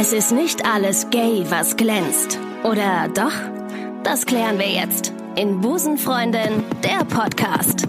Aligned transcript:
Es 0.00 0.12
ist 0.12 0.30
nicht 0.30 0.64
alles 0.64 1.10
gay, 1.10 1.44
was 1.48 1.76
glänzt. 1.76 2.38
Oder 2.62 3.08
doch? 3.08 3.32
Das 4.04 4.26
klären 4.26 4.56
wir 4.60 4.68
jetzt 4.68 5.12
in 5.34 5.60
Busenfreundin, 5.60 6.62
der 6.84 7.04
Podcast. 7.04 7.82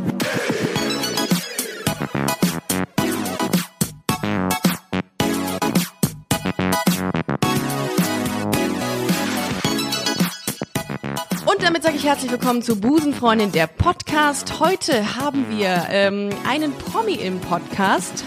Und 11.46 11.62
damit 11.62 11.84
sage 11.84 11.96
ich 11.96 12.06
herzlich 12.08 12.32
willkommen 12.32 12.64
zu 12.64 12.82
Busenfreundin, 12.82 13.52
der 13.52 13.68
Podcast. 13.68 14.60
Heute 14.60 15.16
haben 15.16 15.46
wir 15.52 15.86
ähm, 15.92 16.32
einen 16.50 16.74
Promi 16.74 17.14
im 17.14 17.40
Podcast 17.40 18.24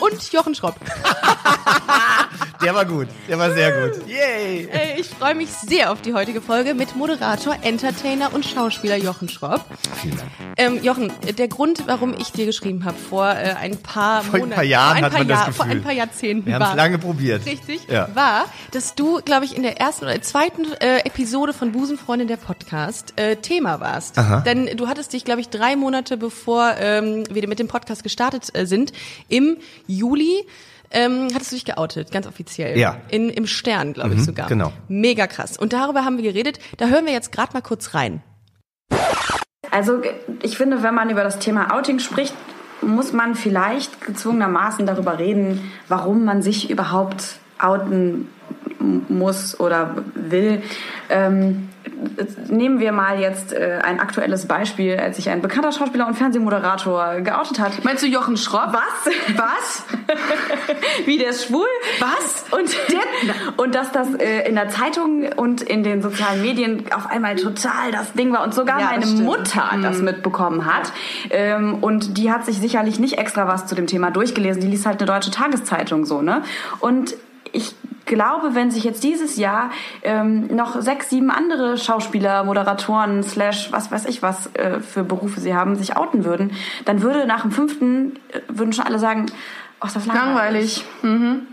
und 0.00 0.32
Jochen 0.32 0.54
Schropp. 0.54 0.76
Der 2.62 2.74
war 2.74 2.84
gut. 2.84 3.08
Der 3.28 3.38
war 3.38 3.52
sehr 3.52 3.72
gut. 3.88 4.00
Yay. 4.08 4.68
Äh, 4.72 5.00
ich 5.00 5.08
freue 5.08 5.34
mich 5.34 5.48
sehr 5.50 5.90
auf 5.90 6.00
die 6.00 6.14
heutige 6.14 6.40
Folge 6.40 6.74
mit 6.74 6.94
Moderator, 6.94 7.56
Entertainer 7.62 8.32
und 8.32 8.44
Schauspieler 8.44 8.96
Jochen 8.96 9.28
Schropp. 9.28 9.64
Vielen 10.00 10.16
Dank. 10.16 10.30
Ähm, 10.56 10.82
Jochen, 10.82 11.12
der 11.38 11.48
Grund, 11.48 11.86
warum 11.86 12.14
ich 12.18 12.30
dir 12.32 12.46
geschrieben 12.46 12.84
habe 12.84 12.96
vor 12.96 13.28
äh, 13.30 13.54
ein 13.60 13.78
paar 13.78 14.22
Vor 14.22 14.34
ein 14.34 14.40
Monaten, 14.42 14.54
paar 14.54 14.64
Jahren 14.64 14.88
vor 14.88 14.96
ein 14.98 15.04
hat 15.04 15.10
paar 15.12 15.18
man 15.20 15.28
das 15.28 15.38
Jahr- 15.38 15.46
Gefühl. 15.46 15.64
vor 15.64 15.66
ein 15.72 15.82
paar 15.82 15.92
Jahrzehnten 15.92 16.46
Wir 16.46 16.54
haben 16.54 16.62
es 16.62 16.68
war, 16.68 16.76
lange 16.76 16.98
probiert. 16.98 17.46
richtig, 17.46 17.80
Ja. 17.88 18.08
war, 18.14 18.44
dass 18.70 18.94
du, 18.94 19.20
glaube 19.22 19.44
ich, 19.44 19.56
in 19.56 19.62
der 19.62 19.80
ersten 19.80 20.04
oder 20.04 20.20
zweiten 20.22 20.64
äh, 20.80 20.98
Episode 21.04 21.52
von 21.52 21.72
Busenfreundin 21.72 22.28
der 22.28 22.36
Podcast 22.36 23.14
äh, 23.16 23.36
Thema 23.36 23.80
warst. 23.80 24.18
Aha. 24.18 24.40
Denn 24.40 24.76
du 24.76 24.88
hattest 24.88 25.12
dich, 25.12 25.24
glaube 25.24 25.40
ich, 25.40 25.48
drei 25.48 25.74
Monate 25.74 26.16
bevor 26.16 26.74
ähm, 26.78 27.24
wir 27.30 27.48
mit 27.48 27.58
dem 27.58 27.68
Podcast 27.68 28.02
gestartet 28.04 28.48
äh, 28.54 28.66
sind, 28.66 28.92
im 29.28 29.56
Juli 29.86 30.44
ähm, 30.92 31.28
hattest 31.34 31.52
du 31.52 31.56
dich 31.56 31.64
geoutet, 31.64 32.10
ganz 32.12 32.26
offiziell. 32.26 32.78
Ja. 32.78 32.96
In, 33.10 33.28
Im 33.30 33.46
Stern, 33.46 33.92
glaube 33.92 34.10
ich 34.14 34.20
Mhm, 34.20 34.24
sogar. 34.24 34.48
genau. 34.48 34.72
Mega 34.88 35.26
krass. 35.26 35.56
Und 35.58 35.72
darüber 35.72 36.04
haben 36.04 36.16
wir 36.16 36.24
geredet. 36.24 36.58
Da 36.76 36.86
hören 36.86 37.06
wir 37.06 37.12
jetzt 37.12 37.32
gerade 37.32 37.52
mal 37.54 37.62
kurz 37.62 37.94
rein. 37.94 38.22
Also 39.70 40.02
ich 40.42 40.56
finde, 40.58 40.82
wenn 40.82 40.94
man 40.94 41.08
über 41.10 41.24
das 41.24 41.38
Thema 41.38 41.74
Outing 41.74 41.98
spricht, 41.98 42.34
muss 42.82 43.12
man 43.12 43.34
vielleicht 43.34 44.00
gezwungenermaßen 44.04 44.86
darüber 44.86 45.18
reden, 45.18 45.70
warum 45.88 46.24
man 46.24 46.42
sich 46.42 46.68
überhaupt 46.68 47.36
outen 47.58 48.28
muss 49.08 49.58
oder 49.60 49.96
will. 50.14 50.62
Ähm, 51.08 51.68
nehmen 52.48 52.80
wir 52.80 52.92
mal 52.92 53.20
jetzt 53.20 53.52
äh, 53.52 53.80
ein 53.82 54.00
aktuelles 54.00 54.46
Beispiel, 54.46 54.96
als 54.96 55.16
sich 55.16 55.30
ein 55.30 55.42
bekannter 55.42 55.72
Schauspieler 55.72 56.06
und 56.06 56.14
Fernsehmoderator 56.14 57.20
geoutet 57.20 57.58
hat. 57.60 57.84
Meinst 57.84 58.02
du 58.02 58.06
Jochen 58.06 58.36
Schropp? 58.36 58.72
Was? 58.72 59.14
Was? 59.36 59.84
Wie 61.06 61.18
der 61.18 61.30
ist 61.30 61.46
schwul? 61.46 61.66
Was? 62.00 62.44
Und, 62.50 62.70
und 63.56 63.74
dass 63.74 63.92
das 63.92 64.14
äh, 64.14 64.48
in 64.48 64.54
der 64.54 64.68
Zeitung 64.68 65.24
und 65.36 65.62
in 65.62 65.82
den 65.82 66.02
sozialen 66.02 66.42
Medien 66.42 66.84
auf 66.92 67.06
einmal 67.10 67.36
total 67.36 67.90
das 67.92 68.12
Ding 68.12 68.32
war 68.32 68.42
und 68.42 68.54
sogar 68.54 68.80
Ja, 68.80 68.86
meine 68.86 69.06
stimmt. 69.06 69.24
Mutter 69.24 69.70
das 69.82 70.02
mitbekommen 70.02 70.64
hat. 70.64 70.92
Ähm, 71.30 71.78
und 71.80 72.18
die 72.18 72.30
hat 72.30 72.44
sich 72.44 72.58
sicherlich 72.58 72.98
nicht 72.98 73.18
extra 73.18 73.46
was 73.48 73.66
zu 73.66 73.74
dem 73.74 73.86
Thema 73.86 74.10
durchgelesen. 74.10 74.60
Die 74.60 74.68
liest 74.68 74.86
halt 74.86 75.00
eine 75.00 75.06
deutsche 75.06 75.30
Tageszeitung 75.30 76.04
so, 76.04 76.22
ne? 76.22 76.42
Und 76.80 77.14
ich 77.52 77.74
glaube, 78.06 78.54
wenn 78.54 78.70
sich 78.70 78.84
jetzt 78.84 79.04
dieses 79.04 79.36
Jahr 79.36 79.70
ähm, 80.02 80.48
noch 80.54 80.80
sechs, 80.80 81.10
sieben 81.10 81.30
andere 81.30 81.76
Schauspieler, 81.78 82.44
Moderatoren, 82.44 83.22
slash 83.22 83.72
was 83.72 83.90
weiß 83.90 84.06
ich 84.06 84.22
was 84.22 84.54
äh, 84.54 84.80
für 84.80 85.04
Berufe 85.04 85.40
sie 85.40 85.54
haben, 85.54 85.76
sich 85.76 85.96
outen 85.96 86.24
würden, 86.24 86.52
dann 86.84 87.02
würde 87.02 87.26
nach 87.26 87.42
dem 87.42 87.50
fünften, 87.50 88.16
äh, 88.32 88.40
würden 88.48 88.72
schon 88.72 88.86
alle 88.86 88.98
sagen, 88.98 89.26
ach, 89.82 89.92
das 89.92 90.06
langweilig. 90.06 90.84
Langweilig. 91.02 91.20
Mhm. 91.20 91.46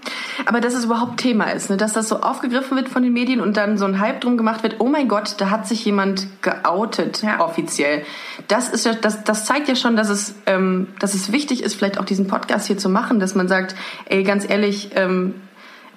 Aber 0.45 0.61
dass 0.61 0.73
es 0.73 0.85
überhaupt 0.85 1.19
Thema 1.19 1.45
ist, 1.45 1.69
ne? 1.69 1.77
dass 1.77 1.93
das 1.93 2.07
so 2.07 2.21
aufgegriffen 2.21 2.77
wird 2.77 2.87
von 2.87 3.03
den 3.03 3.13
Medien 3.13 3.41
und 3.41 3.57
dann 3.57 3.77
so 3.77 3.85
ein 3.85 3.99
Hype 3.99 4.21
drum 4.21 4.37
gemacht 4.37 4.63
wird, 4.63 4.75
oh 4.79 4.87
mein 4.87 5.07
Gott, 5.07 5.35
da 5.39 5.49
hat 5.49 5.67
sich 5.67 5.83
jemand 5.83 6.27
geoutet, 6.41 7.23
Ja. 7.23 7.39
offiziell. 7.41 8.05
Das 8.47 8.69
ist 8.69 8.85
ja, 8.85 8.93
das, 8.93 9.23
das 9.23 9.45
zeigt 9.45 9.67
ja 9.67 9.75
schon, 9.75 9.95
dass 9.95 10.09
es, 10.09 10.35
ähm, 10.45 10.87
dass 10.99 11.13
es 11.13 11.31
wichtig 11.31 11.63
ist, 11.63 11.75
vielleicht 11.75 11.99
auch 11.99 12.05
diesen 12.05 12.27
Podcast 12.27 12.67
hier 12.67 12.77
zu 12.77 12.89
machen, 12.89 13.19
dass 13.19 13.35
man 13.35 13.47
sagt, 13.47 13.75
ey, 14.05 14.23
ganz 14.23 14.47
ehrlich, 14.47 14.91
ähm, 14.95 15.35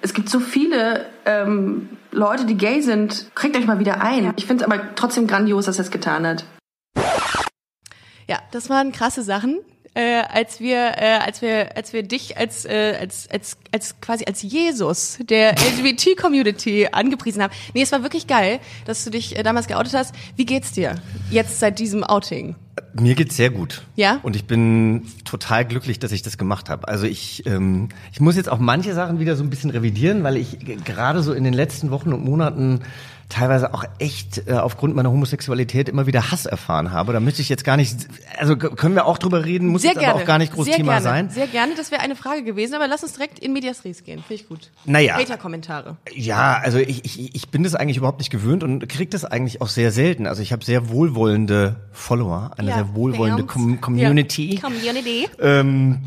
es 0.03 0.13
gibt 0.13 0.29
so 0.29 0.39
viele 0.41 1.05
ähm, 1.25 1.89
Leute, 2.11 2.45
die 2.45 2.57
gay 2.57 2.81
sind, 2.81 3.31
kriegt 3.35 3.55
euch 3.55 3.65
mal 3.65 3.79
wieder 3.79 4.01
ein. 4.01 4.33
Ich 4.35 4.45
finde 4.45 4.63
es 4.63 4.69
aber 4.69 4.95
trotzdem 4.95 5.27
grandios, 5.27 5.65
dass 5.65 5.79
er 5.79 5.85
es 5.85 5.91
getan 5.91 6.27
hat. 6.27 6.45
Ja, 8.27 8.39
das 8.51 8.69
waren 8.69 8.91
krasse 8.91 9.23
Sachen. 9.23 9.59
Äh, 9.95 10.23
als 10.27 10.59
wir, 10.59 10.93
äh, 10.97 11.19
als 11.23 11.43
wir, 11.43 11.77
als 11.77 11.93
wir 11.93 12.01
dich 12.01 12.35
als, 12.35 12.65
äh, 12.65 12.97
als, 12.99 13.29
als, 13.29 13.57
als 13.71 14.01
quasi 14.01 14.25
als 14.25 14.41
Jesus 14.41 15.19
der 15.21 15.51
LGBT-Community 15.51 16.87
angepriesen 16.91 17.43
haben. 17.43 17.53
Nee, 17.75 17.83
es 17.83 17.91
war 17.91 18.01
wirklich 18.01 18.25
geil, 18.25 18.59
dass 18.85 19.03
du 19.03 19.11
dich 19.11 19.37
äh, 19.37 19.43
damals 19.43 19.67
geoutet 19.67 19.93
hast. 19.93 20.15
Wie 20.35 20.45
geht's 20.45 20.71
dir 20.71 20.95
jetzt 21.29 21.59
seit 21.59 21.77
diesem 21.77 22.03
Outing? 22.03 22.55
Mir 22.95 23.13
geht's 23.13 23.35
sehr 23.35 23.51
gut. 23.51 23.83
Ja? 23.95 24.19
Und 24.23 24.35
ich 24.35 24.45
bin 24.45 25.05
total 25.25 25.63
glücklich, 25.65 25.99
dass 25.99 26.11
ich 26.11 26.23
das 26.23 26.39
gemacht 26.39 26.69
habe. 26.69 26.87
Also 26.87 27.05
ich, 27.05 27.45
ähm, 27.45 27.89
ich 28.11 28.19
muss 28.19 28.35
jetzt 28.35 28.49
auch 28.49 28.59
manche 28.59 28.95
Sachen 28.95 29.19
wieder 29.19 29.35
so 29.35 29.43
ein 29.43 29.51
bisschen 29.51 29.69
revidieren, 29.69 30.23
weil 30.23 30.37
ich 30.37 30.57
gerade 30.85 31.21
so 31.21 31.33
in 31.33 31.43
den 31.43 31.53
letzten 31.53 31.91
Wochen 31.91 32.13
und 32.13 32.25
Monaten 32.25 32.81
teilweise 33.29 33.73
auch 33.73 33.83
echt 33.99 34.47
äh, 34.47 34.53
aufgrund 34.53 34.95
meiner 34.95 35.11
Homosexualität 35.11 35.89
immer 35.89 36.07
wieder 36.07 36.31
Hass 36.31 36.45
erfahren 36.45 36.91
habe. 36.91 37.13
Da 37.13 37.19
möchte 37.19 37.41
ich 37.41 37.49
jetzt 37.49 37.63
gar 37.63 37.77
nicht, 37.77 38.07
also 38.37 38.55
können 38.55 38.95
wir 38.95 39.05
auch 39.05 39.17
drüber 39.17 39.45
reden, 39.45 39.67
muss 39.67 39.83
jetzt 39.83 39.97
aber 39.97 40.15
auch 40.15 40.25
gar 40.25 40.37
nicht 40.37 40.53
groß 40.53 40.65
sehr 40.65 40.75
Thema 40.75 40.93
gerne, 40.93 41.03
sein. 41.03 41.29
Sehr 41.29 41.47
gerne, 41.47 41.73
das 41.75 41.91
wäre 41.91 42.01
eine 42.01 42.15
Frage 42.15 42.43
gewesen, 42.43 42.75
aber 42.75 42.87
lass 42.87 43.03
uns 43.03 43.13
direkt 43.13 43.39
in 43.39 43.53
Medias 43.53 43.85
Res 43.85 44.03
gehen. 44.03 44.19
Finde 44.19 44.41
ich 44.41 44.47
gut. 44.47 44.71
Naja. 44.85 45.15
Hater-Kommentare. 45.15 45.97
Ja, 46.13 46.59
also 46.63 46.77
ich, 46.77 47.05
ich, 47.05 47.35
ich 47.35 47.49
bin 47.49 47.63
das 47.63 47.75
eigentlich 47.75 47.97
überhaupt 47.97 48.19
nicht 48.19 48.29
gewöhnt 48.29 48.63
und 48.63 48.87
kriege 48.87 49.09
das 49.09 49.25
eigentlich 49.25 49.61
auch 49.61 49.69
sehr 49.69 49.91
selten. 49.91 50.27
Also 50.27 50.41
ich 50.41 50.51
habe 50.51 50.63
sehr 50.63 50.89
wohlwollende 50.89 51.75
Follower, 51.91 52.51
eine 52.57 52.69
Ja, 52.69 52.75
sehr 52.75 52.95
wohlwollende. 52.95 53.43
Com 53.43 53.81
Community. 53.81 54.59
Community. 54.61 55.29
Ähm, 55.39 56.01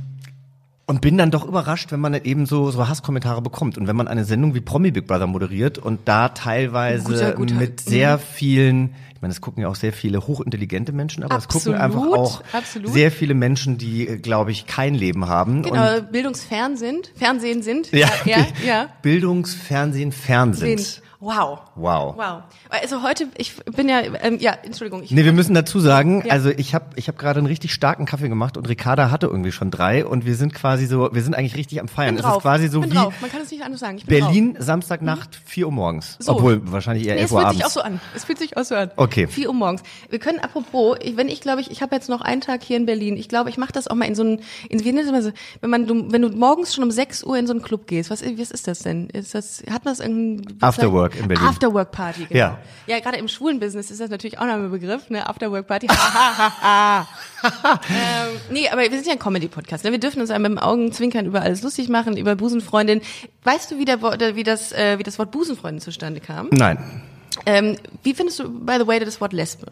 und 0.87 1.01
bin 1.01 1.19
dann 1.19 1.33
doch 1.33 1.45
überrascht, 1.45 1.91
wenn 1.91 2.01
man 2.01 2.15
eben 2.15 2.47
so, 2.47 2.71
so 2.71 2.89
Hasskommentare 2.89 3.43
bekommt. 3.43 3.77
Und 3.77 3.89
wenn 3.89 3.97
man 3.97 4.07
eine 4.07 4.25
Sendung 4.25 4.55
wie 4.55 4.61
Promi 4.61 4.93
Big 4.93 5.07
Brother 5.07 5.27
moderiert 5.27 5.79
und 5.79 6.01
da 6.05 6.29
teilweise 6.29 7.05
Guter, 7.05 7.33
guter. 7.33 7.55
mit 7.57 7.81
sehr 7.81 8.19
vielen, 8.19 8.95
ich 9.13 9.21
meine, 9.21 9.33
es 9.33 9.41
gucken 9.41 9.63
ja 9.65 9.69
auch 9.69 9.75
sehr 9.75 9.93
viele 9.93 10.29
hochintelligente 10.29 10.93
Menschen, 10.93 11.25
aber 11.25 11.39
es 11.39 11.49
gucken 11.49 11.75
Absolut, 11.75 11.81
einfach 11.81 12.19
auch 12.19 12.43
absolut. 12.53 12.93
sehr 12.93 13.11
viele 13.11 13.35
Menschen, 13.35 13.79
die, 13.79 14.07
glaube 14.23 14.53
ich, 14.53 14.67
kein 14.67 14.95
Leben 14.95 15.27
haben. 15.27 15.63
Genau, 15.63 16.03
Bildungsfern 16.03 16.77
sind, 16.77 17.11
Fernsehen 17.17 17.63
sind. 17.63 17.91
ja, 17.91 18.09
ja, 18.25 18.47
ja. 18.65 18.89
Bildungsfernsehen, 19.03 20.13
Fernsehen. 20.13 20.79
Sind. 20.79 21.03
Wow. 21.21 21.61
Wow. 21.77 22.15
Wow. 22.17 22.43
Also 22.69 23.03
heute, 23.03 23.29
ich 23.39 23.57
bin 23.65 23.89
ja, 23.89 24.01
ähm, 24.23 24.39
ja, 24.39 24.53
Entschuldigung. 24.63 25.03
Ich, 25.03 25.11
Nee, 25.11 25.25
wir 25.25 25.33
müssen 25.33 25.55
dazu 25.55 25.81
sagen, 25.81 26.23
Ja. 26.27 26.33
also 26.35 26.51
ich 26.51 26.75
habe 26.75 26.87
ich 26.97 27.09
hab 27.09 27.19
gerade 27.19 27.39
einen 27.39 27.47
richtig 27.47 27.73
starken 27.73 28.05
Kaffee 28.05 28.29
gemacht 28.29 28.57
und 28.59 28.69
Ricarda 28.69 29.11
hatte 29.11 29.27
irgendwie 29.27 29.51
schon 29.53 29.71
drei 29.71 30.05
und 30.05 30.27
wir 30.27 30.35
sind 30.35 30.53
quasi 30.53 30.85
so, 30.87 31.09
wir 31.13 31.23
sind 31.23 31.35
eigentlich 31.35 31.57
richtig 31.57 31.81
am 31.81 31.89
Feiern. 31.89 32.17
bin 32.17 32.19
Es 32.19 32.23
drauf. 32.25 32.37
ist 32.39 32.43
quasi 32.43 32.69
so 32.69 32.81
bin 32.83 32.91
wie 32.91 32.95
drauf. 32.97 33.15
Man 33.23 33.31
kann 33.31 33.41
es 33.41 33.51
nicht 33.51 33.65
anders 33.65 33.81
sagen. 33.81 33.99
Berlin, 34.07 34.57
Samstagnacht, 34.59 35.41
4 35.47 35.67
Uhr 35.67 35.73
morgens. 35.73 36.17
So. 36.19 36.33
Obwohl, 36.33 36.61
wahrscheinlich 36.71 37.07
eher 37.07 37.15
Nee, 37.15 37.21
11 37.23 37.31
es 37.31 37.33
Uhr 37.33 37.39
fühlt 37.39 37.47
abends. 37.49 37.59
sich 37.59 37.67
auch 37.67 37.71
so 37.71 37.81
an. 37.81 38.01
Es 38.15 38.25
fühlt 38.25 38.39
sich 38.39 38.57
auch 38.59 38.65
so 38.65 38.75
an. 38.75 38.91
Okay. 38.97 39.27
4 39.27 39.49
Uhr 39.49 39.55
morgens. 39.55 39.83
Wir 40.11 40.19
können 40.19 40.39
apropos, 40.41 40.99
ich, 41.03 41.17
wenn 41.17 41.29
ich 41.29 41.41
glaube 41.41 41.61
ich, 41.63 41.71
ich 41.71 41.81
habe 41.83 41.95
jetzt 41.95 42.09
noch 42.11 42.21
einen 42.21 42.41
Tag 42.43 42.63
hier 42.63 42.77
in 42.77 42.85
Berlin. 42.87 43.17
Ich 43.17 43.29
glaube, 43.29 43.49
ich 43.49 43.57
mache 43.57 43.73
das 43.73 43.89
auch 43.89 43.95
mal 43.95 44.05
in 44.05 44.15
so 44.15 44.23
einen, 44.23 44.41
in, 44.69 44.85
wie 44.85 44.93
nennt 44.93 45.11
man 45.11 45.23
so, 45.23 45.31
wenn 45.63 45.71
man, 45.71 45.87
du, 45.87 46.13
wenn 46.13 46.21
du 46.23 46.29
morgens 46.29 46.75
schon 46.75 46.85
um 46.85 46.91
6 46.91 47.25
Uhr 47.25 47.39
in 47.39 47.47
so 47.47 47.53
einen 47.55 47.63
Club 47.63 47.87
gehst, 47.87 48.11
was, 48.11 48.23
was 48.23 48.51
ist 48.51 48.69
das 48.69 48.81
denn? 48.81 49.09
Ist 49.11 49.35
das, 49.35 49.63
hat 49.71 49.85
man 49.85 49.95
das 49.95 50.01
irgendein, 50.01 50.57
Afterwork 50.61 51.06
in 51.15 51.29
Berlin. 51.29 51.47
Afterwork 51.47 51.93
Party, 51.93 52.27
genau. 52.27 52.39
Ja. 52.39 52.59
Ja, 52.87 53.01
gerade 53.01 53.19
im 53.19 53.29
schwulen 53.29 53.61
Business 53.61 53.91
ist 53.91 54.01
das 54.01 54.11
natürlich 54.11 54.39
auch 54.39 54.47
noch 54.47 54.55
ein 54.55 54.71
Begriff, 54.71 55.11
ne? 55.11 55.29
Afterwork 55.29 55.67
Party. 55.67 55.87
ähm, 57.45 58.37
nee, 58.51 58.69
aber 58.69 58.83
wir 58.83 58.91
sind 58.91 59.07
ja 59.07 59.13
ein 59.13 59.19
Comedy-Podcast. 59.19 59.85
Ne? 59.85 59.93
Wir 59.93 60.01
dürfen 60.01 60.21
uns 60.21 60.31
mit 60.31 60.45
dem 60.45 60.59
Augenzwinkern 60.59 61.27
über 61.27 61.43
alles 61.43 61.63
lustig 61.63 61.89
machen, 61.89 62.17
über 62.17 62.37
Busenfreundin. 62.37 63.01
Weißt 63.45 63.71
du, 63.71 63.79
wie, 63.79 63.85
der, 63.85 64.01
wie, 64.03 64.43
das, 64.43 64.73
äh, 64.73 64.99
wie 64.99 65.03
das 65.03 65.19
Wort 65.19 65.31
Busenfreundin 65.31 65.81
zustande 65.81 66.21
kam? 66.21 66.49
Nein. 66.51 67.03
Ähm, 67.45 67.77
wie 68.03 68.15
findest 68.15 68.39
du, 68.39 68.49
by 68.49 68.77
the 68.79 68.87
way, 68.87 68.99
das 68.99 69.21
Wort 69.21 69.33
Lesbe? 69.33 69.67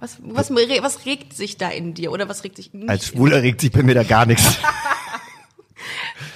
Was, 0.00 0.18
was, 0.20 0.50
was 0.50 1.06
regt 1.06 1.32
sich 1.32 1.58
da 1.58 1.68
in 1.68 1.94
dir 1.94 2.10
oder 2.10 2.28
was 2.28 2.42
regt 2.42 2.56
sich 2.56 2.74
nicht 2.74 2.88
Als 2.88 3.06
Schwuler 3.06 3.40
regt 3.40 3.60
sich 3.60 3.70
bei 3.70 3.84
mir 3.84 3.94
da 3.94 4.02
gar 4.02 4.26
nichts. 4.26 4.58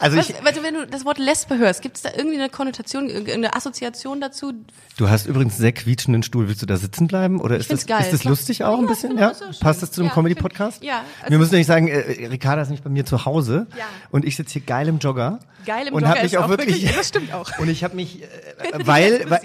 Also 0.00 0.16
Was, 0.16 0.30
ich, 0.30 0.36
also 0.46 0.62
wenn 0.62 0.74
du 0.74 0.86
das 0.86 1.04
Wort 1.04 1.18
Lesbe 1.18 1.58
hörst, 1.58 1.82
gibt 1.82 1.96
es 1.96 2.02
da 2.02 2.10
irgendwie 2.16 2.38
eine 2.38 2.48
Konnotation, 2.48 3.08
irgendeine 3.08 3.54
Assoziation 3.56 4.20
dazu? 4.20 4.52
du 4.96 5.08
hast 5.08 5.26
übrigens 5.26 5.54
einen 5.54 5.60
sehr 5.62 5.72
quietschenden 5.72 6.22
Stuhl. 6.22 6.46
Willst 6.48 6.62
du 6.62 6.66
da 6.66 6.76
sitzen 6.76 7.08
bleiben? 7.08 7.40
Oder 7.40 7.56
ist 7.56 7.72
das, 7.72 7.84
geil. 7.86 8.02
ist 8.02 8.12
das 8.12 8.24
lustig 8.24 8.62
auch 8.64 8.78
ein 8.78 8.84
Ja, 8.84 8.88
bisschen? 8.90 9.08
find- 9.18 9.20
Ja? 9.20 9.32
Passt 9.60 9.82
das 9.82 9.90
zu 9.90 10.00
einem 10.00 10.08
Ja, 10.08 10.14
Comedy-Podcast? 10.14 10.82
ja, 10.84 11.02
also- 11.20 11.30
Wir 11.32 11.38
müssen 11.38 11.50
nämlich 11.52 11.66
sagen, 11.66 11.88
äh, 11.88 12.26
Ricarda 12.28 12.62
ist 12.62 12.70
nicht 12.70 12.84
bei 12.84 12.90
mir 12.90 13.04
zu 13.06 13.24
Hause. 13.24 13.66
Ja. 13.76 13.84
Und 14.10 14.24
ich 14.24 14.36
sitze 14.36 14.52
hier 14.54 14.62
geil 14.62 14.86
im 14.88 14.98
Jogger. 14.98 15.40
Geil 15.66 15.88
im 15.88 15.94
und 15.94 16.02
Jogger 16.02 16.14
hab 16.14 16.22
mich 16.22 16.38
auch 16.38 16.48
wirklich, 16.48 16.76
wirklich- 16.82 16.92
das 16.96 17.08
stimmt 17.08 17.32
auch. 17.34 17.58
Und 17.58 17.68
ich 17.68 17.82
habe 17.82 17.96
mich, 17.96 18.22
äh, 18.22 18.26
weil, 18.84 19.28
weil. 19.28 19.40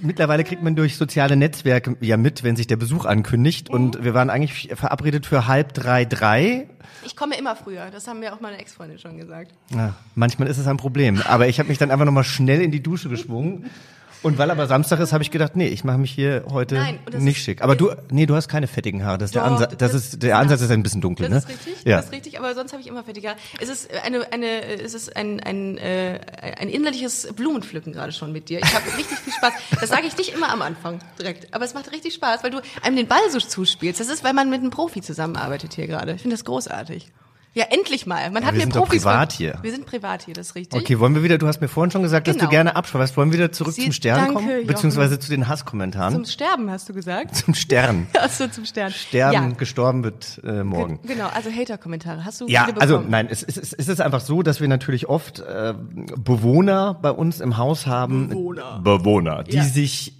Mittlerweile 0.00 0.44
kriegt 0.44 0.62
man 0.62 0.76
durch 0.76 0.96
soziale 0.96 1.36
Netzwerke 1.36 1.96
ja 2.00 2.16
mit, 2.16 2.42
wenn 2.42 2.56
sich 2.56 2.66
der 2.66 2.76
Besuch 2.76 3.04
ankündigt. 3.04 3.68
Und 3.68 4.02
wir 4.02 4.14
waren 4.14 4.30
eigentlich 4.30 4.70
verabredet 4.74 5.26
für 5.26 5.46
halb 5.46 5.74
drei, 5.74 6.04
drei. 6.04 6.68
Ich 7.04 7.16
komme 7.16 7.36
immer 7.38 7.54
früher. 7.54 7.90
Das 7.90 8.06
haben 8.06 8.20
mir 8.20 8.32
auch 8.34 8.40
meine 8.40 8.58
Ex-Freundin 8.58 8.98
schon 8.98 9.18
gesagt. 9.18 9.52
Ja, 9.70 9.94
manchmal 10.14 10.48
ist 10.48 10.58
es 10.58 10.66
ein 10.66 10.78
Problem. 10.78 11.20
Aber 11.26 11.48
ich 11.48 11.58
habe 11.58 11.68
mich 11.68 11.78
dann 11.78 11.90
einfach 11.90 12.06
nochmal 12.06 12.24
schnell 12.24 12.62
in 12.62 12.70
die 12.70 12.82
Dusche 12.82 13.08
geschwungen. 13.08 13.70
Und 14.22 14.36
weil 14.38 14.50
aber 14.50 14.66
Samstag 14.66 14.98
ist, 15.00 15.12
habe 15.12 15.22
ich 15.22 15.30
gedacht, 15.30 15.54
nee, 15.54 15.68
ich 15.68 15.84
mache 15.84 15.98
mich 15.98 16.10
hier 16.10 16.44
heute 16.50 16.74
Nein, 16.74 16.98
nicht 17.18 17.42
schick. 17.42 17.62
Aber 17.62 17.76
du, 17.76 17.92
nee, 18.10 18.26
du 18.26 18.34
hast 18.34 18.48
keine 18.48 18.66
fettigen 18.66 19.04
Haare. 19.04 19.18
Das 19.18 19.28
ist 19.28 19.34
der 19.34 19.42
Doch, 19.44 19.50
Ansatz. 19.52 19.76
Das 19.78 19.92
das- 19.92 20.02
ist 20.04 20.22
der 20.22 20.38
Ansatz 20.38 20.60
ist 20.60 20.70
ein 20.70 20.82
bisschen 20.82 21.00
dunkel, 21.00 21.28
Das 21.28 21.46
ne? 21.46 21.52
ist 21.54 21.66
richtig, 21.66 21.84
Ja. 21.84 21.96
das 21.98 22.06
ist 22.06 22.12
richtig, 22.12 22.38
aber 22.38 22.54
sonst 22.54 22.72
habe 22.72 22.80
ich 22.82 22.88
immer 22.88 23.04
fettige 23.04 23.28
Haare. 23.28 23.38
Es 23.60 23.68
ist 23.68 23.90
eine, 24.04 24.32
eine, 24.32 24.64
es 24.82 24.94
ist 24.94 25.16
ein, 25.16 25.40
ein, 25.40 25.78
äh, 25.78 26.18
ein 26.58 26.68
innerliches 26.68 27.32
Blumenpflücken 27.34 27.92
gerade 27.92 28.12
schon 28.12 28.32
mit 28.32 28.48
dir. 28.48 28.58
Ich 28.58 28.74
habe 28.74 28.84
richtig 28.96 29.18
viel 29.18 29.32
Spaß. 29.32 29.52
Das 29.80 29.88
sage 29.90 30.06
ich 30.06 30.16
nicht 30.16 30.34
immer 30.34 30.50
am 30.50 30.62
Anfang 30.62 30.98
direkt, 31.18 31.54
aber 31.54 31.64
es 31.64 31.74
macht 31.74 31.92
richtig 31.92 32.14
Spaß, 32.14 32.42
weil 32.42 32.50
du 32.50 32.60
einem 32.82 32.96
den 32.96 33.06
Ball 33.06 33.20
so 33.30 33.38
zuspielst. 33.38 34.00
Das 34.00 34.08
ist, 34.08 34.24
weil 34.24 34.32
man 34.32 34.50
mit 34.50 34.60
einem 34.60 34.70
Profi 34.70 35.00
zusammenarbeitet 35.00 35.74
hier 35.74 35.86
gerade. 35.86 36.12
Ich 36.14 36.22
finde 36.22 36.34
das 36.34 36.44
großartig. 36.44 37.12
Ja, 37.54 37.64
endlich 37.70 38.06
mal. 38.06 38.30
Man 38.30 38.44
hat 38.44 38.52
wir 38.52 38.58
mir 38.58 38.60
sind 38.64 38.76
doch 38.76 38.82
Profis 38.84 39.02
privat 39.02 39.32
von- 39.32 39.38
hier. 39.38 39.58
Wir 39.62 39.70
sind 39.72 39.84
privat 39.86 40.22
hier, 40.24 40.34
das 40.34 40.48
ist 40.48 40.54
richtig. 40.54 40.80
Okay, 40.80 41.00
wollen 41.00 41.14
wir 41.14 41.22
wieder, 41.24 41.38
du 41.38 41.46
hast 41.48 41.60
mir 41.60 41.66
vorhin 41.66 41.90
schon 41.90 42.02
gesagt, 42.02 42.28
dass 42.28 42.36
du 42.36 42.40
Genau. 42.40 42.50
gerne 42.50 42.76
abschweifst. 42.76 43.16
Wollen 43.16 43.32
wir 43.32 43.38
wieder 43.38 43.50
zurück 43.52 43.72
Sie- 43.74 43.82
zum 43.84 43.92
Stern 43.92 44.16
danke, 44.18 44.34
kommen? 44.34 44.50
Jochen. 44.50 44.66
Beziehungsweise 44.66 45.18
zu 45.18 45.28
den 45.30 45.48
Hasskommentaren? 45.48 46.14
Zum 46.14 46.24
Zum, 46.24 46.32
Sterben 46.32 46.70
hast 46.70 46.88
du 46.88 46.92
gesagt. 46.94 47.44
Stern. 47.54 48.06
Achso, 48.20 48.46
zum 48.48 48.64
Stern. 48.64 48.92
Stern, 48.92 49.32
Ja. 49.32 49.46
gestorben 49.48 50.04
wird 50.04 50.40
äh, 50.44 50.62
morgen. 50.62 51.00
Genau, 51.04 51.26
also 51.34 51.50
Hater-Kommentare. 51.50 52.24
Hast 52.24 52.40
du 52.40 52.46
Ja, 52.46 52.68
also 52.78 53.00
nein, 53.00 53.26
es, 53.30 53.42
es, 53.42 53.56
es, 53.56 53.72
ist 53.72 54.00
einfach 54.00 54.20
so, 54.20 54.42
dass 54.42 54.60
wir 54.60 54.68
natürlich 54.68 55.08
oft 55.08 55.40
äh, 55.40 55.74
Bewohner 56.16 56.94
bei 57.00 57.10
uns 57.10 57.40
im 57.40 57.56
Haus 57.56 57.86
haben. 57.86 58.28
Bewohner. 58.28 58.80
Bewohner, 58.84 59.42
die 59.44 59.56
Ja. 59.56 59.64
sich, 59.64 60.12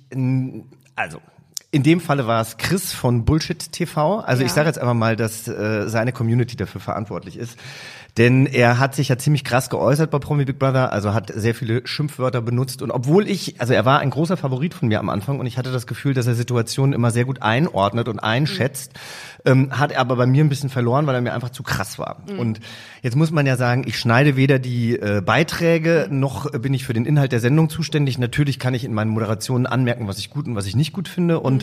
also 0.97 1.21
in 1.71 1.83
dem 1.83 2.01
Falle 2.01 2.27
war 2.27 2.41
es 2.41 2.57
Chris 2.57 2.93
von 2.93 3.25
Bullshit 3.25 3.73
TV. 3.73 4.21
Also 4.21 4.43
Ja. 4.43 4.47
ich 4.47 4.53
sage 4.53 4.69
jetzt 4.69 4.79
einfach 4.79 4.95
mal, 4.95 5.17
dass 5.17 5.47
äh, 5.49 5.89
seine 5.89 6.13
Community 6.13 6.57
dafür 6.57 6.81
verantwortlich 6.81 7.37
ist. 7.37 7.59
Denn 8.17 8.47
er 8.47 8.81
hat 8.81 8.97
sich 8.97 9.11
ja 9.11 9.19
ziemlich 9.19 9.45
krass 9.45 9.71
geäußert 9.71 10.11
bei 10.11 10.19
Promi 10.19 10.45
Big 10.45 10.59
Brother, 10.59 10.93
also 10.93 11.15
hat 11.15 11.31
sehr 11.33 11.55
viele 11.55 11.87
Schimpfwörter 11.87 12.41
benutzt. 12.43 12.83
Und 12.83 12.91
obwohl 12.91 13.29
ich, 13.29 13.61
also 13.61 13.75
er 13.75 13.85
war 13.85 14.01
ein 14.01 14.11
großer 14.11 14.37
Favorit 14.37 14.75
von 14.75 14.89
mir 14.89 14.99
am 14.99 15.09
Anfang 15.09 15.39
und 15.39 15.47
ich 15.47 15.57
hatte 15.57 15.71
das 15.71 15.87
Gefühl, 15.87 16.15
dass 16.15 16.27
er 16.27 16.35
Situationen 16.35 16.95
immer 16.95 17.13
sehr 17.13 17.25
gut 17.25 17.43
einordnet 17.43 18.09
und 18.09 18.19
einschätzt, 18.19 18.93
ähm, 19.45 19.79
hat 19.79 19.93
er 19.93 20.01
aber 20.01 20.17
bei 20.17 20.27
mir 20.27 20.43
ein 20.43 20.49
bisschen 20.49 20.69
verloren, 20.69 21.07
weil 21.07 21.15
er 21.15 21.21
mir 21.21 21.33
einfach 21.33 21.51
zu 21.51 21.63
krass 21.63 21.99
war. 22.01 22.23
Und 22.39 22.59
jetzt 23.03 23.15
muss 23.15 23.31
man 23.31 23.47
ja 23.47 23.57
sagen, 23.57 23.85
ich 23.87 23.97
schneide 24.01 24.35
weder 24.35 24.59
die 24.59 24.99
äh, 24.99 25.23
Beiträge, 25.25 26.09
noch 26.11 26.51
bin 26.51 26.75
ich 26.75 26.85
für 26.85 26.95
den 26.95 27.05
Inhalt 27.05 27.31
der 27.31 27.41
Sendung 27.41 27.71
zuständig. 27.71 28.19
Natürlich 28.19 28.59
kann 28.59 28.75
ich 28.75 28.85
in 28.85 28.95
meinen 28.95 29.11
Moderationen 29.11 29.67
anmerken, 29.67 30.09
was 30.09 30.19
ich 30.19 30.31
gut 30.31 30.47
und 30.49 30.57
was 30.57 30.67
ich 30.67 30.75
nicht 30.75 30.93
gut 30.93 31.07
finde. 31.07 31.39
Und 31.39 31.58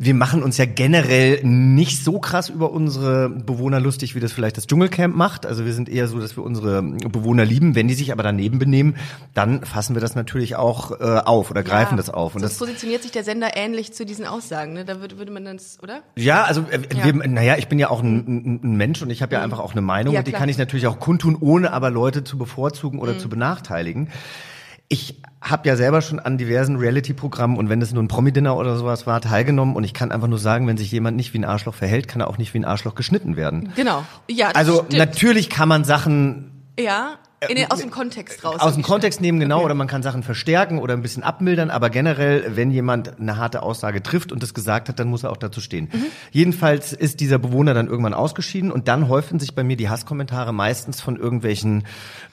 wir 0.00 0.14
machen 0.14 0.44
uns 0.44 0.56
ja 0.58 0.64
generell 0.64 1.40
nicht 1.42 2.04
so 2.04 2.20
krass 2.20 2.48
über 2.50 2.70
unsere 2.70 3.28
Bewohner 3.28 3.80
lustig, 3.80 4.14
wie 4.14 4.20
das 4.20 4.30
vielleicht 4.32 4.56
das 4.56 4.68
Dschungelcamp 4.68 5.16
macht. 5.16 5.44
Also 5.44 5.64
wir 5.64 5.72
sind 5.72 5.88
eher 5.88 6.06
so, 6.06 6.20
dass 6.20 6.36
wir 6.36 6.44
unsere 6.44 6.82
Bewohner 6.82 7.44
lieben. 7.44 7.74
Wenn 7.74 7.88
die 7.88 7.94
sich 7.94 8.12
aber 8.12 8.22
daneben 8.22 8.60
benehmen, 8.60 8.94
dann 9.34 9.64
fassen 9.64 9.96
wir 9.96 10.00
das 10.00 10.14
natürlich 10.14 10.54
auch 10.54 10.92
äh, 11.00 11.04
auf 11.04 11.50
oder 11.50 11.64
greifen 11.64 11.94
Ja, 11.94 11.96
das 11.96 12.10
auf. 12.10 12.36
Und 12.36 12.42
das 12.42 12.58
positioniert 12.58 13.02
sich 13.02 13.10
der 13.10 13.24
Sender 13.24 13.56
ähnlich 13.56 13.92
zu 13.92 14.06
diesen 14.06 14.24
Aussagen. 14.24 14.74
Ne? 14.74 14.84
Da 14.84 15.00
würde, 15.00 15.18
würde 15.18 15.32
man 15.32 15.44
dann, 15.44 15.58
oder? 15.82 16.02
Ja, 16.14 16.44
also 16.44 16.64
äh, 16.70 16.78
Ja. 16.96 17.04
Wir, 17.04 17.14
naja, 17.28 17.56
ich 17.58 17.66
bin 17.66 17.80
ja 17.80 17.90
auch 17.90 18.00
ein, 18.00 18.60
ein, 18.62 18.76
Mensch 18.76 19.02
und 19.02 19.10
ich 19.10 19.20
habe 19.20 19.34
ja 19.34 19.42
einfach 19.42 19.58
auch 19.58 19.72
eine 19.72 19.82
Meinung 19.82 20.14
Ja, 20.14 20.20
und 20.20 20.26
die 20.28 20.30
klar. 20.30 20.40
kann 20.40 20.48
ich 20.48 20.58
natürlich 20.58 20.86
auch 20.86 21.00
kundtun, 21.00 21.36
ohne 21.40 21.72
aber 21.72 21.90
Leute 21.90 22.22
zu 22.22 22.38
bevorzugen 22.38 23.00
oder 23.00 23.14
Mhm. 23.14 23.18
zu 23.18 23.28
benachteiligen. 23.28 24.10
Ich 24.88 25.20
habe 25.40 25.68
ja 25.68 25.76
selber 25.76 26.02
schon 26.02 26.18
an 26.18 26.36
diversen 26.36 26.76
Reality-Programmen 26.76 27.56
und 27.58 27.68
wenn 27.68 27.80
es 27.80 27.92
nur 27.92 28.02
ein 28.02 28.08
Promi-Dinner 28.08 28.56
oder 28.56 28.76
sowas 28.76 29.06
war, 29.06 29.20
teilgenommen 29.20 29.76
und 29.76 29.84
ich 29.84 29.94
kann 29.94 30.10
einfach 30.10 30.26
nur 30.28 30.38
sagen, 30.38 30.66
wenn 30.66 30.76
sich 30.76 30.90
jemand 30.90 31.16
nicht 31.16 31.32
wie 31.32 31.38
ein 31.38 31.44
Arschloch 31.44 31.74
verhält, 31.74 32.08
kann 32.08 32.20
er 32.20 32.28
auch 32.28 32.38
nicht 32.38 32.54
wie 32.54 32.58
ein 32.58 32.64
Arschloch 32.64 32.94
geschnitten 32.96 33.36
werden. 33.36 33.72
Genau. 33.76 34.04
Ja, 34.28 34.48
Also 34.54 34.76
stimmt. 34.84 34.94
natürlich 34.94 35.48
kann 35.48 35.68
man 35.68 35.84
Sachen 35.84 36.50
Ja, 36.78 37.18
den, 37.46 37.70
aus 37.70 37.80
dem 37.80 37.90
Kontext 37.90 38.44
raus. 38.44 38.60
aus 38.60 38.74
dem 38.74 38.82
Kontext 38.82 39.20
nehmen, 39.20 39.38
genau, 39.38 39.64
oder 39.64 39.74
man 39.74 39.86
kann 39.86 40.02
Sachen 40.02 40.22
verstärken 40.22 40.78
oder 40.78 40.94
ein 40.94 41.02
bisschen 41.02 41.22
abmildern, 41.22 41.70
aber 41.70 41.90
generell, 41.90 42.56
wenn 42.56 42.70
jemand 42.70 43.18
eine 43.20 43.36
harte 43.36 43.62
Aussage 43.62 44.02
trifft 44.02 44.32
und 44.32 44.42
das 44.42 44.54
gesagt 44.54 44.88
hat, 44.88 44.98
dann 44.98 45.08
muss 45.08 45.22
er 45.22 45.30
auch 45.30 45.36
dazu 45.36 45.60
stehen. 45.60 45.88
Mhm. 45.92 46.06
Jedenfalls 46.32 46.92
ist 46.92 47.20
dieser 47.20 47.38
Bewohner 47.38 47.74
dann 47.74 47.86
irgendwann 47.86 48.14
ausgeschieden 48.14 48.72
und 48.72 48.88
dann 48.88 49.08
häufen 49.08 49.38
sich 49.38 49.54
bei 49.54 49.62
mir 49.62 49.76
die 49.76 49.88
Hasskommentare 49.88 50.52
meistens 50.52 51.00
von 51.00 51.16
irgendwelchen 51.16 51.84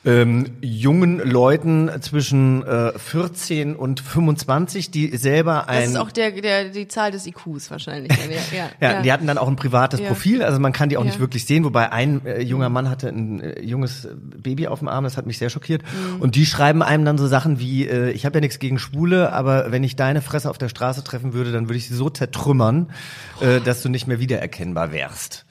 ähm, 0.06 0.58
jungen 0.62 1.20
Leuten 1.20 1.90
zwischen 2.02 2.64
äh, 2.66 2.98
14 2.98 3.76
und 3.76 4.00
25, 4.00 4.92
die 4.92 5.16
selber 5.18 5.68
ein 5.68 5.82
Das 5.82 5.90
ist 5.92 5.98
auch 5.98 6.12
der, 6.12 6.32
der, 6.32 6.70
die 6.70 6.88
Zahl 6.88 7.12
des 7.12 7.28
IQs 7.28 7.70
wahrscheinlich. 7.72 8.12
Ja, 8.26 8.70
ja, 8.80 8.92
ja, 8.94 9.02
die 9.02 9.12
hatten 9.12 9.28
dann 9.28 9.38
auch 9.38 9.48
ein 9.48 9.56
privates 9.56 10.00
Ja. 10.00 10.08
Profil, 10.08 10.44
also 10.44 10.60
man 10.60 10.74
kann 10.74 10.90
die 10.90 10.98
auch 10.98 11.04
nicht 11.04 11.20
wirklich 11.20 11.46
sehen, 11.46 11.64
wobei 11.64 11.92
ein 11.92 12.26
äh, 12.26 12.42
junger 12.42 12.70
Mann 12.70 12.90
hatte 12.90 13.10
ein 13.10 13.40
äh, 13.40 13.62
junges 13.62 14.08
Baby 14.16 14.68
auf 14.68 14.80
dem 14.80 14.88
Arm, 14.88 14.95
das 15.04 15.18
hat 15.18 15.26
mich 15.26 15.38
sehr 15.38 15.50
schockiert. 15.50 15.84
Mhm. 15.84 16.22
Und 16.22 16.36
die 16.36 16.46
schreiben 16.46 16.82
einem 16.82 17.06
dann 17.06 17.18
so 17.18 17.28
Sachen 17.28 17.60
wie, 17.60 17.88
äh, 17.88 18.12
ich 18.12 18.26
habe 18.26 18.38
ja 18.38 18.42
nichts 18.42 18.60
gegen 18.60 18.80
Schwule, 18.80 19.34
aber 19.34 19.72
wenn 19.72 19.84
ich 19.84 19.96
deine 19.96 20.22
Fresse 20.22 20.50
auf 20.50 20.58
der 20.58 20.70
Straße 20.70 21.04
treffen 21.04 21.34
würde, 21.34 21.52
dann 21.52 21.68
würde 21.68 21.78
ich 21.78 21.88
sie 21.88 21.96
so 21.96 22.10
zertrümmern, 22.10 22.92
äh, 23.42 23.62
dass 23.62 23.82
du 23.82 23.90
nicht 23.90 24.08
mehr 24.08 24.20
wiedererkennbar 24.20 24.92
wärst. 24.92 25.45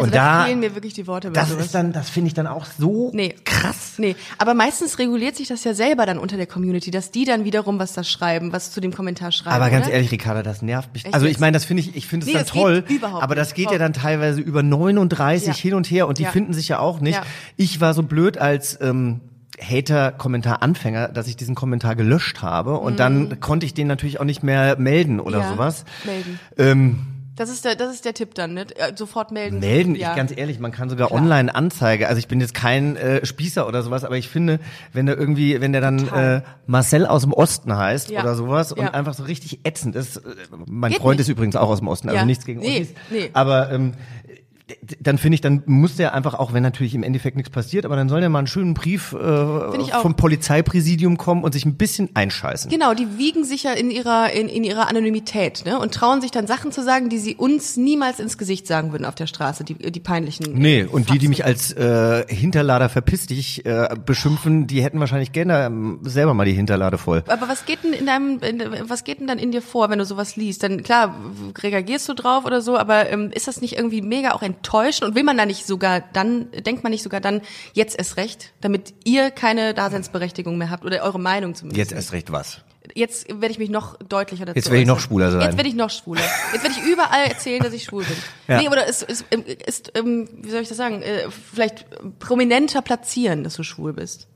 Also 0.00 0.08
Und 0.08 0.14
da 0.14 0.38
da, 0.40 0.44
fehlen 0.46 0.60
mir 0.60 0.74
wirklich 0.74 0.94
die 0.94 1.06
Worte 1.06 1.30
das 1.30 1.50
sowas. 1.50 1.66
ist 1.66 1.74
dann, 1.74 1.92
das 1.92 2.10
finde 2.10 2.28
ich 2.28 2.34
dann 2.34 2.46
auch 2.46 2.66
so 2.78 3.10
Nee. 3.14 3.34
krass. 3.44 3.94
Nee, 3.98 4.16
aber 4.38 4.54
meistens 4.54 4.98
reguliert 4.98 5.36
sich 5.36 5.48
das 5.48 5.62
ja 5.64 5.74
selber 5.74 6.06
dann 6.06 6.18
unter 6.18 6.36
der 6.36 6.46
Community, 6.46 6.90
dass 6.90 7.10
die 7.10 7.24
dann 7.24 7.44
wiederum 7.44 7.78
was 7.78 7.92
da 7.92 8.02
schreiben, 8.04 8.52
was 8.52 8.72
zu 8.72 8.80
dem 8.80 8.92
Kommentar 8.94 9.32
schreiben. 9.32 9.54
Aber 9.56 9.70
ganz 9.70 9.86
oder? 9.86 9.94
ehrlich, 9.94 10.10
Ricarda, 10.10 10.42
das 10.42 10.62
nervt 10.62 10.92
mich. 10.92 11.04
Echt 11.04 11.14
also 11.14 11.26
ich 11.26 11.38
meine, 11.38 11.52
das 11.54 11.64
finde 11.64 11.82
ich, 11.82 11.94
ich 11.96 12.06
finde 12.06 12.24
es 12.26 12.32
Nee, 12.32 12.38
dann 12.38 12.46
toll, 12.46 12.84
überhaupt 12.88 13.22
aber 13.22 13.34
das 13.34 13.54
geht 13.54 13.66
ja 13.70 13.76
Überhaupt 13.76 13.96
dann 13.96 14.02
teilweise 14.02 14.40
über 14.40 14.62
39 14.62 15.48
Ja. 15.48 15.54
hin 15.54 15.74
und 15.74 15.90
her 15.90 16.08
und 16.08 16.18
die 16.18 16.22
Ja. 16.24 16.30
finden 16.30 16.52
sich 16.54 16.68
ja 16.68 16.78
auch 16.78 17.00
nicht. 17.00 17.16
Ja. 17.16 17.22
Ich 17.56 17.80
war 17.80 17.94
so 17.94 18.02
blöd 18.02 18.38
als 18.38 18.78
ähm, 18.80 19.20
Hater-Kommentar-Anfänger, 19.60 21.08
dass 21.08 21.26
ich 21.28 21.36
diesen 21.36 21.54
Kommentar 21.54 21.94
gelöscht 21.96 22.42
habe 22.42 22.78
und 22.78 22.98
dann 22.98 23.40
konnte 23.40 23.66
ich 23.66 23.74
den 23.74 23.86
natürlich 23.86 24.20
auch 24.20 24.24
nicht 24.24 24.42
mehr 24.42 24.76
melden 24.78 25.20
oder 25.20 25.42
Mhm. 25.44 25.48
Sowas. 25.52 25.84
melden. 26.04 26.40
Ähm, 26.56 26.98
Das 27.36 27.48
ist 27.48 27.64
der, 27.64 27.74
das 27.76 27.94
ist 27.94 28.04
der 28.04 28.12
Tipp 28.12 28.34
dann, 28.34 28.54
ne? 28.54 28.66
Äh, 28.76 28.94
Sofort 28.96 29.30
melden. 29.32 29.60
melden, 29.60 29.94
ja. 29.94 30.10
ich 30.10 30.16
ganz 30.16 30.32
ehrlich, 30.36 30.58
man 30.58 30.72
kann 30.72 30.90
sogar 30.90 31.10
online 31.12 31.54
Anzeige. 31.54 32.08
Also 32.08 32.18
ich 32.18 32.28
bin 32.28 32.40
jetzt 32.40 32.52
kein 32.54 32.96
äh, 32.96 33.24
Spießer 33.24 33.66
oder 33.66 33.82
sowas, 33.82 34.04
aber 34.04 34.16
ich 34.18 34.28
finde, 34.28 34.58
wenn 34.92 35.06
der 35.06 35.16
irgendwie, 35.16 35.60
wenn 35.60 35.72
der 35.72 35.80
dann 35.80 35.98
Total. 35.98 36.38
äh, 36.38 36.42
Marcel 36.66 37.06
aus 37.06 37.22
dem 37.22 37.32
Osten 37.32 37.74
heißt 37.76 38.10
Ja. 38.10 38.20
oder 38.22 38.34
sowas 38.34 38.72
und 38.72 38.82
Ja. 38.82 38.90
einfach 38.90 39.14
so 39.14 39.22
richtig 39.24 39.60
ätzend 39.64 39.96
ist, 39.96 40.18
äh, 40.18 40.20
mein 40.66 40.90
Geht 40.92 41.00
Freund 41.00 41.18
nicht. 41.18 41.28
ist 41.28 41.32
übrigens 41.32 41.56
auch 41.56 41.68
aus 41.70 41.78
dem 41.78 41.88
Osten, 41.88 42.08
also 42.10 42.24
nichts 42.26 42.44
gegen 42.44 42.60
Nee, 42.60 42.82
Ossis, 42.82 42.94
nee. 43.10 43.30
aber 43.32 43.70
ähm, 43.72 43.94
dann 45.00 45.18
finde 45.18 45.34
ich, 45.34 45.40
dann 45.40 45.62
muss 45.66 45.96
der 45.96 46.14
einfach 46.14 46.34
auch, 46.34 46.52
wenn 46.52 46.62
natürlich 46.62 46.94
im 46.94 47.02
Endeffekt 47.02 47.36
nichts 47.36 47.50
passiert, 47.50 47.84
aber 47.84 47.96
dann 47.96 48.08
soll 48.08 48.20
der 48.20 48.28
mal 48.28 48.38
einen 48.38 48.46
schönen 48.46 48.74
Brief 48.74 49.12
äh, 49.12 50.00
vom 50.00 50.16
Polizeipräsidium 50.16 51.16
kommen 51.16 51.44
und 51.44 51.52
sich 51.52 51.64
ein 51.64 51.76
bisschen 51.76 52.10
einscheißen. 52.14 52.70
Genau, 52.70 52.94
die 52.94 53.18
wiegen 53.18 53.44
sich 53.44 53.64
ja 53.64 53.72
in 53.72 53.90
ihrer, 53.90 54.32
in, 54.32 54.48
in 54.48 54.64
ihrer 54.64 54.88
Anonymität, 54.88 55.64
ne? 55.64 55.78
Und 55.78 55.94
trauen 55.94 56.20
sich 56.20 56.30
dann 56.30 56.46
Sachen 56.46 56.72
zu 56.72 56.82
sagen, 56.82 57.08
die 57.08 57.18
sie 57.18 57.36
uns 57.36 57.76
niemals 57.76 58.20
ins 58.20 58.38
Gesicht 58.38 58.66
sagen 58.66 58.92
würden 58.92 59.04
auf 59.04 59.14
der 59.14 59.26
Straße, 59.26 59.64
die, 59.64 59.74
die 59.74 60.00
peinlichen. 60.00 60.54
Nee, 60.54 60.84
und 60.84 61.10
die, 61.10 61.18
die 61.18 61.26
Faxen. 61.26 61.28
mich 61.28 61.44
als 61.44 61.72
äh, 61.72 62.26
Hinterlader 62.28 62.88
verpiss 62.88 63.26
dich 63.26 63.64
äh, 63.66 63.88
beschimpfen, 64.04 64.66
die 64.66 64.82
hätten 64.82 65.00
wahrscheinlich 65.00 65.32
gerne 65.32 65.66
ähm, 65.66 66.00
selber 66.02 66.34
mal 66.34 66.44
die 66.44 66.52
Hinterlade 66.52 66.98
voll. 66.98 67.22
Aber 67.26 67.48
was 67.48 67.66
geht 67.66 67.84
denn 67.84 67.92
in 67.92 68.06
deinem, 68.06 68.40
in, 68.40 68.62
was 68.88 69.04
geht 69.04 69.20
denn 69.20 69.26
dann 69.26 69.38
in 69.38 69.52
dir 69.52 69.62
vor, 69.62 69.90
wenn 69.90 69.98
du 69.98 70.04
sowas 70.04 70.36
liest? 70.36 70.62
Dann 70.62 70.82
klar, 70.82 71.14
reagierst 71.58 72.08
du 72.08 72.14
drauf 72.14 72.44
oder 72.44 72.60
so, 72.60 72.76
aber 72.76 73.10
ähm, 73.10 73.30
ist 73.32 73.48
das 73.48 73.60
nicht 73.60 73.76
irgendwie 73.76 74.02
mega 74.02 74.32
auch 74.32 74.42
enttäuschend 74.60 75.08
und 75.08 75.14
will 75.14 75.22
man 75.22 75.36
da 75.36 75.46
nicht 75.46 75.66
sogar 75.66 76.00
dann, 76.00 76.50
denkt 76.52 76.82
man 76.82 76.90
nicht 76.90 77.02
sogar 77.02 77.20
dann, 77.20 77.40
jetzt 77.72 77.98
erst 77.98 78.16
recht, 78.16 78.52
damit 78.60 78.94
ihr 79.04 79.30
keine 79.30 79.74
Daseinsberechtigung 79.74 80.58
mehr 80.58 80.70
habt 80.70 80.84
oder 80.84 81.02
eure 81.02 81.18
Meinung 81.18 81.54
zumindest? 81.54 81.78
Jetzt 81.78 81.92
erst 81.92 82.12
recht 82.12 82.30
was. 82.30 82.60
Jetzt 82.94 83.28
werde 83.28 83.50
ich 83.52 83.58
mich 83.58 83.70
noch 83.70 83.96
deutlicher 83.98 84.46
dazu 84.46 84.56
Jetzt 84.56 84.70
werde 84.70 84.82
ich 84.82 84.86
noch 84.86 85.00
schwuler 85.00 85.30
sein. 85.30 85.42
Jetzt 85.42 85.56
werde 85.56 85.68
ich 85.68 85.76
noch 85.76 85.90
schwuler. 85.90 86.22
Jetzt 86.52 86.62
werde 86.62 86.76
ich 86.76 86.82
überall 86.90 87.26
erzählen, 87.26 87.62
dass 87.62 87.72
ich 87.72 87.84
schwul 87.84 88.04
bin. 88.04 88.16
Ja. 88.48 88.60
Nee, 88.60 88.68
oder 88.68 88.88
es 88.88 89.02
ist, 89.02 89.26
ist, 89.30 89.48
ist 89.48 89.92
ähm, 89.94 90.28
wie 90.32 90.50
soll 90.50 90.62
ich 90.62 90.68
das 90.68 90.76
sagen, 90.76 91.02
äh, 91.02 91.30
vielleicht 91.30 91.86
prominenter 92.18 92.82
platzieren, 92.82 93.44
dass 93.44 93.54
du 93.54 93.62
schwul 93.62 93.92
bist. 93.92 94.26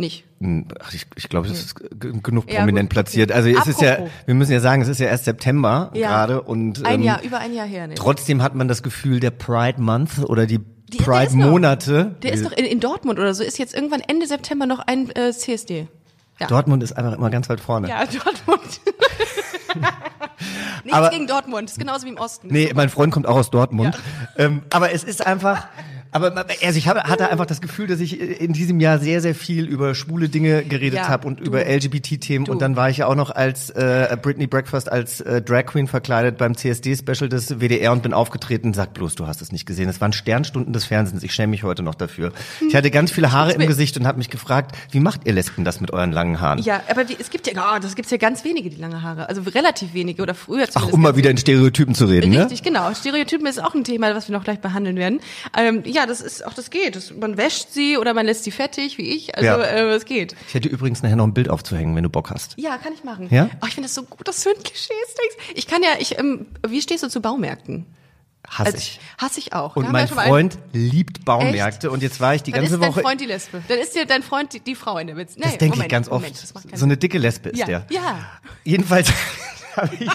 Nicht. 0.00 0.24
Hm, 0.40 0.66
Ach, 0.82 0.92
ich, 0.94 1.06
ich 1.16 1.28
glaube, 1.28 1.46
das 1.48 1.58
ist 1.60 1.74
genug 2.00 2.50
Ja, 2.50 2.60
prominent 2.60 2.88
gut, 2.88 2.94
platziert. 2.94 3.30
Also 3.32 3.48
es 3.50 3.66
ist 3.66 3.80
ja, 3.82 3.98
wir 4.26 4.34
müssen 4.34 4.52
ja 4.52 4.60
sagen, 4.60 4.80
es 4.82 4.88
ist 4.88 4.98
ja 4.98 5.06
erst 5.06 5.26
September 5.26 5.90
Ja. 5.94 6.08
gerade 6.08 6.40
und 6.42 6.84
Ein 6.84 6.96
ähm, 6.96 7.02
Jahr, 7.02 7.22
über 7.22 7.38
ein 7.38 7.52
Jahr 7.54 7.66
her. 7.66 7.86
Ne? 7.86 7.94
trotzdem 7.94 8.42
hat 8.42 8.54
man 8.54 8.66
das 8.66 8.82
Gefühl, 8.82 9.20
der 9.20 9.30
Pride 9.30 9.80
Month 9.80 10.18
oder 10.24 10.46
die, 10.46 10.58
Die- 10.88 10.96
Pride. 10.98 11.36
Monate. 11.36 12.16
Der 12.22 12.32
ist 12.32 12.44
doch 12.46 12.52
in, 12.52 12.64
in 12.64 12.80
Dortmund 12.80 13.18
oder 13.18 13.34
so, 13.34 13.44
ist 13.44 13.58
jetzt 13.58 13.74
irgendwann 13.74 14.00
Ende 14.00 14.26
September 14.26 14.66
noch 14.66 14.78
ein 14.80 15.10
äh, 15.14 15.30
CSD. 15.32 15.86
Ja. 16.40 16.46
Dortmund 16.46 16.82
ist 16.82 16.92
einfach 16.96 17.12
immer 17.12 17.28
ganz 17.28 17.50
weit 17.50 17.60
vorne. 17.60 17.88
Ja, 17.90 18.06
Dortmund. 18.06 18.80
Nichts 20.84 20.96
Aber- 20.98 21.10
gegen 21.10 21.26
Dortmund, 21.26 21.70
ist 21.70 21.78
genauso 21.78 22.06
wie 22.06 22.10
im 22.10 22.16
Osten. 22.16 22.48
Nee, 22.50 22.72
mein 22.74 22.88
Freund 22.88 23.12
kommt 23.12 23.26
auch 23.26 23.36
aus 23.36 23.50
Dortmund. 23.50 23.98
Ähm, 24.38 24.62
aber 24.70 24.92
es 24.92 25.04
ist 25.04 25.24
einfach, 25.26 25.68
Aber 26.12 26.34
also 26.64 26.78
ich 26.78 26.88
habe, 26.88 27.04
hatte 27.04 27.30
einfach 27.30 27.46
das 27.46 27.60
Gefühl, 27.60 27.86
dass 27.86 28.00
ich 28.00 28.20
in 28.40 28.52
diesem 28.52 28.80
Jahr 28.80 28.98
sehr, 28.98 29.20
sehr 29.20 29.34
viel 29.34 29.66
über 29.66 29.94
schwule 29.94 30.28
Dinge 30.28 30.64
geredet 30.64 31.00
Ja, 31.00 31.08
habe 31.08 31.26
und 31.28 31.40
du. 31.40 31.44
über 31.44 31.64
LGBT-Themen. 31.66 32.48
Und 32.48 32.62
dann 32.62 32.76
war 32.76 32.90
ich 32.90 32.98
ja 32.98 33.06
auch 33.06 33.14
noch 33.14 33.30
als 33.30 33.70
äh, 33.70 34.16
Britney 34.20 34.46
Breakfast 34.46 34.90
als 34.90 35.20
äh, 35.20 35.40
Drag 35.40 35.66
Queen 35.66 35.86
verkleidet 35.86 36.38
beim 36.38 36.56
CSD-Special 36.56 37.28
des 37.28 37.60
WDR 37.60 37.92
und 37.92 38.02
bin 38.02 38.12
aufgetreten. 38.12 38.74
Sag 38.74 38.94
bloß, 38.94 39.14
du 39.14 39.26
hast 39.26 39.40
es 39.40 39.52
nicht 39.52 39.66
gesehen. 39.66 39.88
Es 39.88 40.00
waren 40.00 40.12
Sternstunden 40.12 40.72
des 40.72 40.84
Fernsehens. 40.84 41.22
Ich 41.22 41.32
schäme 41.32 41.50
mich 41.50 41.62
heute 41.62 41.82
noch 41.82 41.94
dafür. 41.94 42.32
Ich 42.66 42.74
hatte 42.74 42.90
ganz 42.90 43.10
viele 43.12 43.32
Haare 43.32 43.52
im 43.52 43.66
Gesicht 43.66 43.96
und 43.96 44.06
habe 44.06 44.18
mich 44.18 44.30
gefragt, 44.30 44.76
wie 44.90 45.00
macht 45.00 45.26
ihr 45.26 45.32
Lesben 45.32 45.64
das 45.64 45.80
mit 45.80 45.92
euren 45.92 46.12
langen 46.12 46.40
Haaren? 46.40 46.58
Ja, 46.60 46.82
aber 46.90 47.08
wie, 47.08 47.16
es 47.18 47.30
gibt 47.30 47.46
ja, 47.46 47.52
oh, 47.56 47.78
das 47.80 47.94
gibt's 47.94 48.10
ja 48.10 48.16
ganz 48.16 48.44
wenige, 48.44 48.68
die 48.70 48.76
lange 48.76 49.02
Haare. 49.02 49.28
Also 49.28 49.42
relativ 49.42 49.94
wenige 49.94 50.22
oder 50.22 50.34
früher 50.34 50.66
Ach, 50.74 50.88
um 50.92 51.02
mal 51.02 51.16
wieder 51.16 51.30
in 51.30 51.36
Stereotypen 51.36 51.94
zu 51.94 52.06
reden, 52.06 52.30
ne? 52.30 52.42
Richtig, 52.42 52.62
genau. 52.62 52.92
Stereotypen 52.94 53.46
ist 53.46 53.62
auch 53.62 53.74
ein 53.74 53.84
Thema, 53.84 54.14
was 54.14 54.28
wir 54.28 54.36
noch 54.36 54.44
gleich 54.44 54.60
behandeln 54.60 54.96
werden. 54.96 55.20
Ähm, 55.56 55.82
ja, 55.84 55.99
das 56.06 56.20
ist 56.20 56.44
auch 56.46 56.54
das 56.54 56.70
geht. 56.70 56.96
Das, 56.96 57.12
man 57.12 57.36
wäscht 57.36 57.70
sie 57.70 57.96
oder 57.96 58.14
man 58.14 58.26
lässt 58.26 58.44
sie 58.44 58.50
fettig, 58.50 58.98
wie 58.98 59.08
ich. 59.16 59.34
Also 59.36 59.46
Ja. 59.46 59.56
äh, 59.62 59.90
es 59.94 60.04
geht. 60.04 60.34
Ich 60.48 60.54
hätte 60.54 60.68
übrigens 60.68 61.02
nachher 61.02 61.16
noch 61.16 61.26
ein 61.26 61.34
Bild 61.34 61.48
aufzuhängen, 61.50 61.94
wenn 61.96 62.02
du 62.04 62.10
Bock 62.10 62.30
hast. 62.30 62.54
Ja, 62.56 62.76
kann 62.78 62.92
ich 62.92 63.04
machen. 63.04 63.28
Ja? 63.30 63.48
Oh, 63.62 63.66
ich 63.66 63.74
finde 63.74 63.86
das 63.88 63.94
so 63.94 64.02
gut, 64.02 64.26
dass 64.28 64.42
du 64.42 64.50
ein 64.50 64.62
Klischee 64.62 64.92
denkst. 65.18 65.52
Ich 65.54 65.66
kann 65.66 65.82
ja, 65.82 65.90
ich, 65.98 66.18
ähm, 66.18 66.46
wie 66.66 66.80
stehst 66.82 67.02
du 67.02 67.08
zu 67.08 67.20
Baumärkten? 67.20 67.86
Hasse 68.48 68.66
Also, 68.66 68.78
ich. 68.78 69.00
Hasse 69.18 69.38
ich 69.38 69.52
auch. 69.52 69.76
Und 69.76 69.84
mein 69.84 69.92
mal 69.92 69.98
einen- 70.18 70.28
Freund 70.28 70.58
liebt 70.72 71.24
Baumärkte 71.26 71.86
Echt? 71.88 71.94
und 71.94 72.02
jetzt 72.02 72.20
war 72.20 72.34
ich 72.34 72.42
die 72.42 72.52
Dann 72.52 72.62
ganze 72.62 72.76
ist 72.76 72.82
dein 72.82 72.90
Woche. 72.92 73.02
Freund 73.02 73.20
die 73.20 73.26
Lesbe. 73.26 73.62
Dann 73.68 73.78
ist 73.78 73.94
dir 73.94 74.06
dein 74.06 74.22
Freund 74.22 74.54
die, 74.54 74.60
die 74.60 74.74
Frau 74.74 74.96
in 74.98 75.08
der 75.08 75.16
Witz. 75.16 75.36
Nee, 75.36 75.42
Das 75.44 75.58
denke 75.58 75.78
ich 75.78 75.88
ganz 75.88 76.08
oft. 76.08 76.22
Moment, 76.22 76.78
so 76.78 76.84
eine 76.86 76.96
dicke 76.96 77.18
Lesbe 77.18 77.50
ist 77.50 77.58
Ja, 77.58 77.66
der. 77.66 77.86
ja. 77.90 78.18
Jedenfalls 78.64 79.12
ich, 80.00 80.10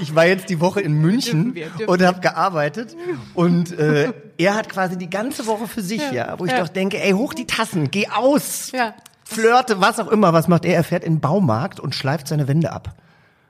ich 0.00 0.14
war 0.14 0.26
jetzt 0.26 0.48
die 0.48 0.60
Woche 0.60 0.80
in 0.80 0.94
München 0.94 1.54
Dürfen 1.54 1.54
wir, 1.54 1.68
dürfen 1.68 1.88
und 1.88 2.02
habe 2.02 2.20
gearbeitet 2.20 2.96
und 3.34 3.78
äh, 3.78 4.12
er 4.38 4.54
hat 4.54 4.68
quasi 4.68 4.96
die 4.98 5.10
ganze 5.10 5.46
Woche 5.46 5.66
für 5.66 5.82
sich, 5.82 6.02
ja, 6.12 6.38
wo 6.38 6.44
ich 6.44 6.52
ja. 6.52 6.60
doch 6.60 6.68
denke, 6.68 7.02
ey, 7.02 7.12
hoch 7.12 7.34
die 7.34 7.46
Tassen, 7.46 7.90
geh 7.90 8.08
aus. 8.08 8.72
Ja. 8.72 8.94
Flirte, 9.24 9.80
was 9.80 9.98
auch 9.98 10.08
immer. 10.08 10.32
Was 10.32 10.46
macht 10.46 10.64
er? 10.64 10.74
Er 10.74 10.84
fährt 10.84 11.02
in 11.02 11.14
den 11.14 11.20
Baumarkt 11.20 11.80
und 11.80 11.94
schleift 11.94 12.28
seine 12.28 12.46
Wände 12.46 12.70
ab. 12.72 12.94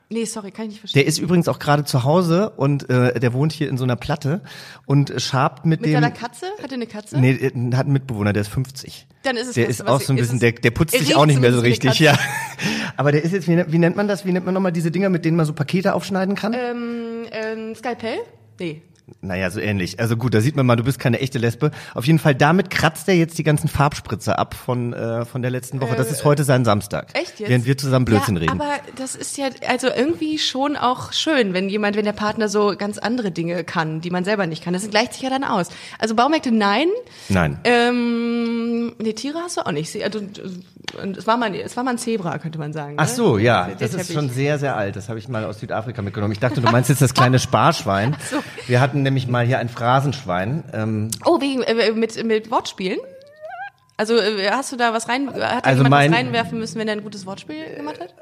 Nee, 0.08 0.24
sorry, 0.24 0.52
kann 0.52 0.66
ich 0.66 0.72
nicht 0.72 0.80
verstehen. 0.80 1.00
Der 1.00 1.08
ist 1.08 1.18
übrigens 1.18 1.48
auch 1.48 1.58
gerade 1.58 1.84
zu 1.84 2.04
Hause 2.04 2.50
und 2.50 2.88
äh, 2.88 3.18
der 3.18 3.32
wohnt 3.32 3.52
hier 3.52 3.68
in 3.68 3.76
so 3.76 3.82
einer 3.82 3.96
Platte 3.96 4.40
und 4.84 5.12
schabt 5.20 5.66
mit, 5.66 5.80
Mit 5.80 5.88
dem. 5.88 5.94
seiner 5.94 6.12
Katze? 6.12 6.46
Hat 6.62 6.70
er 6.70 6.74
eine 6.74 6.86
Katze? 6.86 7.18
Nee, 7.18 7.36
er 7.36 7.76
hat 7.76 7.86
einen 7.86 7.92
Mitbewohner, 7.92 8.32
der 8.32 8.42
ist 8.42 8.48
50. 8.48 9.06
Dann 9.24 9.36
ist 9.36 9.48
es 9.48 9.54
Der 9.54 9.68
ist 9.68 9.84
auch 9.84 10.00
so 10.00 10.12
ein 10.12 10.16
bisschen, 10.16 10.38
der, 10.38 10.52
der 10.52 10.70
putzt 10.70 10.96
sich 10.96 11.16
auch 11.16 11.26
nicht 11.26 11.40
mehr 11.40 11.52
so 11.52 11.60
richtig, 11.60 11.98
ja. 11.98 12.16
Aber 12.96 13.10
der 13.10 13.24
ist 13.24 13.32
jetzt, 13.32 13.48
wie, 13.48 13.64
wie 13.72 13.78
nennt 13.78 13.96
man 13.96 14.06
das? 14.06 14.24
Wie 14.24 14.32
nennt 14.32 14.46
man 14.46 14.54
nochmal 14.54 14.72
diese 14.72 14.92
Dinger, 14.92 15.08
mit 15.08 15.24
denen 15.24 15.36
man 15.36 15.44
so 15.44 15.52
Pakete 15.52 15.92
aufschneiden 15.94 16.36
kann? 16.36 16.54
Ähm, 16.54 17.26
ähm, 17.32 17.74
Skalpell? 17.74 18.18
Nee. 18.60 18.82
Naja, 19.20 19.50
so 19.50 19.60
ähnlich. 19.60 20.00
Also 20.00 20.16
gut, 20.16 20.34
da 20.34 20.40
sieht 20.40 20.56
man 20.56 20.66
mal, 20.66 20.74
du 20.74 20.82
bist 20.82 20.98
keine 20.98 21.20
echte 21.20 21.38
Lesbe. 21.38 21.70
Auf 21.94 22.06
jeden 22.06 22.18
Fall, 22.18 22.34
damit 22.34 22.70
kratzt 22.70 23.08
er 23.08 23.14
jetzt 23.14 23.38
die 23.38 23.44
ganzen 23.44 23.68
Farbspritzer 23.68 24.36
ab 24.38 24.54
von, 24.54 24.92
äh, 24.92 25.24
von 25.24 25.42
der 25.42 25.52
letzten 25.52 25.80
Woche. 25.80 25.94
Das 25.94 26.10
ist 26.10 26.24
heute 26.24 26.42
sein 26.42 26.64
Samstag. 26.64 27.08
Echt 27.14 27.38
jetzt? 27.38 27.48
Während 27.48 27.66
wir 27.66 27.78
zusammen 27.78 28.04
Blödsinn 28.04 28.34
ja, 28.36 28.42
reden. 28.42 28.60
Aber 28.60 28.72
das 28.96 29.14
ist 29.14 29.38
ja 29.38 29.48
also 29.68 29.88
irgendwie 29.88 30.38
schon 30.38 30.76
auch 30.76 31.12
schön, 31.12 31.54
wenn 31.54 31.68
jemand, 31.68 31.96
wenn 31.96 32.04
der 32.04 32.12
Partner 32.12 32.48
so 32.48 32.74
ganz 32.76 32.98
andere 32.98 33.30
Dinge 33.30 33.62
kann, 33.62 34.00
die 34.00 34.10
man 34.10 34.24
selber 34.24 34.46
nicht 34.46 34.64
kann. 34.64 34.72
Das 34.74 34.88
gleicht 34.90 35.12
sich 35.12 35.22
ja 35.22 35.30
dann 35.30 35.44
aus. 35.44 35.68
Also 36.00 36.16
Baumärkte 36.16 36.50
nein. 36.50 36.88
Nein. 37.28 37.58
Ähm, 37.62 38.94
nee, 38.98 39.12
Tiere 39.12 39.38
hast 39.38 39.56
du 39.56 39.60
auch 39.66 39.72
nicht. 39.72 40.02
Also, 40.02 40.20
es 41.16 41.26
war 41.26 41.36
mal, 41.36 41.54
es 41.54 41.76
war 41.76 41.84
mal 41.84 41.92
ein 41.92 41.98
Zebra, 41.98 42.38
könnte 42.38 42.58
man 42.58 42.72
sagen. 42.72 42.94
Ach 42.98 43.06
ne? 43.06 43.14
so, 43.14 43.38
ja, 43.38 43.66
Der 43.66 43.76
das 43.76 43.94
ist 43.94 44.12
schon 44.12 44.30
sehr, 44.30 44.58
sehr 44.58 44.76
alt. 44.76 44.96
Das 44.96 45.08
habe 45.08 45.18
ich 45.18 45.28
mal 45.28 45.44
aus 45.44 45.60
Südafrika 45.60 46.02
mitgenommen. 46.02 46.32
Ich 46.32 46.40
dachte, 46.40 46.60
du 46.60 46.70
meinst 46.70 46.88
jetzt 46.90 47.02
das 47.02 47.14
kleine 47.14 47.38
Sparschwein. 47.38 48.16
so. 48.30 48.38
Wir 48.66 48.80
hatten 48.80 48.95
nämlich 49.02 49.26
mal 49.28 49.46
hier 49.46 49.58
ein 49.58 49.68
Phrasenschwein. 49.68 50.64
Ähm, 50.72 51.10
Oh, 51.24 51.40
wegen 51.40 51.62
äh, 51.62 51.92
mit 51.92 52.22
mit 52.24 52.50
Wortspielen. 52.50 52.98
Also 53.96 54.16
äh, 54.16 54.50
hast 54.50 54.72
du 54.72 54.76
da 54.76 54.92
was 54.92 55.08
rein? 55.08 55.28
Hat 55.32 55.64
Also 55.64 55.82
jemand 55.82 55.90
mein- 55.90 56.10
was 56.12 56.18
reinwerfen 56.18 56.58
müssen, 56.58 56.78
wenn 56.78 56.88
er 56.88 56.92
ein 56.96 57.02
gutes 57.02 57.24
Wortspiel 57.26 57.74
gemacht 57.76 58.00
hat? 58.00 58.14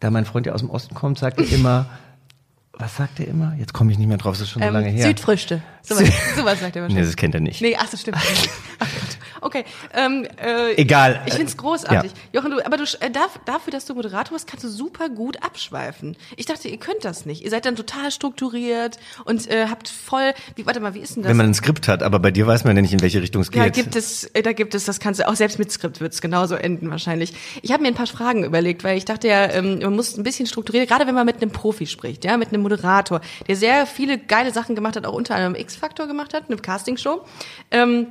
da 0.00 0.10
mein 0.10 0.24
Freund 0.24 0.46
ja 0.46 0.54
aus 0.54 0.60
dem 0.60 0.70
Osten 0.70 0.94
kommt, 0.94 1.18
sagt 1.18 1.38
er 1.38 1.52
immer, 1.52 1.84
was 2.72 2.96
sagt 2.96 3.20
er 3.20 3.28
immer? 3.28 3.54
Jetzt 3.58 3.74
komme 3.74 3.92
ich 3.92 3.98
nicht 3.98 4.08
mehr 4.08 4.16
drauf, 4.16 4.32
das 4.32 4.42
ist 4.42 4.50
schon 4.50 4.62
so 4.62 4.68
lange 4.70 4.88
her. 4.88 5.04
Ähm, 5.04 5.10
Südfrüchte. 5.10 5.60
Sowas, 5.82 6.08
sowas 6.36 6.58
sagt 6.60 6.74
er 6.76 6.82
Nee, 6.82 6.88
wahrscheinlich. 6.88 7.06
das 7.06 7.16
kennt 7.16 7.34
er 7.34 7.40
nicht. 7.42 7.60
Nee, 7.60 7.76
ach, 7.78 7.88
das 7.90 8.00
stimmt. 8.00 8.16
Ach 8.78 8.86
Gott. 8.88 9.18
Okay, 9.40 9.64
ähm, 9.94 10.26
äh, 10.42 10.74
Egal. 10.74 11.22
Ich 11.26 11.34
find's 11.34 11.56
großartig. 11.56 12.12
Jochen, 12.32 12.50
du, 12.50 12.64
aber 12.64 12.76
du, 12.76 12.84
äh, 13.00 13.10
dafür, 13.10 13.70
dass 13.70 13.86
du 13.86 13.94
Moderator 13.94 14.34
bist, 14.34 14.46
kannst 14.46 14.64
du 14.64 14.68
super 14.68 15.08
gut 15.08 15.42
abschweifen. 15.42 16.16
Ich 16.36 16.46
dachte, 16.46 16.68
ihr 16.68 16.76
könnt 16.78 17.04
das 17.04 17.26
nicht. 17.26 17.44
Ihr 17.44 17.50
seid 17.50 17.64
dann 17.64 17.76
total 17.76 18.10
strukturiert 18.10 18.98
und 19.24 19.48
äh, 19.50 19.66
habt 19.68 19.88
voll, 19.88 20.32
wie, 20.56 20.66
warte 20.66 20.80
mal, 20.80 20.94
wie 20.94 21.00
ist 21.00 21.16
denn 21.16 21.22
das? 21.22 21.30
Wenn 21.30 21.36
man 21.36 21.46
ein 21.46 21.54
Skript 21.54 21.88
hat, 21.88 22.02
aber 22.02 22.18
bei 22.18 22.30
dir 22.30 22.46
weiß 22.46 22.64
man 22.64 22.76
ja 22.76 22.82
nicht, 22.82 22.92
in 22.92 23.00
welche 23.00 23.22
Richtung 23.22 23.42
es 23.42 23.50
geht. 23.50 23.62
Ja, 23.62 23.68
gibt 23.68 23.96
es, 23.96 24.24
äh, 24.24 24.42
da 24.42 24.52
gibt 24.52 24.74
es, 24.74 24.84
das 24.84 25.00
kannst 25.00 25.20
du 25.20 25.28
auch 25.28 25.36
selbst 25.36 25.58
mit 25.58 25.72
Skript 25.72 26.00
wird's 26.00 26.20
genauso 26.20 26.54
enden 26.54 26.90
wahrscheinlich. 26.90 27.32
Ich 27.62 27.72
habe 27.72 27.82
mir 27.82 27.88
ein 27.88 27.94
paar 27.94 28.06
Fragen 28.06 28.44
überlegt, 28.44 28.84
weil 28.84 28.96
ich 28.96 29.04
dachte 29.04 29.28
ja, 29.28 29.50
ähm, 29.50 29.78
man 29.80 29.96
muss 29.96 30.16
ein 30.16 30.22
bisschen 30.22 30.46
strukturiert, 30.46 30.88
gerade 30.88 31.06
wenn 31.06 31.14
man 31.14 31.26
mit 31.26 31.40
einem 31.40 31.50
Profi 31.50 31.86
spricht, 31.86 32.24
ja, 32.24 32.36
mit 32.36 32.48
einem 32.48 32.62
Moderator, 32.62 33.20
der 33.48 33.56
sehr 33.56 33.86
viele 33.86 34.18
geile 34.18 34.52
Sachen 34.52 34.74
gemacht 34.74 34.96
hat, 34.96 35.06
auch 35.06 35.14
unter 35.14 35.34
anderem 35.34 35.54
X-Factor 35.54 36.06
gemacht 36.06 36.34
hat, 36.34 36.44
eine 36.48 36.56
Castingshow, 36.56 37.24
ähm, 37.70 38.08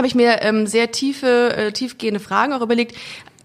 habe 0.00 0.06
ich 0.06 0.14
mir 0.14 0.40
ähm, 0.40 0.66
sehr 0.66 0.90
tiefe, 0.92 1.54
äh, 1.54 1.72
tiefgehende 1.72 2.20
Fragen 2.20 2.54
auch 2.54 2.62
überlegt. 2.62 2.96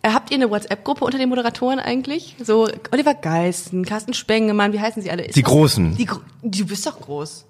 Äh, 0.01 0.11
Habt 0.11 0.31
ihr 0.31 0.35
eine 0.35 0.49
WhatsApp-Gruppe 0.49 1.03
unter 1.03 1.17
den 1.17 1.27
Moderatoren 1.27 1.79
eigentlich? 1.79 2.37
So 2.41 2.69
Oliver 2.93 3.13
Geisten, 3.13 3.83
Carsten 3.83 4.13
Spengemann, 4.13 4.71
wie 4.71 4.79
heißen 4.79 5.01
sie 5.01 5.11
alle? 5.11 5.25
Ist 5.25 5.35
Die 5.35 5.43
Großen. 5.43 5.97
Die, 5.97 6.07
du 6.43 6.65
bist 6.65 6.87
doch 6.87 7.01
groß. 7.01 7.45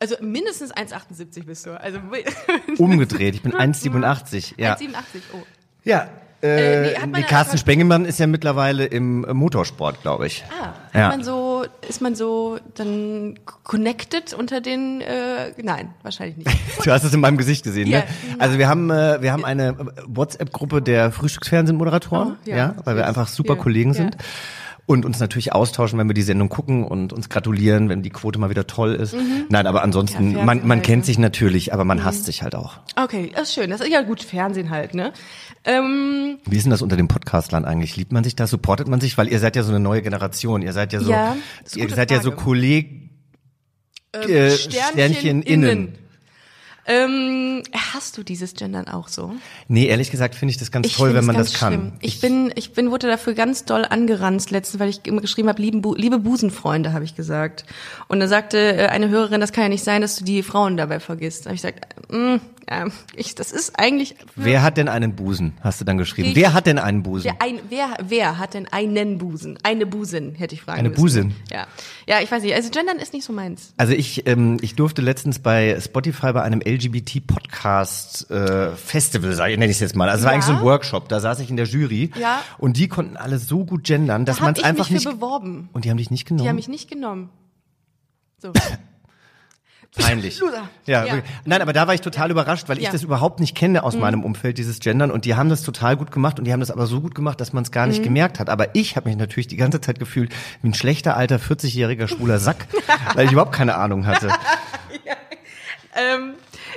Also 0.00 0.16
mindestens 0.20 0.74
1,78 0.74 1.44
bist 1.44 1.66
du. 1.66 1.80
Also 1.80 2.00
Umgedreht, 2.78 3.36
ich 3.36 3.42
bin 3.42 3.54
1,87. 3.54 4.54
Ja, 4.56 4.74
1,87, 4.74 4.88
oh. 5.34 5.38
ja. 5.84 6.08
Äh, 6.42 6.92
Äh, 6.92 7.06
nee, 7.06 7.22
Carsten 7.22 7.58
Spengemann 7.58 8.04
ist 8.04 8.20
ja 8.20 8.26
mittlerweile 8.28 8.84
im 8.84 9.22
Motorsport, 9.32 10.02
glaube 10.02 10.28
ich. 10.28 10.44
Ah, 10.50 10.72
Ja. 10.96 11.08
man 11.08 11.24
so, 11.24 11.64
ist 11.88 12.00
man 12.00 12.14
so 12.14 12.58
dann 12.76 13.38
connected 13.64 14.34
unter 14.34 14.60
den, 14.60 15.00
äh, 15.00 15.52
nein, 15.60 15.94
wahrscheinlich 16.02 16.36
nicht. 16.36 16.48
Du 16.84 16.92
hast 16.92 17.02
es 17.02 17.12
in 17.12 17.20
meinem 17.20 17.38
Gesicht 17.38 17.64
gesehen, 17.64 17.88
Ja, 17.88 17.98
ne? 18.00 18.04
Also 18.38 18.56
wir 18.58 18.68
haben 18.68 18.88
äh, 18.90 19.20
wir 19.20 19.32
haben 19.32 19.44
eine 19.44 19.74
WhatsApp-Gruppe 20.06 20.80
der 20.80 21.10
Frühstücksfernsehen-Moderatoren, 21.10 22.36
Oh, 22.40 22.48
ja. 22.48 22.56
ja, 22.56 22.74
weil 22.84 22.94
wir 22.96 23.06
einfach 23.08 23.26
super 23.26 23.56
Kollegen 23.56 23.92
sind 23.94 24.16
und 24.88 25.04
uns 25.04 25.20
natürlich 25.20 25.52
austauschen, 25.52 25.98
wenn 25.98 26.08
wir 26.08 26.14
die 26.14 26.22
Sendung 26.22 26.48
gucken 26.48 26.82
und 26.82 27.12
uns 27.12 27.28
gratulieren, 27.28 27.90
wenn 27.90 28.02
die 28.02 28.08
Quote 28.10 28.38
mal 28.38 28.48
wieder 28.48 28.66
toll 28.66 28.94
ist. 28.94 29.14
Nein, 29.50 29.66
aber 29.66 29.82
ansonsten 29.82 30.30
Mhm. 30.30 30.36
Ja, 30.38 30.44
man 30.44 30.66
man 30.66 30.80
kennt 30.82 31.04
sich 31.04 31.18
natürlich, 31.18 31.72
aber 31.74 31.84
Mhm. 31.84 31.88
man 31.88 32.04
hasst 32.04 32.24
sich 32.24 32.42
halt 32.42 32.54
auch. 32.54 32.78
Okay, 32.96 33.30
das 33.34 33.50
ist 33.50 33.54
schön. 33.54 33.68
Das 33.70 33.80
ist 33.82 33.88
ja 33.92 34.00
gut 34.00 34.22
Fernsehen 34.22 34.70
halt, 34.70 34.94
ne? 34.94 35.12
Ähm, 35.64 36.38
Wie 36.46 36.56
ist 36.56 36.64
denn 36.64 36.70
das 36.70 36.80
unter 36.82 36.96
den 36.96 37.06
Podcastlern 37.06 37.64
eigentlich? 37.66 37.96
Liebt 37.96 38.12
man 38.12 38.24
sich 38.24 38.34
da? 38.34 38.46
Supportet 38.46 38.88
man 38.88 39.00
sich? 39.00 39.18
Weil 39.18 39.28
ihr 39.28 39.38
seid 39.38 39.56
ja 39.56 39.62
so 39.62 39.70
eine 39.70 39.80
neue 39.80 40.00
Generation. 40.00 40.62
Ihr 40.62 40.72
seid 40.72 40.92
ja 40.94 41.00
so, 41.00 41.10
Ja, 41.10 41.36
ihr 41.74 41.88
seid 41.90 42.10
ja 42.10 42.20
so 42.22 42.30
Frage. 42.30 42.42
Kolleg, 42.42 43.10
ähm, 44.14 44.30
äh, 44.30 44.50
Sternchen 44.50 45.42
innen. 45.42 45.94
Ähm, 46.90 47.62
hast 47.92 48.16
du 48.16 48.22
dieses 48.22 48.54
Gendern 48.54 48.88
auch 48.88 49.08
so? 49.08 49.34
Nee, 49.68 49.86
ehrlich 49.86 50.10
gesagt 50.10 50.34
finde 50.34 50.52
ich 50.52 50.58
das 50.58 50.70
ganz 50.72 50.86
Ich 50.86 50.96
toll, 50.96 51.12
wenn 51.12 51.26
man 51.26 51.36
das 51.36 51.52
kann. 51.52 51.72
schlimm. 51.74 51.92
Ich, 52.00 52.20
bin, 52.20 52.50
ich 52.54 52.72
bin, 52.72 52.90
wurde 52.90 53.06
dafür 53.08 53.34
ganz 53.34 53.66
doll 53.66 53.84
angeranzt 53.84 54.50
letztens, 54.50 54.80
weil 54.80 54.88
ich 54.88 55.06
immer 55.06 55.20
geschrieben 55.20 55.48
habe, 55.50 55.60
lieben 55.60 55.82
Bu 55.82 55.94
liebe 55.94 56.18
Busenfreunde, 56.18 56.94
habe 56.94 57.04
ich 57.04 57.14
gesagt. 57.14 57.66
Und 58.08 58.20
dann 58.20 58.28
sagte 58.30 58.58
äh, 58.58 58.86
eine 58.86 59.10
Hörerin, 59.10 59.40
das 59.40 59.52
kann 59.52 59.64
ja 59.64 59.68
nicht 59.68 59.84
sein, 59.84 60.00
dass 60.00 60.16
du 60.16 60.24
die 60.24 60.42
Frauen 60.42 60.78
dabei 60.78 60.98
vergisst. 60.98 61.44
Da 61.44 61.50
habe 61.50 61.56
ich 61.56 61.62
gesagt, 61.62 61.84
mm, 62.10 62.36
ja, 62.70 62.86
ich, 63.16 63.34
das 63.34 63.50
ist 63.52 63.78
eigentlich. 63.78 64.14
Wer 64.36 64.62
hat 64.62 64.76
denn 64.76 64.88
einen 64.88 65.14
Busen? 65.16 65.54
Hast 65.62 65.80
du 65.80 65.84
dann 65.84 65.96
geschrieben. 65.98 66.28
Ich- 66.28 66.36
Wer 66.36 66.52
hat 66.52 66.66
denn 66.66 66.78
einen 66.78 67.02
Busen? 67.02 67.24
Wer, 67.24 67.40
ein, 67.40 67.60
wer, 67.68 67.96
wer 68.06 68.38
hat 68.38 68.52
denn 68.54 68.68
einen 68.70 69.16
Busen? 69.18 69.58
Eine 69.62 69.86
Busen, 69.86 70.34
hätte 70.34 70.54
ich 70.54 70.62
fragen 70.62 70.80
Eine 70.80 70.88
müssen. 70.90 71.00
Busin? 71.00 71.34
Ja. 71.50 71.66
Ja, 72.06 72.20
ich 72.20 72.30
weiß 72.30 72.42
nicht. 72.42 72.54
Also 72.54 72.70
Gendern 72.70 72.98
ist 72.98 73.12
nicht 73.14 73.24
so 73.24 73.32
meins. 73.32 73.72
Also 73.78 73.92
ich, 73.94 74.26
ähm, 74.26 74.58
ich 74.60 74.74
durfte 74.74 75.00
letztens 75.02 75.38
bei 75.38 75.78
Spotify 75.80 76.32
bei 76.32 76.42
einem 76.42 76.60
LGBT-Podcast 76.60 78.30
äh, 78.30 78.70
Festival 78.76 79.32
sein, 79.32 79.52
nenne 79.58 79.66
ich 79.66 79.72
es 79.76 79.80
jetzt 79.80 79.96
mal. 79.96 80.08
Also 80.08 80.20
es 80.20 80.24
war 80.24 80.32
Ja. 80.32 80.34
eigentlich 80.34 80.46
so 80.46 80.52
ein 80.52 80.62
Workshop, 80.62 81.08
da 81.08 81.20
saß 81.20 81.40
ich 81.40 81.50
in 81.50 81.56
der 81.56 81.66
Jury 81.66 82.10
Ja. 82.20 82.42
und 82.58 82.76
die 82.76 82.88
konnten 82.88 83.16
alle 83.16 83.38
so 83.38 83.64
gut 83.64 83.84
gendern, 83.84 84.24
dass 84.24 84.38
Da 84.38 84.44
man 84.44 84.54
es 84.54 84.62
einfach 84.62 84.90
mich 84.90 85.02
für 85.02 85.08
nicht. 85.10 85.20
beworben. 85.20 85.68
Und 85.72 85.84
die 85.84 85.90
haben 85.90 85.96
dich 85.98 86.10
nicht 86.10 86.26
genommen. 86.26 86.44
Die 86.44 86.48
haben 86.48 86.56
mich 86.56 86.68
nicht 86.68 86.90
genommen. 86.90 87.30
So. 88.40 88.52
Peinlich. 89.98 90.38
Loser. 90.40 90.68
Ja, 90.86 91.04
Ja. 91.04 91.14
Nein, 91.44 91.60
aber 91.62 91.72
da 91.72 91.86
war 91.86 91.94
ich 91.94 92.00
total 92.00 92.30
überrascht, 92.30 92.68
weil 92.68 92.78
ich 92.78 92.84
Ja. 92.84 92.90
Mhm. 92.90 92.92
das 92.94 93.02
überhaupt 93.02 93.40
nicht 93.40 93.54
kenne 93.56 93.82
aus 93.82 93.96
meinem 93.96 94.24
Umfeld, 94.24 94.58
dieses 94.58 94.78
Gendern. 94.80 95.10
Und 95.10 95.24
die 95.24 95.34
haben 95.34 95.48
das 95.48 95.62
total 95.62 95.96
gut 95.96 96.10
gemacht 96.10 96.38
und 96.38 96.44
die 96.46 96.52
haben 96.52 96.60
das 96.60 96.70
aber 96.70 96.86
so 96.86 97.00
gut 97.00 97.14
gemacht, 97.14 97.40
dass 97.40 97.52
man 97.52 97.62
es 97.64 97.70
gar 97.72 97.84
Mhm. 97.86 97.92
nicht 97.92 98.02
gemerkt 98.02 98.38
hat. 98.40 98.48
Aber 98.48 98.74
ich 98.74 98.96
habe 98.96 99.08
mich 99.08 99.18
natürlich 99.18 99.48
die 99.48 99.56
ganze 99.56 99.80
Zeit 99.80 99.98
gefühlt 99.98 100.32
wie 100.62 100.68
ein 100.68 100.74
schlechter 100.74 101.16
alter 101.16 101.36
40-jähriger 101.36 102.08
schwuler 102.08 102.38
Sack, 102.38 102.66
weil 103.14 103.26
ich 103.26 103.32
überhaupt 103.32 103.52
keine 103.52 103.74
Ahnung 103.76 104.06
hatte. 104.06 104.28
Ähm, 105.98 106.34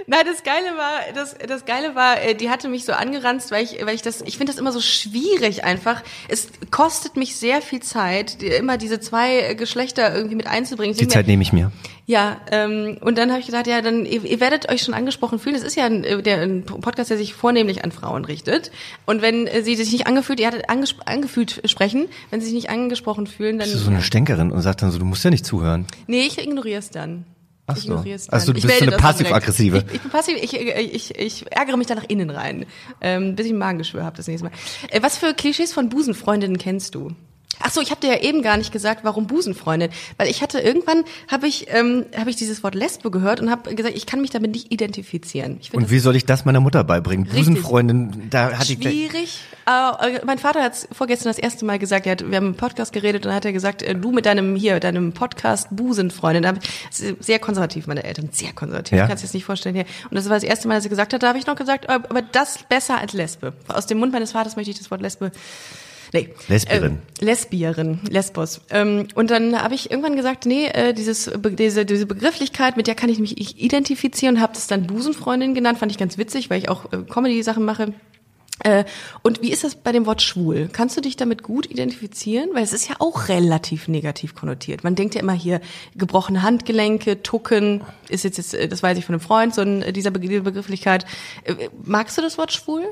nein, 0.08 0.26
das 0.26 0.44
Geile 0.44 0.78
war, 0.78 1.14
das, 1.14 1.36
das 1.48 1.66
Geile 1.66 1.96
war, 1.96 2.22
äh, 2.22 2.36
die 2.36 2.50
hatte 2.50 2.68
mich 2.68 2.86
so 2.86 2.94
angeranzt, 2.94 3.52
weil 3.52 3.64
ich, 3.64 3.86
weil 3.86 3.96
ich 3.96 4.02
das, 4.02 4.22
ich 4.22 4.38
finde 4.38 4.52
das 4.52 4.60
immer 4.60 4.72
so 4.72 4.82
schwierig 4.82 5.64
einfach. 5.64 6.02
Es 6.28 6.50
kostet 6.72 7.18
mich 7.18 7.36
sehr 7.36 7.62
viel 7.62 7.82
Zeit, 7.82 8.42
immer 8.42 8.78
diese 8.78 9.00
zwei 9.00 9.54
Geschlechter 9.56 10.16
irgendwie 10.16 10.36
mit 10.36 10.48
einzubringen. 10.48 10.96
Die 10.96 11.04
mir, 11.04 11.10
Zeit 11.10 11.28
nehme 11.28 11.44
ich 11.44 11.54
mir. 11.54 11.72
ja, 12.06 12.38
ähm, 12.52 12.98
und 13.02 13.18
dann 13.18 13.30
habe 13.30 13.40
ich 13.40 13.46
gedacht, 13.46 13.68
ja, 13.68 13.82
dann 13.82 14.06
ihr, 14.06 14.24
ihr 14.24 14.40
werdet 14.40 14.70
euch 14.70 14.82
schon 14.82 14.94
angesprochen 14.94 15.40
fühlen. 15.40 15.56
Das 15.56 15.64
ist 15.64 15.76
ja 15.76 15.86
ein, 15.86 16.04
äh, 16.04 16.22
der, 16.22 16.42
ein 16.42 16.64
Podcast, 16.64 17.10
der 17.10 17.18
sich 17.18 17.34
vornehmlich 17.34 17.84
an 17.84 17.92
Frauen 17.92 18.26
richtet. 18.26 18.72
Und 19.06 19.22
wenn 19.22 19.48
äh, 19.48 19.64
sie 19.64 19.76
sich 19.76 19.92
nicht 19.92 20.08
angefühlt, 20.08 20.40
ihr 20.40 20.48
hattet 20.48 20.70
anges 20.70 20.96
angefühlt 21.06 21.62
sprechen, 21.66 22.08
wenn 22.30 22.40
sie 22.40 22.48
sich 22.48 22.56
nicht 22.56 22.70
angesprochen 22.70 23.28
fühlen, 23.28 23.60
dann 23.60 23.68
Bist 23.68 23.80
du 23.80 23.86
so 23.86 23.92
eine 23.92 24.02
Stänkerin 24.02 24.52
und 24.52 24.62
sagt 24.62 24.82
dann 24.82 24.92
so, 24.92 25.00
du 25.00 25.06
musst 25.06 25.24
ja 25.24 25.30
nicht 25.30 25.46
zuhören. 25.46 25.86
nee, 26.08 26.22
ich 26.22 26.38
ignoriere 26.38 26.80
es 26.80 26.90
dann. 26.90 27.26
Ach 27.68 27.78
so. 27.78 28.04
Also 28.30 28.52
du 28.52 28.58
Ich 28.58 28.66
bist 28.66 28.80
so 28.80 28.86
eine 28.86 28.98
passiv-aggressive. 28.98 29.78
Ich, 29.88 29.96
ich 29.96 30.02
bin 30.02 30.12
passiv, 30.12 30.36
ich, 30.42 30.54
ich, 30.54 31.16
ich 31.18 31.52
ärgere 31.52 31.78
mich 31.78 31.88
da 31.88 31.96
nach 31.96 32.06
innen 32.08 32.30
rein, 32.30 32.66
ähm, 33.00 33.36
bis 33.36 33.46
ich 33.46 33.54
ein 33.54 33.58
Magengeschwür 33.58 34.04
habe 34.04 34.18
das 34.18 34.28
nächste 34.28 34.50
Mal. 34.50 34.54
Äh, 34.90 35.02
was 35.02 35.18
für 35.18 35.34
Klischees 35.34 35.74
von 35.74 35.90
Busenfreundinnen 35.90 36.58
kennst 36.58 36.96
du? 36.96 37.16
Ach 37.64 37.72
so, 37.72 37.82
ich 37.82 37.92
habe 37.92 38.02
dir 38.02 38.08
ja 38.14 38.20
eben 38.22 38.42
gar 38.42 38.58
nicht 38.58 38.72
gesagt, 38.72 39.04
warum 39.04 39.28
Busenfreundin, 39.28 39.90
weil 40.18 40.30
ich 40.30 40.42
hatte 40.42 40.60
irgendwann 40.60 41.04
habe 41.30 41.48
ich 41.48 41.68
ähm, 41.70 42.06
habe 42.18 42.30
ich 42.30 42.36
dieses 42.36 42.64
Wort 42.64 42.76
Lesbe 42.76 43.12
gehört 43.12 43.40
und 43.40 43.50
habe 43.52 43.74
gesagt, 43.76 43.96
ich 43.96 44.06
kann 44.06 44.22
mich 44.22 44.30
damit 44.32 44.52
nicht 44.52 44.72
identifizieren. 44.72 45.60
Und 45.74 45.90
wie 45.92 46.00
soll 46.00 46.16
ich 46.16 46.26
das 46.26 46.46
meiner 46.46 46.60
Mutter 46.60 46.84
beibringen? 46.84 47.28
Busenfreundin, 47.28 48.28
da 48.30 48.58
hatte 48.58 48.74
ich 48.74 48.82
Schwierig. 48.82 49.40
Äh, 49.68 50.16
äh, 50.16 50.22
mein 50.26 50.40
Vater 50.40 50.64
hat 50.64 50.74
vorgestern 50.92 51.30
das 51.30 51.38
erste 51.38 51.66
Mal 51.66 51.78
gesagt, 51.80 52.06
er 52.08 52.14
hat, 52.14 52.30
wir 52.30 52.36
haben 52.38 52.48
im 52.48 52.56
Podcast 52.56 52.94
geredet 52.94 53.26
und 53.26 53.30
dann 53.30 53.36
hat 53.36 53.46
er 53.46 53.54
gesagt, 53.54 53.84
äh, 53.84 53.94
du 53.96 54.12
mit 54.12 54.26
deinem 54.26 54.56
hier, 54.56 54.80
deinem 54.80 55.14
Podcast 55.14 55.68
Busenfreundin, 55.72 56.48
hab 56.48 56.58
ich- 56.64 57.16
sehr 57.20 57.40
konservativ, 57.40 57.86
meine 57.88 58.04
Eltern, 58.04 58.30
sehr 58.32 58.54
konservativ, 58.54 58.98
Ja. 58.98 59.08
kannst 59.08 59.24
dir 59.24 59.28
das 59.28 59.34
nicht 59.34 59.46
vorstellen. 59.46 59.76
Ja. 59.76 59.84
Und 60.10 60.16
das 60.16 60.26
war 60.30 60.36
das 60.36 60.44
erste 60.44 60.68
Mal, 60.68 60.76
dass 60.76 60.86
er 60.86 60.90
gesagt 60.90 61.14
hat, 61.14 61.22
da 61.22 61.28
habe 61.30 61.38
ich 61.38 61.46
noch 61.46 61.56
gesagt, 61.56 61.86
äh, 61.86 61.94
aber 61.94 62.22
das 62.22 62.60
besser 62.70 62.98
als 62.98 63.14
Lesbe. 63.14 63.54
Aus 63.68 63.86
dem 63.86 64.00
Mund 64.00 64.12
meines 64.14 64.32
Vaters 64.32 64.56
möchte 64.56 64.72
ich 64.72 64.78
das 64.80 64.90
Wort 64.92 65.02
Lesbe 65.02 65.32
Nee. 66.14 66.30
Lesbierin. 66.50 67.00
Äh, 67.20 67.26
Lesbierin, 67.26 68.00
Lesbos. 68.10 68.62
Ähm, 68.70 69.08
und 69.16 69.32
dann 69.32 69.62
habe 69.62 69.76
ich 69.76 69.92
irgendwann 69.92 70.16
gesagt, 70.16 70.46
nee, 70.46 70.68
äh, 70.68 70.94
dieses, 70.94 71.32
diese, 71.58 71.86
diese 71.86 72.06
Begrifflichkeit, 72.06 72.76
mit 72.76 72.88
der 72.88 72.96
kann 72.96 73.10
ich 73.10 73.20
mich 73.20 73.40
ich 73.40 73.62
identifizieren 73.62 74.36
und 74.36 74.42
habe 74.42 74.54
das 74.54 74.68
dann 74.68 74.88
Busenfreundin 74.88 75.54
genannt, 75.54 75.80
fand 75.80 75.92
ich 75.92 75.98
ganz 75.98 76.18
witzig, 76.18 76.50
weil 76.50 76.60
ich 76.60 76.70
auch 76.70 76.92
äh, 76.92 76.98
Comedy-Sachen 77.04 77.64
mache. 77.64 77.94
Äh, 78.64 78.84
und 79.24 79.42
wie 79.42 79.52
ist 79.52 79.64
das 79.64 79.76
bei 79.76 79.92
dem 79.92 80.06
Wort 80.06 80.22
schwul? 80.22 80.70
Kannst 80.72 80.96
du 80.98 81.02
dich 81.02 81.16
damit 81.16 81.44
gut 81.44 81.66
identifizieren? 81.70 82.50
Weil 82.54 82.64
es 82.64 82.74
ist 82.74 82.88
ja 82.90 82.96
auch 83.00 83.30
relativ 83.30 83.88
negativ 83.88 84.36
konnotiert. 84.36 84.84
Man 84.84 84.96
denkt 84.96 85.16
ja 85.16 85.22
immer 85.22 85.34
hier 85.34 85.62
gebrochene 85.96 86.44
Handgelenke, 86.44 87.24
Tucken, 87.24 87.82
ist 88.10 88.24
jetzt, 88.24 88.38
jetzt 88.38 88.54
äh, 88.54 88.68
das 88.68 88.84
weiß 88.84 88.98
ich 88.98 89.06
von 89.06 89.16
einem 89.16 89.22
Freund, 89.22 89.56
so 89.56 89.62
ein, 89.62 89.82
äh, 89.82 89.94
dieser 89.94 90.12
Be 90.12 90.20
diese 90.20 90.42
Begrifflichkeit. 90.42 91.06
Äh, 91.44 91.70
magst 91.84 92.18
du 92.18 92.22
das 92.22 92.38
Wort 92.38 92.52
schwul? 92.52 92.84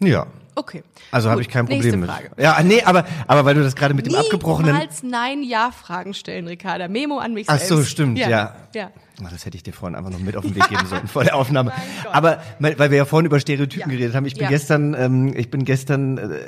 Ja. 0.00 0.26
Okay. 0.58 0.82
Also 1.10 1.30
habe 1.30 1.42
ich 1.42 1.48
kein 1.50 1.66
Problem 1.66 2.00
mit. 2.00 2.10
Ja, 2.38 2.60
nee, 2.64 2.82
aber, 2.82 3.04
aber 3.26 3.44
weil 3.44 3.54
du 3.54 3.62
das 3.62 3.76
gerade 3.76 3.92
mit 3.92 4.06
dem 4.06 4.14
abgebrochenen. 4.14 4.72
Niemals 4.72 5.02
Nein-Ja-Fragen 5.02 6.14
stellen, 6.14 6.46
Ricarda. 6.48 6.88
Memo 6.88 7.18
an 7.18 7.34
mich 7.34 7.46
Ach 7.48 7.58
selbst. 7.58 7.68
so, 7.68 7.82
stimmt, 7.84 8.18
ja. 8.18 8.28
Ja. 8.30 8.56
ja. 8.74 8.90
Oh, 9.22 9.26
das 9.30 9.44
hätte 9.44 9.56
ich 9.56 9.62
dir 9.62 9.72
vorhin 9.74 9.94
einfach 9.96 10.10
noch 10.10 10.18
mit 10.18 10.34
auf 10.36 10.44
den 10.44 10.54
Weg 10.54 10.66
geben 10.68 10.86
sollen 10.86 11.06
vor 11.08 11.24
der 11.24 11.36
Aufnahme. 11.36 11.72
Aber 12.10 12.38
weil 12.58 12.90
wir 12.90 12.96
ja 12.96 13.04
vorhin 13.04 13.26
über 13.26 13.38
Stereotypen 13.38 13.90
Ja. 13.90 13.96
geredet 13.96 14.14
haben, 14.16 14.24
ich 14.24 14.34
bin 14.34 14.44
Ja. 14.44 14.48
gestern, 14.48 14.94
ähm, 14.94 15.34
ich 15.36 15.50
bin 15.50 15.64
gestern 15.66 16.16
äh, 16.18 16.38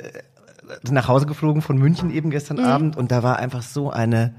nach 0.89 1.07
Hause 1.07 1.27
geflogen 1.27 1.61
von 1.61 1.77
München 1.77 2.11
eben 2.11 2.31
gestern 2.31 2.59
Abend 2.59 2.97
und 2.97 3.11
da 3.11 3.21
war 3.23 3.37
einfach 3.37 3.61
so 3.61 3.91
eine 3.91 4.33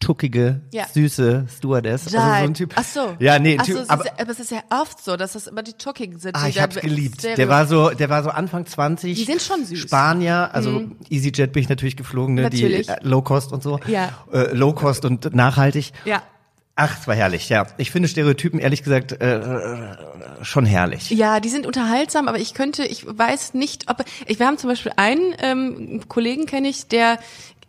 tuckige, 0.00 0.62
Ja. 0.72 0.86
süße 0.92 1.46
Stewardess. 1.56 2.06
Also 2.06 2.16
so 2.18 2.22
ein 2.24 2.54
Typ. 2.54 2.72
Ach 2.74 2.82
so. 2.84 3.14
Ja, 3.20 3.38
nee, 3.38 3.56
Ach 3.60 3.64
so, 3.64 3.72
Typ. 3.74 3.82
es 3.82 3.90
aber, 3.90 4.04
aber 4.18 4.30
es 4.30 4.40
ist 4.40 4.50
ja 4.50 4.60
oft 4.70 5.04
so, 5.04 5.16
dass 5.16 5.34
das 5.34 5.46
immer 5.46 5.62
die 5.62 5.74
Tuckigen 5.74 6.18
sind. 6.18 6.34
Ah, 6.36 6.48
ich 6.48 6.60
hab's 6.60 6.76
geliebt. 6.76 7.20
Stereo- 7.20 7.36
Der 7.36 7.48
war 7.48 7.66
so, 7.66 7.90
der 7.90 8.08
war 8.10 8.22
so 8.24 8.30
Anfang 8.30 8.66
20. 8.66 9.16
Die 9.16 9.24
sind 9.24 9.40
schon 9.42 9.64
süß. 9.64 9.70
Mhm. 9.78 9.86
Spanier, 9.88 10.50
also 10.52 10.82
EasyJet 11.10 11.52
bin 11.52 11.62
ich 11.62 11.68
natürlich 11.68 11.96
geflogen, 11.96 12.34
ne? 12.34 12.42
Natürlich. 12.42 12.86
Die 12.88 12.92
äh, 12.92 12.98
Low 13.02 13.22
Cost 13.22 13.52
und 13.52 13.62
so. 13.62 13.78
Ja. 13.86 14.08
Äh, 14.32 14.54
Low 14.54 14.72
Cost 14.72 15.04
und 15.04 15.34
nachhaltig. 15.34 15.92
Ja. 16.04 16.22
Ach, 16.76 16.96
es 16.98 17.06
war 17.06 17.14
herrlich, 17.14 17.50
ja. 17.50 17.66
Ich 17.76 17.90
finde 17.90 18.08
Stereotypen 18.08 18.58
ehrlich 18.58 18.82
gesagt 18.82 19.12
äh, 19.20 19.94
schon 20.40 20.64
herrlich. 20.64 21.10
Ja, 21.10 21.38
die 21.40 21.50
sind 21.50 21.66
unterhaltsam, 21.66 22.26
aber 22.26 22.38
ich 22.38 22.54
könnte, 22.54 22.84
ich 22.86 23.04
weiß 23.06 23.52
nicht, 23.52 23.90
ob 23.90 24.02
ich. 24.26 24.38
Wir 24.38 24.46
haben 24.46 24.56
zum 24.56 24.70
Beispiel 24.70 24.92
einen 24.96 25.34
ähm, 25.42 26.00
Kollegen 26.08 26.46
kenne 26.46 26.68
ich, 26.68 26.86
der 26.88 27.18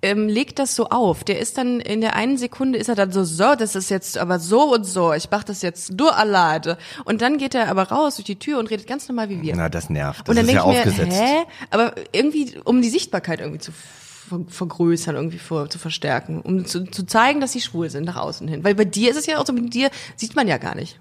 ähm, 0.04 0.28
legt 0.28 0.60
das 0.60 0.76
so 0.76 0.90
auf. 0.90 1.24
Der 1.24 1.40
ist 1.40 1.58
dann 1.58 1.80
in 1.80 2.02
der 2.02 2.16
einen 2.16 2.38
Sekunde 2.38 2.80
ist 2.80 2.90
er 2.90 2.96
dann 2.96 3.12
so, 3.12 3.24
so, 3.24 3.56
das 3.56 3.76
ist 3.76 3.90
jetzt 3.90 4.18
aber 4.18 4.40
so 4.40 4.74
und 4.74 4.84
so. 4.86 5.14
Ich 5.14 5.30
mach 5.30 5.44
das 5.44 5.62
jetzt 5.62 5.92
nur 5.94 6.18
alleine. 6.18 6.78
Und 7.06 7.22
dann 7.22 7.38
geht 7.38 7.54
er 7.56 7.70
aber 7.70 7.84
raus 7.84 8.16
durch 8.16 8.26
die 8.26 8.40
Tür 8.40 8.60
und 8.60 8.70
redet 8.70 8.88
ganz 8.88 9.08
normal 9.08 9.30
wie 9.30 9.42
wir. 9.42 9.56
Na, 9.56 9.70
das 9.70 9.90
nervt. 9.90 10.22
Das 10.22 10.30
und 10.30 10.36
dann 10.38 10.46
ist 10.48 10.54
ja 10.54 10.64
denke 10.64 10.80
ich 10.90 10.96
aufgesetzt. 10.96 11.20
mir, 11.20 11.26
hä? 11.28 11.44
Aber 11.70 11.94
irgendwie, 12.12 12.56
um 12.64 12.82
die 12.82 12.90
Sichtbarkeit 12.90 13.40
irgendwie 13.42 13.60
zu 13.60 13.72
ver- 13.72 14.46
vergrößern, 14.48 15.16
irgendwie 15.16 15.40
vor, 15.40 15.70
zu 15.70 15.78
verstärken, 15.78 16.42
um 16.42 16.66
zu, 16.66 16.86
zu 16.86 17.06
zeigen, 17.06 17.40
dass 17.42 17.52
sie 17.52 17.62
schwul 17.62 17.90
sind 17.90 18.06
nach 18.06 18.18
außen 18.18 18.48
hin. 18.48 18.64
Weil 18.64 18.76
bei 18.76 18.86
dir 18.86 19.12
ist 19.12 19.18
es 19.18 19.26
ja 19.28 19.38
auch 19.38 19.46
so, 19.46 19.54
mit 19.54 19.74
dir 19.74 19.90
sieht 20.16 20.36
man 20.36 20.48
ja 20.48 20.58
gar 20.58 20.76
nicht. 20.76 21.00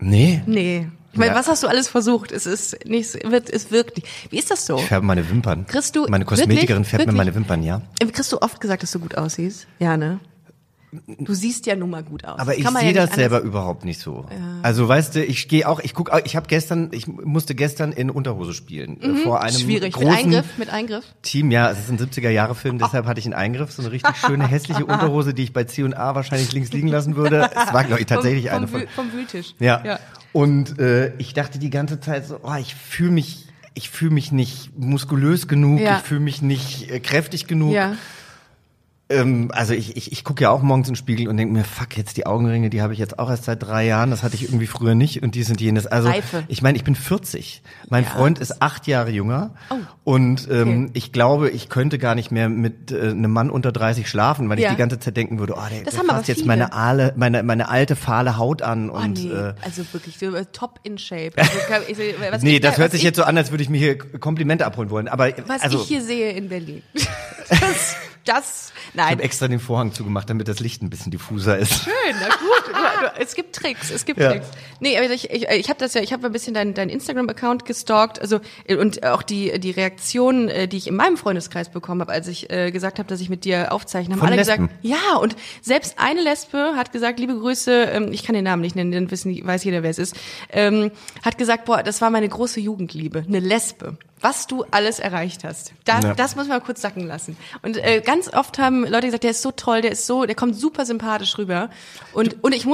Nee. 0.00 0.42
Nee. 0.46 0.88
Ich 1.14 1.18
meine, 1.18 1.30
Ja. 1.32 1.38
was 1.38 1.46
hast 1.46 1.62
du 1.62 1.68
alles 1.68 1.86
versucht? 1.88 2.32
Es 2.32 2.44
ist 2.44 2.84
nicht, 2.86 3.14
es 3.14 3.30
wird, 3.30 3.48
es 3.48 3.70
wirkt 3.70 3.96
nicht. 3.98 4.08
Wie 4.32 4.38
ist 4.38 4.50
das 4.50 4.66
so? 4.66 4.76
Ich 4.76 4.86
färbe 4.86 5.06
meine 5.06 5.28
Wimpern. 5.30 5.64
Kriegst 5.64 5.94
du 5.94 6.06
meine 6.08 6.24
Kosmetikerin 6.24 6.68
wirklich- 6.68 6.88
färbt 6.88 7.06
mir 7.06 7.12
wirklich? 7.12 7.16
meine 7.16 7.34
Wimpern, 7.36 7.62
ja. 7.62 7.82
Äh, 8.00 8.06
Kriegst 8.06 8.32
du 8.32 8.42
oft 8.42 8.60
gesagt, 8.60 8.82
dass 8.82 8.90
du 8.90 8.98
gut 8.98 9.16
aussiehst? 9.16 9.68
Ja, 9.78 9.96
ne? 9.96 10.18
Du 11.18 11.34
siehst 11.34 11.66
ja 11.66 11.76
nun 11.76 11.90
mal 11.90 12.02
gut 12.02 12.24
aus. 12.24 12.38
Aber 12.38 12.56
ich 12.56 12.68
sehe 12.68 12.92
ja 12.92 13.06
das 13.06 13.14
selber 13.14 13.36
anders- 13.36 13.48
überhaupt 13.50 13.84
nicht 13.84 14.00
so. 14.00 14.26
Also 14.62 14.88
weißt 14.88 15.14
du, 15.16 15.24
ich 15.24 15.48
gehe 15.48 15.68
auch, 15.68 15.80
ich 15.80 15.94
guck, 15.94 16.10
ich 16.24 16.36
habe 16.36 16.46
gestern, 16.46 16.88
ich 16.92 17.06
musste 17.06 17.54
gestern 17.54 17.92
in 17.92 18.10
Unterhose 18.10 18.54
spielen 18.54 19.00
äh, 19.02 19.14
vor 19.22 19.40
einem 19.42 19.54
Mhm. 19.56 19.60
Schwierig. 19.60 19.96
Mit 19.98 20.06
großen 20.06 20.24
Eingriff, 20.26 20.58
mit 20.58 20.70
Eingriff. 20.70 21.04
Team. 21.22 21.50
Ja, 21.50 21.70
es 21.70 21.78
ist 21.78 21.90
ein 21.90 21.98
70er 21.98 22.30
Jahre 22.30 22.54
Film, 22.54 22.78
deshalb 22.78 23.06
hatte 23.06 23.20
ich 23.20 23.26
einen 23.26 23.34
Eingriff, 23.34 23.72
so 23.72 23.82
eine 23.82 23.92
richtig 23.92 24.16
schöne 24.16 24.46
hässliche 24.48 24.84
Unterhose, 24.84 25.34
die 25.34 25.42
ich 25.44 25.52
bei 25.52 25.64
C&A 25.64 26.14
wahrscheinlich 26.14 26.52
links 26.52 26.72
liegen 26.72 26.88
lassen 26.88 27.16
würde. 27.16 27.50
Es 27.54 27.72
war 27.72 27.84
glaube 27.84 28.00
ich 28.00 28.06
tatsächlich 28.14 28.46
vom, 28.48 28.56
eine 28.56 28.68
vom, 28.68 28.80
von. 28.80 28.88
Wühl- 28.88 28.90
vom 28.94 29.12
Wühltisch. 29.12 29.54
Ja. 29.60 29.82
ja. 29.84 29.98
Und 30.32 30.78
äh, 30.80 31.12
ich 31.18 31.32
dachte 31.34 31.58
die 31.58 31.70
ganze 31.70 32.00
Zeit 32.00 32.26
so, 32.26 32.40
oh, 32.42 32.54
ich 32.58 32.74
fühle 32.74 33.10
mich, 33.12 33.46
ich 33.74 33.88
fühle 33.90 34.10
mich 34.12 34.32
nicht 34.32 34.70
muskulös 34.78 35.46
genug, 35.48 35.80
Ja. 35.80 35.96
ich 35.98 36.02
fühle 36.02 36.20
mich 36.20 36.42
nicht 36.42 36.90
äh, 36.90 37.00
kräftig 37.00 37.46
genug. 37.46 37.72
Ja. 37.72 37.94
Ähm, 39.10 39.50
also 39.52 39.74
ich, 39.74 39.98
ich, 39.98 40.12
ich 40.12 40.24
gucke 40.24 40.42
ja 40.44 40.50
auch 40.50 40.62
morgens 40.62 40.88
in 40.88 40.94
den 40.94 40.96
Spiegel 40.96 41.28
und 41.28 41.36
denke 41.36 41.52
mir, 41.52 41.62
fuck, 41.64 41.94
jetzt 41.98 42.16
die 42.16 42.24
Augenringe, 42.24 42.70
die 42.70 42.80
habe 42.80 42.94
ich 42.94 42.98
jetzt 42.98 43.18
auch 43.18 43.28
erst 43.28 43.44
seit 43.44 43.62
drei 43.62 43.84
Jahren, 43.84 44.10
das 44.10 44.22
hatte 44.22 44.34
ich 44.34 44.44
irgendwie 44.44 44.66
früher 44.66 44.94
nicht 44.94 45.22
und 45.22 45.34
dies 45.34 45.50
und 45.50 45.60
jenes. 45.60 45.86
Also 45.86 46.08
Reife. 46.08 46.44
ich 46.48 46.62
meine, 46.62 46.78
ich 46.78 46.84
bin 46.84 46.94
40. 46.94 47.62
Mein 47.90 48.04
Ja. 48.04 48.10
Freund 48.10 48.38
ist 48.38 48.62
acht 48.62 48.86
Jahre 48.86 49.10
jünger 49.10 49.50
Oh. 49.68 49.74
und 50.04 50.48
ähm, 50.50 50.84
Okay. 50.84 50.90
ich 50.94 51.12
glaube, 51.12 51.50
ich 51.50 51.68
könnte 51.68 51.98
gar 51.98 52.14
nicht 52.14 52.30
mehr 52.30 52.48
mit 52.48 52.92
äh, 52.92 53.10
einem 53.10 53.30
Mann 53.30 53.50
unter 53.50 53.72
30 53.72 54.08
schlafen, 54.08 54.48
weil 54.48 54.58
Ja. 54.58 54.68
ich 54.68 54.74
die 54.74 54.78
ganze 54.78 54.98
Zeit 54.98 55.18
denken 55.18 55.38
würde, 55.38 55.52
oh, 55.54 55.62
der, 55.70 55.82
Das 55.82 55.94
der 55.96 56.04
fasst 56.04 56.28
jetzt 56.28 56.46
meine, 56.46 56.72
aale, 56.72 57.12
meine, 57.16 57.42
meine 57.42 57.68
alte, 57.68 57.96
fahle 57.96 58.38
Haut 58.38 58.62
an 58.62 58.88
Oh, 58.88 58.94
und 58.94 59.22
nee. 59.22 59.30
äh, 59.30 59.52
also 59.60 59.82
wirklich, 59.92 60.16
so, 60.18 60.34
äh, 60.34 60.46
top 60.50 60.80
in 60.82 60.96
shape. 60.96 61.32
Also, 61.36 61.52
ich, 61.88 61.98
was 62.30 62.42
Nee, 62.42 62.58
das 62.58 62.72
was 62.72 62.78
hört 62.78 62.92
sich 62.92 63.00
ich, 63.00 63.04
jetzt 63.04 63.16
so 63.16 63.24
an, 63.24 63.36
als 63.36 63.50
würde 63.50 63.62
ich 63.62 63.68
mir 63.68 63.76
hier 63.78 63.98
Komplimente 63.98 64.64
abholen 64.64 64.88
wollen. 64.88 65.08
Aber 65.08 65.30
Was 65.46 65.60
also, 65.60 65.82
ich 65.82 65.88
hier 65.88 66.00
sehe 66.02 66.30
in 66.30 66.48
Berlin. 66.48 66.82
Das, 67.50 67.96
das, 68.24 68.72
ich 68.88 68.94
nein. 68.94 69.10
habe 69.10 69.22
extra 69.22 69.48
den 69.48 69.60
Vorhang 69.60 69.92
zugemacht, 69.92 70.28
damit 70.30 70.48
das 70.48 70.60
Licht 70.60 70.82
ein 70.82 70.90
bisschen 70.90 71.10
diffuser 71.10 71.58
ist. 71.58 71.84
Schön, 71.84 71.92
na 72.20 72.28
gut. 72.28 72.63
Du- 73.00 73.22
Es 73.22 73.34
gibt 73.34 73.54
Tricks, 73.56 73.90
es 73.90 74.04
gibt 74.04 74.20
Ja. 74.20 74.32
Tricks. 74.32 74.46
Nee, 74.80 74.96
aber 74.98 75.10
ich, 75.10 75.30
ich, 75.30 75.48
ich 75.48 75.68
habe 75.68 75.78
das 75.78 75.94
ja, 75.94 76.02
ich 76.02 76.12
habe 76.12 76.26
ein 76.26 76.32
bisschen 76.32 76.54
deinen 76.54 76.74
dein 76.74 76.88
Instagram-Account 76.88 77.64
gestalkt, 77.64 78.20
also 78.20 78.40
und 78.68 79.04
auch 79.04 79.22
die 79.22 79.58
die 79.60 79.70
Reaktionen, 79.70 80.48
äh, 80.48 80.68
die 80.68 80.76
ich 80.76 80.86
in 80.88 80.96
meinem 80.96 81.16
Freundeskreis 81.16 81.68
bekommen 81.70 82.00
habe, 82.00 82.12
als 82.12 82.28
ich 82.28 82.50
äh, 82.50 82.70
gesagt 82.70 82.98
habe, 82.98 83.08
dass 83.08 83.20
ich 83.20 83.28
mit 83.30 83.44
dir 83.44 83.72
aufzeichne, 83.72 84.14
haben 84.14 84.20
Von 84.20 84.28
alle 84.28 84.36
Lesben? 84.36 84.66
gesagt, 84.68 84.78
ja. 84.82 85.16
Und 85.20 85.36
selbst 85.62 85.94
eine 85.98 86.20
Lesbe 86.22 86.74
hat 86.76 86.92
gesagt, 86.92 87.18
liebe 87.18 87.38
Grüße, 87.38 87.84
ähm, 87.92 88.12
ich 88.12 88.24
kann 88.24 88.34
den 88.34 88.44
Namen 88.44 88.62
nicht 88.62 88.76
nennen, 88.76 88.92
dann 88.92 89.10
wissen, 89.10 89.34
weiß 89.46 89.64
jeder, 89.64 89.82
wer 89.82 89.90
es 89.90 89.98
ist, 89.98 90.16
ähm, 90.50 90.90
hat 91.24 91.38
gesagt, 91.38 91.64
boah, 91.64 91.82
das 91.82 92.00
war 92.00 92.10
meine 92.10 92.28
große 92.28 92.60
Jugendliebe, 92.60 93.24
eine 93.26 93.40
Lesbe. 93.40 93.96
Was 94.20 94.46
du 94.46 94.64
alles 94.70 95.00
erreicht 95.00 95.44
hast. 95.44 95.72
Da, 95.84 96.00
Ja. 96.00 96.14
Das 96.14 96.34
muss 96.34 96.48
man 96.48 96.62
kurz 96.62 96.80
sacken 96.80 97.06
lassen. 97.06 97.36
Und 97.60 97.76
äh, 97.76 98.00
ganz 98.00 98.32
oft 98.32 98.58
haben 98.58 98.86
Leute 98.86 99.06
gesagt, 99.08 99.22
der 99.24 99.32
ist 99.32 99.42
so 99.42 99.50
toll, 99.50 99.82
der 99.82 99.92
ist 99.92 100.06
so, 100.06 100.24
der 100.24 100.34
kommt 100.34 100.56
super 100.56 100.86
sympathisch 100.86 101.36
rüber. 101.36 101.68
Und, 102.14 102.42
und 102.42 102.54
ich 102.54 102.64
muss, 102.64 102.73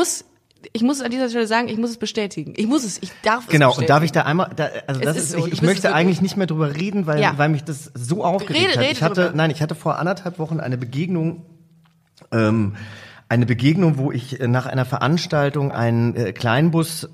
ich 0.73 0.83
muss 0.83 1.01
an 1.01 1.11
dieser 1.11 1.29
Stelle 1.31 1.47
sagen, 1.47 1.69
ich 1.69 1.79
muss 1.79 1.91
es 1.91 1.97
bestätigen. 1.97 2.53
Ich 2.57 2.67
muss 2.67 2.85
es, 2.85 2.99
ich 3.03 3.11
darf 3.23 3.45
es 3.45 3.51
Genau, 3.51 3.69
bestätigen. 3.69 3.85
und 3.85 3.91
darf 3.91 4.03
ich 4.05 4.13
da 4.13 4.23
einmal, 4.23 4.51
da, 4.55 4.69
also 4.87 5.01
Es 5.01 5.07
das 5.07 5.17
ist 5.17 5.31
so, 5.33 5.39
ich, 5.39 5.47
ich 5.49 5.53
es 5.55 5.63
möchte 5.63 5.95
eigentlich 5.95 6.21
nicht 6.21 6.37
mehr 6.37 6.47
drüber 6.47 6.75
reden, 6.77 7.07
weil, 7.07 7.21
Ja. 7.21 7.33
weil 7.39 7.49
mich 7.49 7.65
das 7.65 7.91
so 7.95 8.23
aufgeregt 8.25 8.61
Rede- 8.61 8.71
hat. 8.73 8.79
rede 8.81 8.93
ich 8.93 9.03
hatte, 9.03 9.23
drüber. 9.23 9.37
nein, 9.37 9.51
ich 9.51 9.63
hatte 9.63 9.75
vor 9.75 9.99
anderthalb 9.99 10.39
Wochen 10.39 10.61
eine 10.61 10.77
Begegnung, 10.77 11.47
ähm, 12.33 12.77
eine 13.29 13.47
Begegnung, 13.47 13.97
wo 13.97 14.13
ich 14.13 14.41
äh, 14.41 14.49
nach 14.49 14.67
einer 14.67 14.85
Veranstaltung 14.85 15.73
einen 15.73 16.15
äh, 16.17 16.33
Kleinbus 16.33 17.09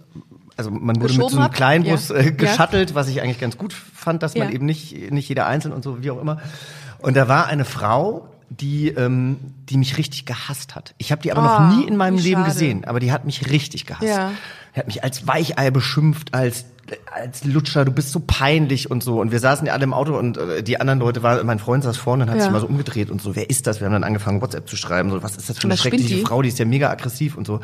also 0.59 0.71
man 0.71 0.97
wurde 1.03 1.13
mit 1.13 1.29
so 1.31 1.39
einem? 1.39 1.51
Kleinbus 1.51 2.09
Ja. 2.09 2.17
äh, 2.17 2.33
geschuttelt, 2.33 2.95
was 2.95 3.09
ich 3.09 3.21
eigentlich 3.21 3.39
ganz 3.39 3.59
gut 3.59 3.75
fand, 3.75 4.23
dass 4.23 4.35
man 4.35 4.49
Ja. 4.49 4.55
eben 4.55 4.65
nicht 4.65 5.11
nicht 5.13 5.29
jeder 5.29 5.47
einzeln 5.47 5.73
und 5.73 5.85
so 5.85 6.03
wie 6.03 6.11
auch 6.11 6.19
immer. 6.21 6.39
Und 6.99 7.15
da 7.15 7.29
war 7.29 7.47
eine 7.47 7.67
Frau, 7.67 8.27
die, 8.51 8.89
ähm, 8.89 9.39
die 9.69 9.77
mich 9.77 9.99
richtig 9.99 10.25
gehasst 10.27 10.75
hat. 10.75 10.95
Ich 10.99 11.11
habe 11.13 11.23
die 11.23 11.33
aber 11.33 11.43
Oh, 11.43 11.45
noch 11.63 11.77
nie 11.77 11.87
in 11.87 11.97
meinem 11.97 12.17
Leben 12.17 12.43
schade. 12.43 12.53
gesehen, 12.53 12.85
aber 12.85 13.01
die 13.01 13.13
hat 13.13 13.25
mich 13.25 13.51
richtig 13.51 13.87
gehasst. 13.87 14.07
Ja. 14.09 14.33
Die 14.75 14.79
hat 14.81 14.87
mich 14.87 15.03
als 15.05 15.27
Weichei 15.27 15.71
beschimpft, 15.71 16.33
als 16.35 16.67
als 17.13 17.43
Lutscher, 17.43 17.85
du 17.85 17.91
bist 17.91 18.13
so 18.13 18.21
peinlich 18.25 18.93
und 18.93 19.03
so. 19.03 19.21
Und 19.21 19.33
wir 19.33 19.41
saßen 19.41 19.67
ja 19.67 19.73
alle 19.73 19.83
im 19.83 19.93
Auto 19.93 20.17
und 20.17 20.37
äh, 20.37 20.63
die 20.63 20.79
anderen 20.81 21.01
Leute 21.01 21.21
waren, 21.25 21.45
mein 21.45 21.59
Freund 21.59 21.83
saß 21.83 21.97
vorne 21.97 22.23
und 22.23 22.31
hat 22.31 22.37
Ja. 22.37 22.45
sich 22.45 22.53
mal 22.53 22.61
so 22.61 22.69
umgedreht 22.69 23.11
und 23.11 23.21
so, 23.21 23.35
wer 23.35 23.51
ist 23.51 23.67
das? 23.67 23.81
Wir 23.81 23.87
haben 23.87 23.93
dann 23.93 24.05
angefangen, 24.05 24.41
WhatsApp 24.41 24.69
zu 24.69 24.77
schreiben, 24.77 25.11
so, 25.11 25.21
was 25.21 25.37
ist 25.37 25.49
das 25.51 25.59
für 25.59 25.65
eine 25.65 25.73
Was 25.73 25.81
schreckliche 25.81 26.15
die? 26.15 26.21
Frau, 26.23 26.43
die 26.43 26.49
ist 26.49 26.61
ja 26.61 26.65
mega 26.65 26.89
aggressiv 26.89 27.37
und 27.37 27.45
so. 27.45 27.59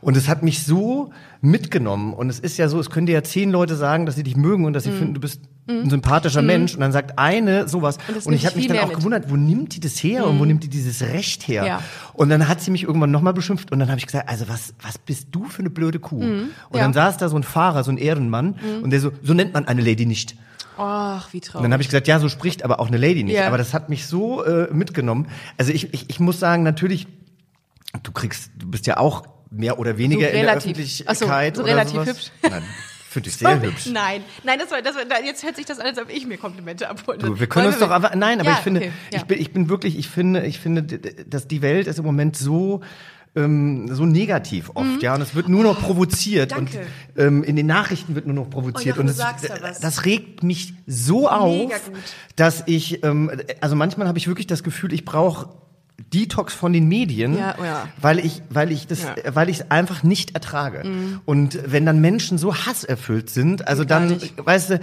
Und 0.00 0.16
es 0.16 0.28
hat 0.28 0.42
mich 0.42 0.62
so 0.64 1.10
mitgenommen. 1.42 2.14
Und 2.14 2.30
es 2.30 2.40
ist 2.40 2.56
ja 2.56 2.68
so, 2.70 2.80
es 2.80 2.88
können 2.88 3.04
dir 3.04 3.12
ja 3.12 3.22
zehn 3.22 3.50
Leute 3.50 3.76
sagen, 3.76 4.06
dass 4.06 4.14
sie 4.14 4.22
dich 4.22 4.34
mögen 4.36 4.64
und 4.64 4.72
dass 4.72 4.84
sie 4.84 4.90
Mhm. 4.92 4.96
finden, 4.98 5.14
du 5.14 5.20
bist 5.20 5.42
ein 5.66 5.88
sympathischer 5.90 6.42
Mensch. 6.42 6.74
Und 6.74 6.80
dann 6.80 6.92
sagt 6.92 7.18
eine 7.18 7.68
sowas. 7.68 7.98
Und 8.08 8.26
Und, 8.26 8.32
ich 8.34 8.44
habe 8.46 8.56
mich 8.56 8.66
dann 8.68 8.78
auch 8.80 8.88
mit. 8.88 8.96
gewundert, 8.98 9.30
wo 9.30 9.36
nimmt 9.36 9.74
die 9.74 9.80
das 9.80 9.96
her 10.02 10.26
und 10.26 10.38
wo 10.38 10.44
nimmt 10.44 10.62
die 10.62 10.68
dieses 10.68 11.02
Recht 11.02 11.48
her? 11.48 11.64
Ja. 11.66 11.82
Und 12.12 12.28
dann 12.28 12.48
hat 12.48 12.60
sie 12.60 12.70
mich 12.70 12.82
irgendwann 12.84 13.10
nochmal 13.10 13.32
beschimpft 13.34 13.72
und 13.72 13.78
dann 13.78 13.88
habe 13.88 13.98
ich 13.98 14.06
gesagt, 14.06 14.28
also 14.28 14.48
was, 14.48 14.74
was 14.82 14.98
bist 14.98 15.28
du 15.32 15.44
für 15.46 15.60
eine 15.60 15.70
blöde 15.70 15.98
Kuh? 15.98 16.18
Und 16.20 16.30
Mhm. 16.30 16.48
ja. 16.74 16.80
dann 16.80 16.92
saß 16.92 17.16
da 17.16 17.28
so 17.28 17.36
ein 17.36 17.42
Fahrer, 17.44 17.82
so 17.84 17.90
ein 17.90 17.98
Ehrenmann 17.98 18.56
und 18.82 18.90
der 18.90 19.00
so, 19.00 19.10
so 19.22 19.32
nennt 19.34 19.54
man 19.54 19.66
eine 19.66 19.80
Lady 19.82 20.06
nicht. 20.06 20.36
Ach, 20.76 21.32
wie 21.32 21.40
traurig. 21.40 21.56
Und 21.56 21.62
dann 21.62 21.72
habe 21.72 21.82
ich 21.82 21.88
gesagt, 21.88 22.08
ja, 22.08 22.18
so 22.18 22.28
spricht 22.28 22.64
aber 22.64 22.80
auch 22.80 22.88
eine 22.88 22.96
Lady 22.96 23.22
nicht. 23.22 23.36
Ja. 23.36 23.46
Aber 23.46 23.58
das 23.58 23.72
hat 23.74 23.88
mich 23.88 24.06
so 24.06 24.44
äh, 24.44 24.68
mitgenommen. 24.72 25.28
Also 25.56 25.72
ich, 25.72 25.94
ich, 25.94 26.10
ich 26.10 26.18
muss 26.20 26.40
sagen, 26.40 26.62
natürlich, 26.64 27.06
du 28.02 28.10
kriegst, 28.12 28.50
du 28.58 28.68
bist 28.70 28.86
ja 28.88 28.96
auch 28.96 29.22
mehr 29.50 29.78
oder 29.78 29.98
weniger 29.98 30.22
So 30.22 30.26
in 30.26 30.32
der 30.32 30.42
relativ. 30.42 30.72
Öffentlichkeit. 30.72 31.06
Ach 31.08 31.14
so, 31.14 31.26
so 31.26 31.62
oder 31.62 31.72
relativ 31.72 31.92
sowas. 31.94 32.08
hübsch. 32.08 32.30
Nein, 32.42 32.62
finde 33.14 33.30
ich 33.30 33.36
sehr 33.36 33.60
hübsch. 33.62 33.86
Nein, 33.90 34.22
nein, 34.42 34.58
das 34.58 34.70
war, 34.70 34.82
das 34.82 34.94
war, 34.94 35.02
jetzt 35.24 35.42
hört 35.42 35.56
sich 35.56 35.64
das 35.64 35.78
an, 35.78 35.86
als 35.86 35.98
ob 35.98 36.10
ich 36.10 36.26
mir 36.26 36.36
Komplimente 36.36 36.90
abholen. 36.90 37.18
Du, 37.20 37.40
wir 37.40 37.46
können 37.46 37.68
uns 37.68 37.78
doch 37.78 37.90
aber 37.90 38.14
nein, 38.14 38.40
aber 38.40 38.50
Ja, 38.50 38.56
ich 38.56 38.62
finde, 38.62 38.80
okay, 38.80 38.92
ja. 39.12 39.18
ich 39.20 39.24
bin, 39.24 39.40
ich 39.40 39.52
bin 39.54 39.68
wirklich, 39.70 39.96
ich 39.98 40.08
finde, 40.10 40.44
ich 40.44 40.58
finde, 40.60 40.82
dass 40.82 41.48
die 41.48 41.62
Welt 41.62 41.86
ist 41.86 41.98
im 41.98 42.04
Moment 42.04 42.36
so 42.36 42.82
ähm, 43.36 43.88
so 43.92 44.06
negativ 44.06 44.70
oft, 44.74 45.02
ja, 45.02 45.14
und 45.16 45.20
es 45.20 45.34
wird 45.34 45.48
nur 45.48 45.64
noch 45.64 45.80
provoziert 45.80 46.52
Mhm. 46.52 46.54
danke. 46.54 46.78
und 47.16 47.20
ähm, 47.22 47.42
in 47.42 47.56
den 47.56 47.66
Nachrichten 47.66 48.14
wird 48.14 48.26
nur 48.26 48.34
noch 48.36 48.48
provoziert 48.48 48.96
Oh, 48.96 49.00
Jochen, 49.00 49.00
und 49.00 49.06
du 49.06 49.10
es, 49.12 49.16
sagst 49.16 49.48
da 49.48 49.56
was. 49.60 49.80
das 49.80 50.04
regt 50.04 50.44
mich 50.44 50.74
so 50.86 51.28
auf, 51.28 51.72
dass 52.36 52.62
ich, 52.66 53.02
ähm, 53.02 53.30
also 53.60 53.74
manchmal 53.74 54.06
habe 54.06 54.18
ich 54.18 54.28
wirklich 54.28 54.46
das 54.46 54.62
Gefühl, 54.62 54.92
ich 54.92 55.04
brauche 55.04 55.48
Detox 56.12 56.54
von 56.54 56.72
den 56.72 56.88
Medien, 56.88 57.36
Ja, 57.38 57.54
oh 57.60 57.64
ja. 57.64 57.88
weil 58.00 58.18
ich, 58.18 58.42
weil 58.50 58.72
ich 58.72 58.86
das, 58.86 59.02
Ja. 59.02 59.10
Mhm. 59.10 59.34
weil 59.34 59.48
ich 59.48 59.60
es 59.60 59.70
einfach 59.70 60.02
nicht 60.02 60.34
ertrage. 60.34 60.82
Und 61.24 61.58
wenn 61.66 61.86
dann 61.86 62.00
Menschen 62.00 62.38
so 62.38 62.54
hasserfüllt 62.54 63.30
sind, 63.30 63.66
also 63.68 63.84
dann, 63.84 64.20
weißt 64.36 64.70
du, 64.70 64.80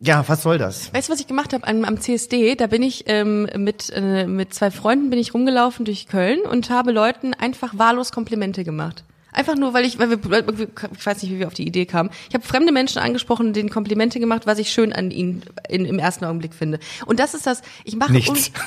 ja, 0.00 0.24
was 0.28 0.42
soll 0.42 0.58
das? 0.58 0.92
Weißt 0.92 1.08
du, 1.08 1.12
was 1.12 1.20
ich 1.20 1.26
gemacht 1.26 1.54
habe 1.54 1.66
am, 1.66 1.84
am 1.84 2.00
CSD? 2.00 2.54
Da 2.54 2.66
bin 2.66 2.82
ich 2.82 3.04
ähm, 3.06 3.48
mit, 3.56 3.90
äh, 3.94 4.26
mit 4.26 4.52
zwei 4.52 4.70
Freunden 4.70 5.08
bin 5.08 5.18
ich 5.18 5.32
rumgelaufen 5.32 5.86
durch 5.86 6.06
Köln 6.06 6.40
und 6.40 6.68
habe 6.68 6.92
Leuten 6.92 7.32
einfach 7.32 7.78
wahllos 7.78 8.12
Komplimente 8.12 8.62
gemacht. 8.62 9.04
Einfach 9.32 9.54
nur, 9.56 9.74
weil 9.74 9.84
ich, 9.84 9.98
weil 9.98 10.10
wir, 10.10 10.18
ich 10.18 11.06
weiß 11.06 11.22
nicht, 11.22 11.32
wie 11.32 11.38
wir 11.38 11.46
auf 11.46 11.54
die 11.54 11.66
Idee 11.66 11.84
kamen. 11.86 12.10
Ich 12.28 12.34
habe 12.34 12.44
fremde 12.44 12.72
Menschen 12.72 12.98
angesprochen 13.00 13.52
denen 13.52 13.68
Komplimente 13.70 14.18
gemacht, 14.20 14.46
was 14.46 14.58
ich 14.58 14.70
schön 14.70 14.92
an 14.92 15.10
ihnen 15.10 15.42
in, 15.68 15.84
im 15.84 15.98
ersten 15.98 16.24
Augenblick 16.24 16.54
finde. 16.54 16.78
Und 17.04 17.18
das 17.20 17.34
ist 17.34 17.46
das, 17.46 17.60
ich 17.84 17.96
mache 17.96 18.12
Nichts. 18.12 18.50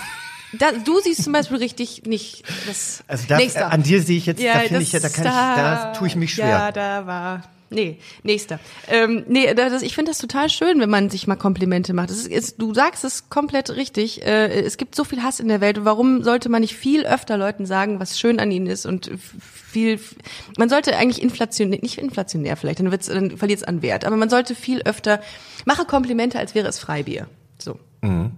Da, 0.53 0.71
du 0.71 0.99
siehst 1.01 1.23
zum 1.23 1.33
Beispiel 1.33 1.57
richtig 1.57 2.03
nicht 2.05 2.43
das. 2.67 3.03
Also 3.07 3.25
das, 3.27 3.38
Nächster. 3.39 3.71
an 3.71 3.83
dir 3.83 4.01
sehe 4.01 4.17
ich 4.17 4.25
jetzt, 4.25 4.43
da 4.43 4.59
finde 4.59 4.81
ich, 4.81 4.91
ja, 4.91 4.99
da 4.99 5.09
kann 5.09 5.25
ich, 5.25 5.31
da 5.31 5.93
tue 5.93 6.07
ich 6.07 6.15
mich 6.15 6.33
schwer. 6.33 6.47
Ja, 6.47 6.71
da 6.71 7.05
war. 7.05 7.43
Nee, 7.71 7.99
nächster. 8.23 8.59
Ähm, 8.88 9.25
nee, 9.27 9.53
da- 9.53 9.69
das, 9.69 9.83
ich 9.83 9.93
finde 9.93 10.09
das 10.09 10.17
total 10.17 10.49
schön, 10.49 10.79
wenn 10.79 10.89
man 10.89 11.12
sich 11.12 11.27
mal 11.27 11.35
Komplimente 11.35 11.93
macht. 11.93 12.09
Das 12.09 12.17
ist, 12.17 12.27
ist, 12.27 12.55
du 12.59 12.73
sagst 12.73 13.03
es 13.03 13.29
komplett 13.29 13.69
richtig. 13.69 14.25
Äh, 14.25 14.62
es 14.62 14.77
gibt 14.77 14.95
so 14.95 15.03
viel 15.03 15.21
Hass 15.21 15.39
in 15.39 15.49
der 15.49 15.62
Welt. 15.62 15.77
Und 15.77 15.85
warum 15.85 16.23
sollte 16.23 16.49
man 16.49 16.62
nicht 16.62 16.75
viel 16.75 17.05
öfter 17.05 17.38
Leuten 17.38 17.67
sagen, 17.67 17.99
was 17.99 18.19
schön 18.19 18.39
an 18.39 18.49
ihnen 18.49 18.65
ist 18.65 18.88
und 18.88 19.12
viel. 19.19 19.99
Man 20.57 20.67
sollte 20.69 20.95
eigentlich 20.97 21.21
inflationär, 21.21 21.77
nicht 21.83 21.99
inflationär 21.99 22.57
vielleicht, 22.57 22.79
dann, 22.79 22.89
wird's, 22.89 23.05
dann 23.05 23.38
verliert 23.38 23.59
es 23.59 23.63
an 23.63 23.83
Wert. 23.83 24.03
Aber 24.03 24.15
man 24.17 24.31
sollte 24.31 24.55
viel 24.55 24.81
öfter 24.81 25.21
mache 25.65 25.85
Komplimente, 25.85 26.39
als 26.39 26.55
wäre 26.55 26.67
es 26.67 26.79
Freibier. 26.79 27.27
So. 27.59 27.77
Mhm. 28.01 28.31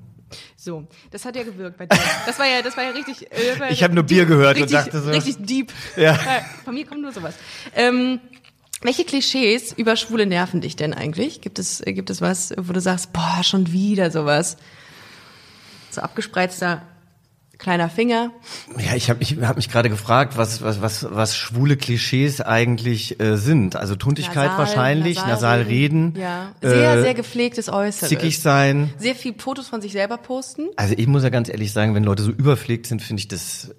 So, 0.55 0.87
das 1.11 1.25
hat 1.25 1.35
ja 1.35 1.43
gewirkt 1.43 1.77
bei 1.77 1.85
dir. 1.85 1.99
Das 2.25 2.37
war 2.39 2.47
ja, 2.47 2.61
das 2.61 2.75
war 2.77 2.83
ja 2.83 2.91
richtig. 2.91 3.31
Äh, 3.31 3.59
war 3.59 3.69
Ich 3.71 3.83
hab 3.83 3.91
nur 3.91 4.03
Bier 4.03 4.25
gehört 4.25 4.57
und 4.57 4.63
richtig, 4.63 4.77
dachte 4.79 5.01
so- 5.01 5.09
Richtig 5.11 5.35
deep. 5.39 5.71
Ja. 5.97 6.17
Von 6.65 6.73
mir 6.73 6.85
kommt 6.85 7.01
nur 7.01 7.11
sowas. 7.11 7.35
Ähm, 7.75 8.19
welche 8.81 9.05
Klischees 9.05 9.73
über 9.73 9.95
Schwule 9.95 10.25
nerven 10.25 10.59
dich 10.61 10.75
denn 10.75 10.93
eigentlich? 10.93 11.41
Gibt 11.41 11.59
es, 11.59 11.81
äh, 11.85 11.93
gibt 11.93 12.09
es 12.09 12.21
was, 12.21 12.53
wo 12.57 12.73
du 12.73 12.81
sagst, 12.81 13.13
boah, 13.13 13.41
schon 13.43 13.71
wieder 13.71 14.09
sowas? 14.11 14.57
So 15.91 16.01
abgespreizter 16.01 16.81
kleiner 17.61 17.89
Finger. 17.89 18.31
Ja, 18.77 18.95
ich 18.95 19.09
habe 19.09 19.19
mich, 19.19 19.37
hab 19.41 19.55
mich 19.55 19.69
gerade 19.69 19.89
gefragt, 19.89 20.35
was, 20.35 20.61
was, 20.61 20.81
was, 20.81 21.07
was 21.09 21.37
schwule 21.37 21.77
Klischees 21.77 22.41
eigentlich 22.41 23.19
äh, 23.19 23.37
sind. 23.37 23.75
Also 23.75 23.95
Tuntigkeit 23.95 24.47
Nasal- 24.49 24.57
wahrscheinlich, 24.57 25.17
nasal, 25.17 25.61
reden, 25.61 26.15
Ja. 26.17 26.51
Sehr, 26.61 26.95
äh, 26.95 27.01
sehr 27.01 27.13
gepflegtes 27.13 27.69
Äußeres. 27.69 28.09
zickig 28.09 28.39
sein. 28.41 28.91
Sehr 28.97 29.15
viel 29.15 29.35
Fotos 29.37 29.67
von 29.67 29.79
sich 29.81 29.91
selber 29.91 30.17
posten. 30.17 30.69
Also 30.75 30.95
ich 30.97 31.07
muss 31.07 31.23
ja 31.23 31.29
ganz 31.29 31.49
ehrlich 31.49 31.71
sagen, 31.71 31.93
wenn 31.95 32.03
Leute 32.03 32.23
so 32.23 32.31
überpflegt 32.31 32.87
sind, 32.87 33.01
finde 33.01 33.19
ich 33.21 33.27
das 33.27 33.69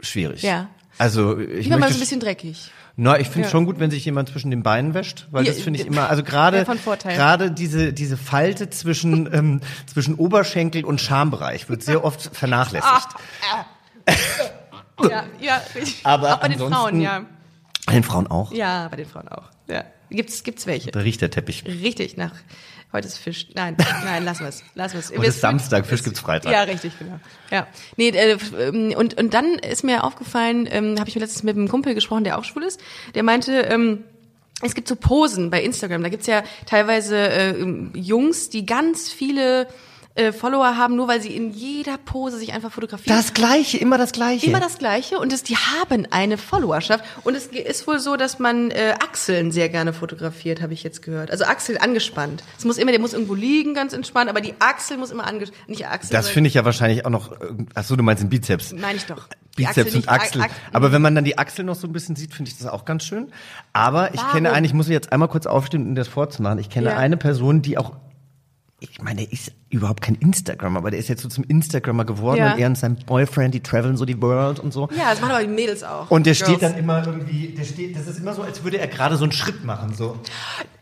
schwierig. 0.00 0.42
Ja. 0.42 0.68
Also 0.98 1.38
ich 1.38 1.64
Lieber 1.64 1.76
mal 1.76 1.80
möchte 1.80 1.94
so 1.94 1.98
ein 1.98 2.00
bisschen 2.00 2.20
dreckig. 2.20 2.70
Na, 2.96 3.18
ich 3.18 3.28
finde 3.28 3.46
es 3.46 3.52
Ja. 3.52 3.58
schon 3.58 3.64
gut, 3.66 3.78
wenn 3.78 3.90
sich 3.90 4.04
jemand 4.04 4.28
zwischen 4.28 4.50
den 4.50 4.62
Beinen 4.62 4.94
wäscht, 4.94 5.26
weil 5.30 5.46
Ja, 5.46 5.52
das 5.52 5.62
finde 5.62 5.78
ich 5.80 5.86
äh, 5.86 5.88
immer, 5.88 6.10
also 6.10 6.22
gerade 6.24 6.64
gerade 6.64 7.50
diese 7.50 7.92
diese 7.92 8.16
Falte 8.16 8.68
zwischen 8.70 9.28
ähm, 9.32 9.60
zwischen 9.86 10.14
Oberschenkel 10.16 10.84
und 10.84 11.00
Schambereich 11.00 11.68
wird 11.68 11.82
sehr 11.82 12.04
oft 12.04 12.34
vernachlässigt. 12.36 13.08
Ja, 15.02 15.24
ja, 15.40 15.62
richtig. 15.74 16.00
Aber 16.04 16.34
auch 16.34 16.40
bei 16.40 16.48
den 16.48 16.58
Frauen, 16.58 17.00
ja. 17.00 17.24
Bei 17.86 17.94
den 17.94 18.02
Frauen 18.04 18.26
auch. 18.26 18.52
Ja, 18.52 18.88
bei 18.88 18.96
den 18.96 19.06
Frauen 19.06 19.28
auch. 19.28 19.44
Ja. 19.66 19.84
Gibt's, 20.10 20.42
gibt's 20.42 20.66
welche? 20.66 20.90
Da 20.90 21.00
riecht 21.00 21.22
der 21.22 21.30
Teppich. 21.30 21.64
Richtig, 21.66 22.16
nach, 22.16 22.32
heute 22.92 23.08
ist 23.08 23.18
Fisch. 23.18 23.48
Nein, 23.54 23.76
nein, 24.04 24.24
lassen 24.24 24.40
wir 24.40 24.48
es. 24.48 24.62
Lassen 24.74 24.94
wir's. 24.94 25.10
Heute 25.10 25.26
ist 25.26 25.40
Samstag, 25.40 25.86
Fisch 25.86 26.02
gibt's 26.02 26.20
Freitag. 26.20 26.52
Ja, 26.52 26.62
richtig, 26.62 26.98
genau. 26.98 27.18
Ja. 27.50 27.66
Nee, 27.96 28.08
äh, 28.08 28.36
ähm, 28.58 28.94
und, 28.96 29.18
und 29.18 29.34
dann 29.34 29.54
ist 29.54 29.84
mir 29.84 30.04
aufgefallen, 30.04 30.68
ähm, 30.70 30.98
habe 30.98 31.08
ich 31.08 31.14
mir 31.14 31.20
letztens 31.20 31.42
mit 31.42 31.56
einem 31.56 31.68
Kumpel 31.68 31.94
gesprochen, 31.94 32.24
der 32.24 32.38
auch 32.38 32.44
schwul 32.44 32.62
ist, 32.62 32.80
der 33.14 33.22
meinte, 33.22 33.52
ähm, 33.62 34.04
es 34.62 34.74
gibt 34.74 34.88
so 34.88 34.96
Posen 34.96 35.50
bei 35.50 35.62
Instagram. 35.62 36.02
Da 36.02 36.08
gibt's 36.08 36.26
ja 36.26 36.42
teilweise 36.66 37.16
äh, 37.16 37.64
Jungs, 37.94 38.50
die 38.50 38.66
ganz 38.66 39.10
viele 39.10 39.66
äh, 40.20 40.32
Follower 40.32 40.76
haben, 40.76 40.96
nur 40.96 41.08
weil 41.08 41.20
sie 41.22 41.34
in 41.34 41.50
jeder 41.50 41.98
Pose 41.98 42.38
sich 42.38 42.52
einfach 42.52 42.70
fotografieren. 42.72 43.16
Das 43.16 43.34
gleiche, 43.34 43.78
immer 43.78 43.98
das 43.98 44.12
gleiche. 44.12 44.46
Immer 44.46 44.60
das 44.60 44.78
Gleiche 44.78 45.18
und 45.18 45.32
es, 45.32 45.42
die 45.42 45.56
haben 45.56 46.06
eine 46.10 46.38
Followerschaft 46.38 47.04
und 47.24 47.34
es 47.34 47.46
ist 47.46 47.86
wohl 47.86 47.98
so, 47.98 48.16
dass 48.16 48.38
man 48.38 48.70
äh, 48.70 48.94
Achseln 49.02 49.50
sehr 49.52 49.68
gerne 49.68 49.92
fotografiert, 49.92 50.60
habe 50.62 50.72
ich 50.72 50.82
jetzt 50.82 51.02
gehört. 51.02 51.30
Also 51.30 51.44
Achseln 51.44 51.78
angespannt. 51.78 52.42
Es 52.58 52.64
muss 52.64 52.78
immer, 52.78 52.90
der 52.92 53.00
muss 53.00 53.12
irgendwo 53.14 53.34
liegen, 53.34 53.74
ganz 53.74 53.92
entspannt, 53.92 54.30
aber 54.30 54.40
die 54.40 54.54
Achsel 54.58 54.96
muss 54.98 55.10
immer 55.10 55.26
angespannt, 55.26 55.68
nicht 55.68 55.86
Achsel. 55.86 56.12
das 56.12 56.28
finde 56.28 56.48
ich 56.48 56.54
ja 56.54 56.64
wahrscheinlich 56.64 57.04
auch 57.06 57.10
noch. 57.10 57.32
Ach 57.74 57.84
so, 57.84 57.96
du 57.96 58.02
meinst 58.02 58.22
den 58.22 58.28
Bizeps. 58.30 58.72
meine 58.72 58.96
ich 58.96 59.06
doch. 59.06 59.28
Bizeps 59.56 59.78
Achsel 59.78 59.96
und 59.96 60.08
Achsel. 60.08 60.42
Ach- 60.44 60.50
Aber 60.72 60.92
wenn 60.92 61.02
man 61.02 61.14
dann 61.14 61.24
die 61.24 61.36
Achsel 61.38 61.64
noch 61.64 61.74
so 61.74 61.86
ein 61.86 61.92
bisschen 61.92 62.14
sieht, 62.16 62.34
finde 62.34 62.50
ich 62.50 62.58
das 62.58 62.66
auch 62.68 62.84
ganz 62.84 63.04
schön. 63.04 63.32
Aber 63.72 64.14
ich 64.14 64.20
Warum? 64.20 64.32
kenne 64.32 64.52
eine, 64.52 64.66
ich 64.66 64.74
muss 64.74 64.88
jetzt 64.88 65.12
einmal 65.12 65.28
kurz 65.28 65.46
aufstehen, 65.46 65.86
um 65.86 65.94
das 65.94 66.08
vorzumachen. 66.08 66.58
Ich 66.58 66.70
kenne 66.70 66.90
Ja. 66.90 66.96
eine 66.96 67.16
Person, 67.16 67.60
die 67.62 67.76
auch, 67.76 67.92
ich 68.78 69.02
meine, 69.02 69.24
ist 69.24 69.52
überhaupt 69.70 70.02
kein 70.02 70.16
Instagrammer, 70.16 70.78
aber 70.78 70.90
der 70.90 71.00
ist 71.00 71.08
jetzt 71.08 71.22
so 71.22 71.28
zum 71.28 71.44
Instagrammer 71.44 72.04
geworden 72.04 72.38
Ja. 72.38 72.52
und 72.54 72.58
er 72.60 72.66
und 72.66 72.76
sein 72.76 72.96
Boyfriend, 73.06 73.54
die 73.54 73.60
traveln 73.60 73.96
so 73.96 74.04
die 74.04 74.20
World 74.20 74.58
und 74.58 74.72
so. 74.72 74.88
Ja, 74.96 75.10
das 75.10 75.20
machen 75.20 75.30
aber 75.32 75.42
die 75.42 75.48
Mädels 75.48 75.82
auch. 75.84 76.10
Und 76.10 76.26
der 76.26 76.34
Girls. 76.34 76.48
steht 76.50 76.62
dann 76.62 76.76
immer 76.76 77.06
irgendwie, 77.06 77.48
der 77.56 77.64
steht, 77.64 77.96
das 77.96 78.06
ist 78.08 78.18
immer 78.18 78.34
so, 78.34 78.42
als 78.42 78.64
würde 78.64 78.78
er 78.78 78.88
gerade 78.88 79.16
so 79.16 79.22
einen 79.24 79.32
Schritt 79.32 79.64
machen, 79.64 79.94
so. 79.94 80.16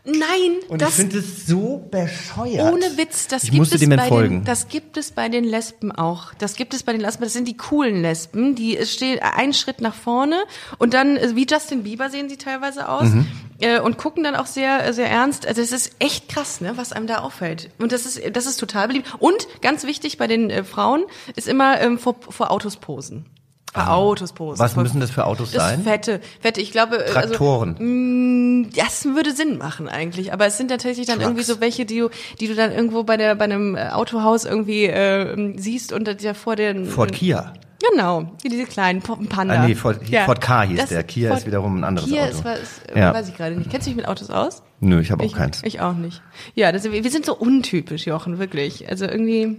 Nein, 0.05 0.57
Und 0.69 0.81
das 0.81 0.89
ich 0.91 0.95
finde 0.95 1.19
es 1.19 1.45
so 1.45 1.87
bescheuert. 1.91 2.73
Ohne 2.73 2.97
Witz, 2.97 3.27
das 3.27 3.43
ich 3.43 3.51
gibt 3.51 3.71
es 3.71 3.79
bei 3.87 3.95
entfolgen. 3.95 4.39
den, 4.39 4.43
das 4.45 4.67
gibt 4.69 4.97
es 4.97 5.11
bei 5.11 5.29
den 5.29 5.43
Lesben 5.43 5.91
auch. 5.91 6.33
Das 6.39 6.55
gibt 6.55 6.73
es 6.73 6.81
bei 6.83 6.93
den 6.93 7.01
Lesben. 7.01 7.23
Das 7.25 7.33
sind 7.33 7.47
die 7.47 7.57
coolen 7.57 8.01
Lesben, 8.01 8.55
die 8.55 8.79
steht 8.85 9.21
einen 9.21 9.53
Schritt 9.53 9.81
nach 9.81 9.93
vorne 9.93 10.37
und 10.79 10.93
dann 10.95 11.17
äh, 11.17 11.35
wie 11.35 11.45
Justin 11.45 11.83
Bieber 11.83 12.09
sehen 12.09 12.27
sie 12.29 12.37
teilweise 12.37 12.89
aus 12.89 13.09
Mhm. 13.09 13.27
äh, 13.59 13.79
und 13.81 13.97
gucken 13.97 14.23
dann 14.23 14.35
auch 14.35 14.45
sehr 14.47 14.83
äh, 14.87 14.93
sehr 14.93 15.09
ernst. 15.11 15.45
Also 15.45 15.61
es 15.61 15.71
ist 15.73 15.91
echt 15.99 16.29
krass, 16.29 16.61
ne, 16.61 16.73
was 16.75 16.91
einem 16.91 17.05
da 17.05 17.17
auffällt. 17.19 17.69
Und 17.77 17.91
das 17.91 18.05
ist 18.05 18.21
das 18.35 18.45
ist 18.47 18.57
total 18.57 18.78
beliebt. 18.87 19.07
Und 19.19 19.47
ganz 19.61 19.83
wichtig 19.85 20.17
bei 20.17 20.27
den 20.27 20.49
äh, 20.49 20.63
Frauen 20.63 21.03
ist 21.35 21.47
immer 21.47 21.79
ähm, 21.81 21.97
vor, 21.97 22.15
vor 22.29 22.51
Autos 22.51 22.77
posen. 22.77 23.25
Vor 23.73 23.91
Autos 23.91 24.33
posen. 24.33 24.61
Ah. 24.61 24.65
Was 24.65 24.75
müssen 24.75 24.99
das 24.99 25.11
für 25.11 25.25
Autos 25.25 25.51
das 25.51 25.63
sein? 25.63 25.83
Fette, 25.83 26.21
fette. 26.39 26.59
Ich 26.59 26.71
glaube, 26.71 26.97
äh, 26.97 27.13
also, 27.13 27.29
Traktoren. 27.29 28.71
das 28.75 29.05
würde 29.05 29.33
Sinn 29.33 29.57
machen 29.57 29.87
eigentlich, 29.87 30.33
aber 30.33 30.47
es 30.47 30.57
sind 30.57 30.69
tatsächlich 30.69 31.05
dann 31.05 31.17
Trucks. 31.17 31.27
irgendwie 31.27 31.43
so 31.43 31.61
welche, 31.61 31.85
die 31.85 31.99
du, 31.99 32.09
die 32.39 32.47
du 32.47 32.55
dann 32.55 32.71
irgendwo 32.71 33.03
bei 33.03 33.17
der 33.17 33.35
bei 33.35 33.45
einem 33.45 33.75
äh, 33.75 33.89
Autohaus 33.89 34.45
irgendwie 34.45 34.85
äh, 34.85 35.53
siehst 35.57 35.93
und 35.93 36.07
da 36.07 36.33
vor 36.33 36.55
den 36.55 36.85
Ford 36.87 37.11
Kia. 37.11 37.53
Genau, 37.91 38.31
wie 38.41 38.49
diese 38.49 38.65
kleinen 38.65 39.01
Panda. 39.01 39.53
Ah, 39.53 39.67
nee, 39.67 39.73
Ford- 39.75 40.01
Ford 40.25 40.41
Ka 40.41 40.63
hieß 40.63 40.79
Das- 40.79 40.89
der. 40.89 41.03
Kia 41.03 41.33
ist 41.35 41.45
wiederum 41.45 41.77
ein 41.79 41.83
anderes 41.85 42.09
Kia 42.09 42.23
Auto. 42.23 42.31
ist 42.31 42.43
was, 42.45 42.59
Ja. 42.93 43.13
weiß 43.13 43.29
ich 43.29 43.37
gerade 43.37 43.55
nicht. 43.55 43.69
Kennst 43.71 43.87
du 43.87 43.91
dich 43.91 43.97
mit 43.97 44.07
Autos 44.07 44.29
aus? 44.29 44.61
Nö, 44.81 44.99
ich 44.99 45.11
habe 45.11 45.23
auch 45.23 45.27
ich, 45.27 45.33
keins. 45.33 45.61
Ich 45.63 45.79
auch 45.79 45.93
nicht. 45.93 46.21
Ja, 46.55 46.71
das, 46.73 46.83
wir 46.83 46.91
wir 47.03 47.11
sind 47.11 47.25
so 47.25 47.35
untypisch, 47.35 48.05
Jochen, 48.05 48.37
wirklich. 48.39 48.89
Also 48.89 49.05
irgendwie. 49.05 49.57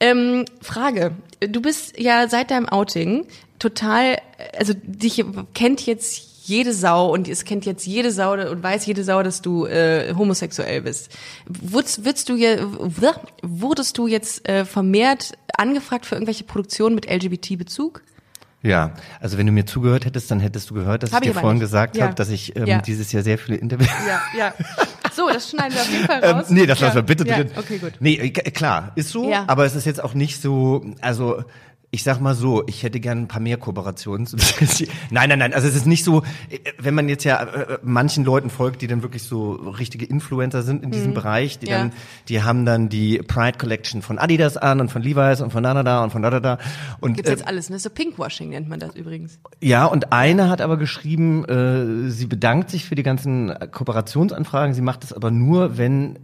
Ähm, 0.00 0.44
Frage. 0.60 1.12
Du 1.40 1.60
bist 1.62 1.98
ja 1.98 2.28
seit 2.28 2.50
deinem 2.50 2.68
Outing 2.68 3.26
total, 3.58 4.18
also 4.58 4.74
dich 4.82 5.24
kennt 5.54 5.84
jetzt 5.86 6.33
jede 6.46 6.72
Sau 6.74 7.12
und 7.12 7.26
es 7.28 7.44
kennt 7.44 7.64
jetzt 7.64 7.86
jede 7.86 8.10
Sau 8.12 8.32
und 8.34 8.62
weiß 8.62 8.84
jede 8.86 9.02
Sau, 9.02 9.22
dass 9.22 9.40
du 9.42 9.66
äh, 9.66 10.14
homosexuell 10.16 10.82
bist. 10.82 11.10
Wurdest, 11.48 12.04
würdest 12.04 12.28
du, 12.28 12.36
je- 12.36 12.58
wurdest 13.42 13.96
du 13.98 14.06
jetzt 14.06 14.46
äh, 14.48 14.64
vermehrt 14.64 15.32
angefragt 15.56 16.04
für 16.06 16.16
irgendwelche 16.16 16.44
Produktionen 16.44 16.94
mit 16.94 17.10
LGBT-Bezug? 17.10 18.02
Ja, 18.62 18.92
also 19.20 19.36
wenn 19.36 19.46
du 19.46 19.52
mir 19.52 19.66
zugehört 19.66 20.06
hättest, 20.06 20.30
dann 20.30 20.40
hättest 20.40 20.70
du 20.70 20.74
gehört, 20.74 21.02
dass 21.02 21.12
Hab 21.12 21.22
ich 21.22 21.28
ich 21.28 21.34
dir 21.34 21.40
vorhin 21.40 21.58
nicht. 21.58 21.64
gesagt 21.66 21.96
Ja. 21.96 22.04
habe, 22.04 22.14
dass 22.14 22.30
ich 22.30 22.56
ähm, 22.56 22.66
Ja. 22.66 22.78
dieses 22.80 23.12
Jahr 23.12 23.22
sehr 23.22 23.36
viele 23.38 23.58
Interviews. 23.58 23.88
Ja, 24.08 24.22
ja. 24.38 24.54
So, 25.14 25.28
das 25.28 25.50
schneiden 25.50 25.74
wir 25.74 25.82
auf 25.82 25.90
jeden 25.90 26.04
Fall 26.06 26.20
Ähm, 26.24 26.36
raus. 26.36 26.46
nee, 26.50 26.66
das 26.66 26.80
ja. 26.80 26.86
lassen 26.86 26.96
wir 26.96 27.02
bitte 27.02 27.26
ja. 27.26 27.36
drin. 27.36 27.50
Okay, 27.56 27.78
gut. 27.78 27.92
Nee, 28.00 28.14
äh, 28.14 28.30
klar, 28.30 28.92
ist 28.96 29.10
so, 29.10 29.28
Ja. 29.30 29.44
aber 29.48 29.64
es 29.66 29.74
ist 29.74 29.84
jetzt 29.84 30.02
auch 30.02 30.14
nicht 30.14 30.40
so, 30.42 30.82
also 31.02 31.44
ich 31.94 32.02
sag 32.02 32.20
mal 32.20 32.34
so, 32.34 32.64
ich 32.66 32.82
hätte 32.82 32.98
gern 32.98 33.18
ein 33.18 33.28
paar 33.28 33.40
mehr 33.40 33.56
Kooperationen. 33.56 34.26
nein, 35.10 35.28
nein, 35.28 35.38
nein, 35.38 35.54
also 35.54 35.68
es 35.68 35.76
ist 35.76 35.86
nicht 35.86 36.02
so, 36.02 36.22
äh, 36.50 36.58
wenn 36.78 36.92
man 36.94 37.08
jetzt 37.08 37.22
ja 37.22 37.40
äh, 37.40 37.78
manchen 37.84 38.24
Leuten 38.24 38.50
folgt, 38.50 38.82
die 38.82 38.88
dann 38.88 39.02
wirklich 39.02 39.22
so 39.22 39.52
richtige 39.52 40.04
Influencer 40.04 40.64
sind 40.64 40.82
in 40.82 40.90
diesem 40.90 41.14
Bereich, 41.14 41.58
die 41.60 41.66
Mhm. 41.66 41.70
Ja. 41.70 41.78
dann, 41.78 41.92
die 42.28 42.42
haben 42.42 42.64
dann 42.66 42.88
die 42.88 43.18
Pride 43.18 43.58
Collection 43.58 44.02
von 44.02 44.18
Adidas 44.18 44.56
an 44.56 44.80
und 44.80 44.90
von 44.90 45.02
Levi's 45.02 45.40
und 45.40 45.50
von 45.52 45.62
da, 45.62 45.72
da, 45.72 45.82
da 45.84 46.02
und 46.02 46.10
von 46.10 46.20
da, 46.22 46.30
da, 46.30 46.40
da. 46.40 46.58
Und 47.00 47.14
Gibt's 47.14 47.30
äh, 47.30 47.34
jetzt 47.34 47.46
alles, 47.46 47.70
ne? 47.70 47.78
So 47.78 47.90
Pinkwashing 47.90 48.48
nennt 48.50 48.68
man 48.68 48.80
das 48.80 48.96
übrigens. 48.96 49.38
ja, 49.62 49.84
und 49.86 50.12
eine 50.12 50.48
hat 50.50 50.60
aber 50.60 50.76
geschrieben, 50.76 51.44
äh, 51.44 52.10
sie 52.10 52.26
bedankt 52.26 52.70
sich 52.70 52.84
für 52.86 52.96
die 52.96 53.04
ganzen 53.04 53.50
äh, 53.50 53.68
Kooperationsanfragen, 53.70 54.74
sie 54.74 54.82
macht 54.82 55.04
es 55.04 55.12
aber 55.12 55.30
nur, 55.30 55.78
wenn 55.78 56.18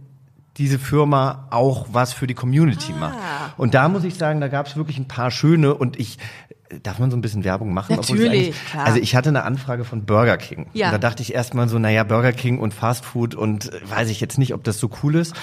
diese 0.57 0.79
Firma 0.79 1.47
auch 1.49 1.87
was 1.91 2.13
für 2.13 2.27
die 2.27 2.33
Community 2.33 2.91
Ah. 2.95 2.99
macht. 2.99 3.17
Und 3.57 3.73
da 3.73 3.87
muss 3.89 4.03
ich 4.03 4.15
sagen, 4.15 4.41
da 4.41 4.47
gab 4.47 4.67
es 4.67 4.75
wirklich 4.75 4.97
ein 4.97 5.07
paar 5.07 5.31
schöne 5.31 5.73
und 5.73 5.99
ich 5.99 6.17
Darf 6.83 6.99
man 6.99 7.11
so 7.11 7.17
ein 7.17 7.21
bisschen 7.21 7.43
Werbung 7.43 7.73
machen? 7.73 7.95
Natürlich, 7.95 8.53
klar. 8.69 8.85
Also 8.85 8.99
ich 8.99 9.15
hatte 9.15 9.29
eine 9.29 9.43
Anfrage 9.43 9.83
von 9.83 10.05
Burger 10.05 10.37
King. 10.37 10.67
Ja. 10.73 10.87
Und 10.87 10.93
da 10.93 10.97
dachte 10.97 11.21
ich 11.21 11.33
erstmal 11.33 11.67
so, 11.67 11.79
naja, 11.79 12.03
Burger 12.03 12.31
King 12.31 12.59
und 12.59 12.73
Fast 12.73 13.03
Food 13.05 13.35
und 13.35 13.73
äh, 13.73 13.79
weiß 13.89 14.09
ich 14.09 14.21
jetzt 14.21 14.37
nicht, 14.37 14.53
ob 14.53 14.63
das 14.63 14.79
so 14.79 14.89
cool 15.03 15.15
ist. 15.15 15.33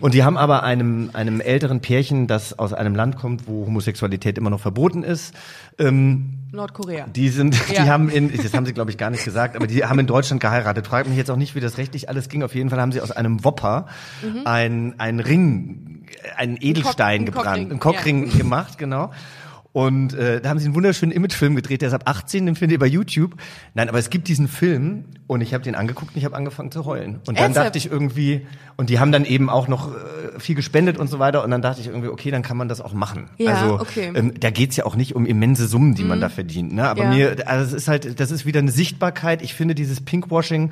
Und 0.00 0.14
die 0.14 0.24
haben 0.24 0.36
aber 0.36 0.62
einem, 0.62 1.10
einem 1.12 1.40
älteren 1.40 1.80
Pärchen, 1.80 2.26
das 2.26 2.58
aus 2.58 2.72
einem 2.72 2.94
Land 2.94 3.16
kommt, 3.16 3.46
wo 3.48 3.66
Homosexualität 3.66 4.36
immer 4.38 4.50
noch 4.50 4.60
verboten 4.60 5.02
ist, 5.02 5.34
ähm, 5.78 6.34
Nordkorea. 6.52 7.06
die 7.06 7.30
sind, 7.30 7.56
Ja. 7.72 7.84
die 7.84 7.90
haben 7.90 8.08
in, 8.08 8.30
das 8.36 8.52
haben 8.54 8.66
sie 8.66 8.72
glaube 8.74 8.90
ich 8.90 8.98
gar 8.98 9.10
nicht 9.10 9.24
gesagt, 9.24 9.56
aber 9.56 9.66
die 9.66 9.84
haben 9.84 9.98
in 9.98 10.06
Deutschland 10.06 10.40
geheiratet. 10.40 10.86
Fragt 10.86 11.08
mich 11.08 11.16
jetzt 11.16 11.30
auch 11.30 11.36
nicht, 11.36 11.54
wie 11.54 11.60
das 11.60 11.78
rechtlich 11.78 12.08
alles 12.08 12.28
ging. 12.28 12.42
Auf 12.42 12.54
jeden 12.54 12.70
Fall 12.70 12.80
haben 12.80 12.92
sie 12.92 13.00
aus 13.00 13.10
einem 13.10 13.42
Wopper 13.44 13.86
ein, 14.44 14.94
ein 14.98 15.20
Ring, 15.20 16.04
einen 16.36 16.58
Edelstein 16.60 17.22
Mhm. 17.22 17.26
einen 17.26 17.26
gebrannt, 17.26 17.70
einen 17.70 17.80
Cockring 17.80 18.36
gemacht, 18.38 18.78
genau. 18.78 19.10
Und 19.74 20.14
äh, 20.14 20.40
da 20.40 20.50
haben 20.50 20.60
sie 20.60 20.66
einen 20.66 20.76
wunderschönen 20.76 21.10
Imagefilm 21.10 21.56
gedreht, 21.56 21.82
der 21.82 21.88
ist 21.88 21.94
ab 21.94 22.02
18, 22.04 22.46
den 22.46 22.54
findet 22.54 22.74
ihr 22.74 22.78
bei 22.78 22.86
YouTube. 22.86 23.34
Nein, 23.74 23.88
aber 23.88 23.98
es 23.98 24.08
gibt 24.08 24.28
diesen 24.28 24.46
Film 24.46 25.04
und 25.26 25.40
ich 25.40 25.52
habe 25.52 25.64
den 25.64 25.74
angeguckt 25.74 26.12
und 26.14 26.16
ich 26.16 26.24
habe 26.24 26.36
angefangen 26.36 26.70
zu 26.70 26.84
heulen. 26.84 27.16
Und 27.16 27.30
dann 27.30 27.36
Ernsthaft? 27.36 27.66
dachte 27.66 27.78
ich 27.78 27.90
irgendwie, 27.90 28.46
und 28.76 28.88
die 28.88 29.00
haben 29.00 29.10
dann 29.10 29.24
eben 29.24 29.50
auch 29.50 29.66
noch 29.66 29.92
äh, 29.92 30.38
viel 30.38 30.54
gespendet 30.54 30.96
und 30.96 31.08
so 31.08 31.18
weiter. 31.18 31.42
Und 31.42 31.50
dann 31.50 31.60
dachte 31.60 31.80
ich 31.80 31.88
irgendwie, 31.88 32.06
okay, 32.06 32.30
dann 32.30 32.42
kann 32.42 32.56
man 32.56 32.68
das 32.68 32.80
auch 32.80 32.92
machen. 32.92 33.30
Ja, 33.36 33.52
also 33.54 33.80
okay. 33.80 34.12
ähm, 34.14 34.38
da 34.38 34.50
geht's 34.50 34.76
ja 34.76 34.86
auch 34.86 34.94
nicht 34.94 35.16
um 35.16 35.26
immense 35.26 35.66
Summen, 35.66 35.96
die 35.96 36.04
man 36.04 36.20
da 36.20 36.28
verdient. 36.28 36.72
Ne? 36.72 36.88
Aber 36.88 37.02
Ja. 37.02 37.10
mir, 37.10 37.48
also 37.48 37.64
es 37.64 37.72
ist 37.82 37.88
halt, 37.88 38.20
das 38.20 38.30
ist 38.30 38.46
wieder 38.46 38.60
eine 38.60 38.70
Sichtbarkeit. 38.70 39.42
Ich 39.42 39.54
finde, 39.54 39.74
dieses 39.74 40.00
Pinkwashing 40.00 40.70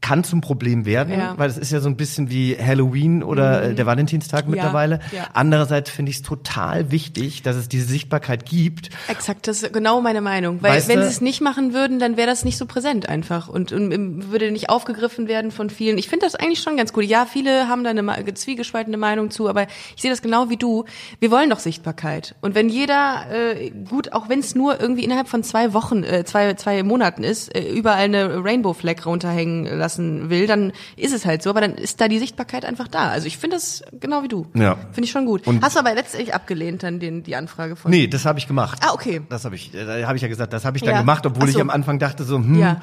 kann 0.00 0.24
zum 0.24 0.40
Problem 0.40 0.84
werden, 0.84 1.12
Ja. 1.18 1.32
Mhm. 1.34 1.38
weil 1.38 1.50
es 1.50 1.58
ist 1.58 1.72
ja 1.72 1.80
so 1.80 1.88
ein 1.88 1.96
bisschen 1.96 2.30
wie 2.30 2.56
Halloween 2.56 3.22
oder 3.22 3.62
äh, 3.62 3.74
der 3.74 3.86
Valentinstag 3.86 4.46
mittlerweile. 4.48 5.00
ja. 5.12 5.28
Andererseits 5.32 5.90
finde 5.90 6.10
ich 6.10 6.16
es 6.18 6.22
total 6.22 6.90
wichtig, 6.90 7.42
dass 7.42 7.56
es 7.56 7.68
diese 7.68 7.86
Sichtbarkeit 7.86 8.44
gibt. 8.46 8.90
Exakt, 9.08 9.48
das 9.48 9.62
ist 9.62 9.72
genau 9.72 10.00
meine 10.00 10.20
Meinung. 10.20 10.62
Weil 10.62 10.72
Weißt 10.76 10.88
wenn 10.88 11.02
sie 11.02 11.08
es 11.08 11.20
nicht 11.20 11.40
machen 11.40 11.72
würden, 11.72 11.98
dann 11.98 12.16
wäre 12.16 12.26
das 12.28 12.44
nicht 12.44 12.56
so 12.58 12.66
präsent 12.66 13.08
einfach 13.08 13.48
und, 13.48 13.72
und 13.72 13.92
ähm, 13.92 14.30
würde 14.30 14.50
nicht 14.50 14.68
aufgegriffen 14.70 15.28
werden 15.28 15.50
von 15.50 15.70
vielen. 15.70 15.98
Ich 15.98 16.08
finde 16.08 16.26
das 16.26 16.34
eigentlich 16.34 16.60
schon 16.60 16.76
ganz 16.76 16.92
gut. 16.92 17.04
Ja, 17.04 17.26
viele 17.26 17.68
haben 17.68 17.82
da 17.84 17.90
eine 17.90 18.34
zwiegespaltene 18.34 18.96
Meinung 18.96 19.30
zu, 19.30 19.48
aber 19.48 19.66
ich 19.96 20.02
sehe 20.02 20.10
das 20.10 20.22
genau 20.22 20.50
wie 20.50 20.56
du. 20.56 20.84
Wir 21.20 21.30
wollen 21.30 21.50
doch 21.50 21.58
Sichtbarkeit. 21.58 22.34
Und 22.40 22.54
wenn 22.54 22.68
jeder, 22.68 23.26
äh, 23.30 23.70
gut, 23.70 24.12
auch 24.12 24.28
wenn 24.28 24.40
es 24.40 24.54
nur 24.54 24.80
irgendwie 24.80 25.04
innerhalb 25.04 25.28
von 25.28 25.42
zwei 25.42 25.72
Wochen, 25.72 26.04
äh, 26.04 26.24
zwei, 26.24 26.54
zwei 26.54 26.82
Monaten 26.82 27.24
ist, 27.24 27.54
äh, 27.54 27.68
überall 27.72 28.04
eine 28.04 28.44
Rainbow 28.44 28.72
Flag 28.72 29.04
runterhängen 29.06 29.66
lassen 29.86 30.30
will, 30.30 30.46
dann 30.46 30.72
ist 30.96 31.14
es 31.14 31.24
halt 31.24 31.42
so, 31.42 31.50
aber 31.50 31.60
dann 31.60 31.74
ist 31.74 32.00
da 32.00 32.08
die 32.08 32.18
Sichtbarkeit 32.18 32.64
einfach 32.64 32.88
da. 32.88 33.08
Also 33.08 33.26
ich 33.26 33.38
finde 33.38 33.56
das 33.56 33.82
genau 34.00 34.22
wie 34.22 34.28
du. 34.28 34.46
Ja. 34.54 34.76
Finde 34.92 35.04
ich 35.04 35.10
schon 35.10 35.26
gut. 35.26 35.46
Und- 35.46 35.62
Hast 35.62 35.76
du 35.76 35.80
aber 35.80 35.94
letztendlich 35.94 36.34
abgelehnt 36.34 36.82
dann 36.82 37.00
den, 37.00 37.22
die 37.22 37.36
Anfrage 37.36 37.76
von 37.76 37.90
Nee, 37.90 38.06
das 38.08 38.24
habe 38.26 38.38
ich 38.38 38.46
gemacht. 38.46 38.80
Ah, 38.82 38.92
okay. 38.92 39.22
Das 39.28 39.44
habe 39.44 39.54
ich, 39.54 39.74
äh, 39.74 39.84
da 40.02 40.06
habe 40.06 40.16
ich 40.16 40.22
ja 40.22 40.28
gesagt, 40.28 40.52
das 40.52 40.64
habe 40.64 40.76
ich 40.76 40.82
dann 40.82 40.94
Ja. 40.94 41.00
gemacht, 41.00 41.24
obwohl 41.26 41.48
so. 41.48 41.56
ich 41.58 41.60
am 41.62 41.70
Anfang 41.70 41.98
dachte 41.98 42.24
so, 42.24 42.36
hm, 42.36 42.58
Ja. 42.58 42.80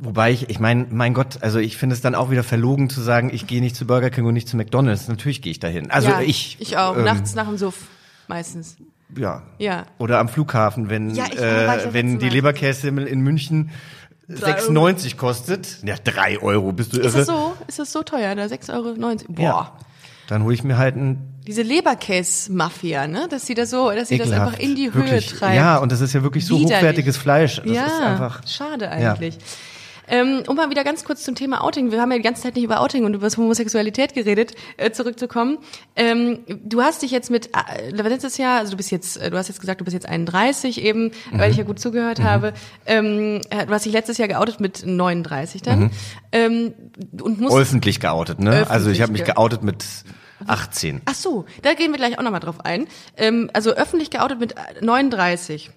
Wobei 0.00 0.32
ich, 0.32 0.50
ich 0.50 0.58
meine, 0.58 0.86
mein 0.90 1.14
Gott, 1.14 1.38
also 1.42 1.60
ich 1.60 1.76
finde 1.76 1.94
es 1.94 2.00
dann 2.00 2.16
auch 2.16 2.30
wieder 2.30 2.42
verlogen 2.42 2.90
zu 2.90 3.00
sagen, 3.00 3.30
ich 3.32 3.46
gehe 3.46 3.60
nicht 3.60 3.76
zu 3.76 3.86
Burger 3.86 4.10
King 4.10 4.24
und 4.26 4.34
nicht 4.34 4.48
zu 4.48 4.56
McDonalds. 4.56 5.06
Natürlich 5.06 5.42
gehe 5.42 5.52
ich 5.52 5.60
dahin. 5.60 5.90
Also 5.92 6.08
ja, 6.08 6.20
ich. 6.20 6.56
Ich 6.58 6.76
auch. 6.76 6.96
ähm, 6.96 7.04
Nachts 7.04 7.34
nach 7.36 7.46
dem 7.46 7.56
Suff. 7.56 7.86
Meistens. 8.26 8.76
Ja. 9.16 9.42
Ja. 9.58 9.84
Oder 9.98 10.18
am 10.18 10.28
Flughafen, 10.28 10.88
wenn, 10.90 11.14
Ja, 11.14 11.26
ich- 11.30 11.38
äh, 11.38 11.92
wenn 11.92 12.18
die 12.18 12.26
Mal. 12.26 12.32
Leberkässemmel 12.32 13.06
in 13.06 13.20
München 13.20 13.70
6,90 14.30 15.16
kostet. 15.16 15.78
Ja, 15.84 15.96
drei 16.02 16.38
Euro, 16.40 16.72
bist 16.72 16.92
du 16.92 16.98
irre? 16.98 17.06
Ist 17.08 17.16
das 17.16 17.26
so? 17.26 17.54
Ist 17.66 17.78
das 17.78 17.92
so 17.92 18.02
teuer? 18.02 18.34
Da 18.34 18.44
6,90 18.44 18.72
Euro? 18.72 18.94
Boah. 19.28 19.42
Ja. 19.42 19.72
Dann 20.28 20.44
hole 20.44 20.54
ich 20.54 20.62
mir 20.64 20.78
halt 20.78 20.96
ein 20.96 21.18
Diese 21.46 21.62
Leberkäse-Mafia, 21.62 23.06
ne? 23.08 23.26
Dass 23.28 23.46
sie 23.46 23.54
das 23.54 23.70
so, 23.70 23.90
dass 23.90 24.08
sie 24.08 24.18
das 24.18 24.28
ekelhaft. 24.28 24.54
einfach 24.54 24.60
in 24.60 24.76
die 24.76 24.92
Höhe 24.92 25.04
Wirklich. 25.04 25.26
treibt. 25.26 25.56
Ja, 25.56 25.78
und 25.78 25.92
das 25.92 26.00
ist 26.00 26.12
ja 26.14 26.22
wirklich 26.22 26.46
so 26.46 26.56
Widerlich. 26.58 26.76
hochwertiges 26.78 27.16
Fleisch. 27.16 27.56
Das 27.56 27.66
ja, 27.66 27.86
ist 27.86 28.00
einfach. 28.00 28.46
schade 28.46 28.88
eigentlich. 28.88 29.38
Ähm, 30.12 30.42
um 30.46 30.56
mal 30.56 30.68
wieder 30.68 30.84
ganz 30.84 31.04
kurz 31.04 31.24
zum 31.24 31.34
Thema 31.34 31.64
Outing. 31.64 31.90
Wir 31.90 32.00
haben 32.00 32.10
ja 32.10 32.18
die 32.18 32.22
ganze 32.22 32.42
Zeit 32.42 32.54
nicht 32.54 32.64
über 32.64 32.80
Outing 32.80 33.06
und 33.06 33.14
über 33.14 33.28
Homosexualität 33.28 34.12
geredet, 34.12 34.52
äh, 34.76 34.90
zurückzukommen. 34.90 35.56
Ähm, 35.96 36.40
du 36.46 36.82
hast 36.82 37.00
dich 37.00 37.10
jetzt 37.10 37.30
mit 37.30 37.46
äh, 37.56 37.88
letztes 37.90 38.36
Jahr, 38.36 38.58
also 38.58 38.72
du 38.72 38.76
bist 38.76 38.90
jetzt, 38.90 39.16
äh, 39.16 39.30
du 39.30 39.38
hast 39.38 39.48
jetzt 39.48 39.60
gesagt, 39.60 39.80
du 39.80 39.84
bist 39.84 39.94
jetzt 39.94 40.06
31 40.06 40.82
eben, 40.82 41.12
weil 41.30 41.46
Mhm. 41.46 41.50
ich 41.52 41.56
ja 41.56 41.64
gut 41.64 41.78
zugehört 41.80 42.20
habe. 42.22 42.52
Ähm, 42.84 43.40
äh, 43.48 43.64
du 43.64 43.72
hast 43.72 43.86
dich 43.86 43.92
letztes 43.94 44.18
Jahr 44.18 44.28
geoutet 44.28 44.60
mit 44.60 44.84
39 44.84 45.62
dann. 45.62 45.90
Ähm, 46.30 46.74
und 47.20 47.40
musst 47.40 47.56
Öffentlich 47.56 47.98
geoutet, 47.98 48.38
ne? 48.38 48.50
Öffentlich, 48.50 48.70
also 48.70 48.90
ich 48.90 49.00
habe 49.00 49.12
mich 49.12 49.24
geoutet 49.24 49.62
mit 49.62 49.82
18. 50.46 51.00
Ach 51.06 51.14
so, 51.14 51.46
da 51.62 51.72
gehen 51.74 51.90
wir 51.90 51.98
gleich 51.98 52.18
auch 52.18 52.22
nochmal 52.22 52.40
drauf 52.40 52.64
ein. 52.64 52.86
Ähm, 53.16 53.48
also 53.54 53.70
öffentlich 53.70 54.10
geoutet 54.10 54.40
mit 54.40 54.54
39. 54.82 55.70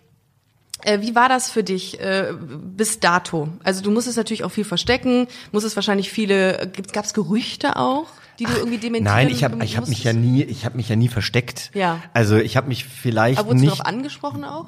Äh, 0.85 1.01
wie 1.01 1.15
war 1.15 1.29
das 1.29 1.49
für 1.49 1.63
dich 1.63 1.99
äh, 1.99 2.33
bis 2.39 2.99
dato? 2.99 3.49
Also 3.63 3.81
du 3.81 3.91
musstest 3.91 4.17
natürlich 4.17 4.43
auch 4.43 4.51
viel 4.51 4.63
verstecken, 4.63 5.27
musstest 5.51 5.75
wahrscheinlich 5.75 6.11
viele, 6.11 6.71
gab 6.93 7.05
es 7.05 7.13
Gerüchte 7.13 7.75
auch, 7.75 8.07
die 8.39 8.45
du 8.45 8.53
irgendwie 8.53 8.77
dementieren 8.77 9.15
Nein, 9.15 9.29
ich 9.29 9.43
habe 9.43 9.63
ich 9.63 9.77
hab 9.77 9.87
mich 9.87 10.03
ja 10.03 10.13
nie, 10.13 10.43
ich 10.43 10.65
habe 10.65 10.77
mich 10.77 10.89
ja 10.89 10.95
nie 10.95 11.07
versteckt. 11.07 11.71
Ja. 11.73 12.01
Also 12.13 12.37
ich 12.37 12.55
habe 12.55 12.67
mich 12.67 12.85
vielleicht 12.85 13.39
Aber 13.39 13.49
wurdest 13.49 13.63
du 13.63 13.69
nicht. 13.69 13.79
darauf 13.79 13.93
angesprochen 13.93 14.43
auch? 14.43 14.67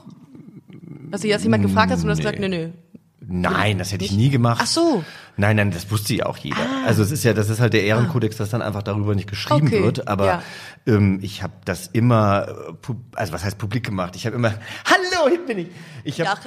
Dass 1.12 1.21
sich 1.21 1.32
das 1.32 1.43
jemand 1.43 1.63
gefragt 1.63 1.91
hat 1.91 1.99
und 1.99 2.06
du 2.06 2.12
hast 2.12 2.17
gesagt, 2.17 2.39
nee, 2.39 2.49
nee. 2.49 2.69
Nein, 3.19 3.77
das 3.77 3.91
hätte 3.91 4.06
ich 4.06 4.13
nie 4.13 4.30
gemacht. 4.30 4.62
Ach 4.63 4.67
so. 4.67 5.03
Nein, 5.38 5.56
nein, 5.58 5.71
das 5.71 5.89
wusste 5.91 6.13
ja 6.15 6.26
auch 6.26 6.38
jeder. 6.38 6.58
Also 6.86 7.04
es 7.04 7.12
ist 7.12 7.23
ja, 7.23 7.34
das 7.34 7.50
ist 7.50 7.60
halt 7.60 7.73
der 7.73 7.84
Ehrenkodex, 7.84 8.38
dass 8.38 8.50
dann 8.50 8.62
einfach 8.62 8.84
darüber 8.84 9.13
nicht 9.15 9.30
geschrieben 9.30 9.67
Okay, 9.67 9.84
wird. 9.84 10.08
Aber 10.08 10.26
ja. 10.26 10.41
ähm, 10.88 11.19
ich 11.21 11.43
habe 11.43 11.54
das 11.65 11.88
immer, 11.88 12.47
äh, 12.47 12.93
also 13.15 13.34
was 13.34 13.43
heißt 13.43 13.58
publik 13.58 13.86
gemacht? 13.86 14.15
Ich 14.15 14.26
habe 14.26 14.36
immer, 14.36 14.50
hallo, 14.86 15.30
hier 15.30 15.45
bin 15.45 15.60
ich. 15.60 15.67
Ich 16.04 16.21
habe. 16.21 16.39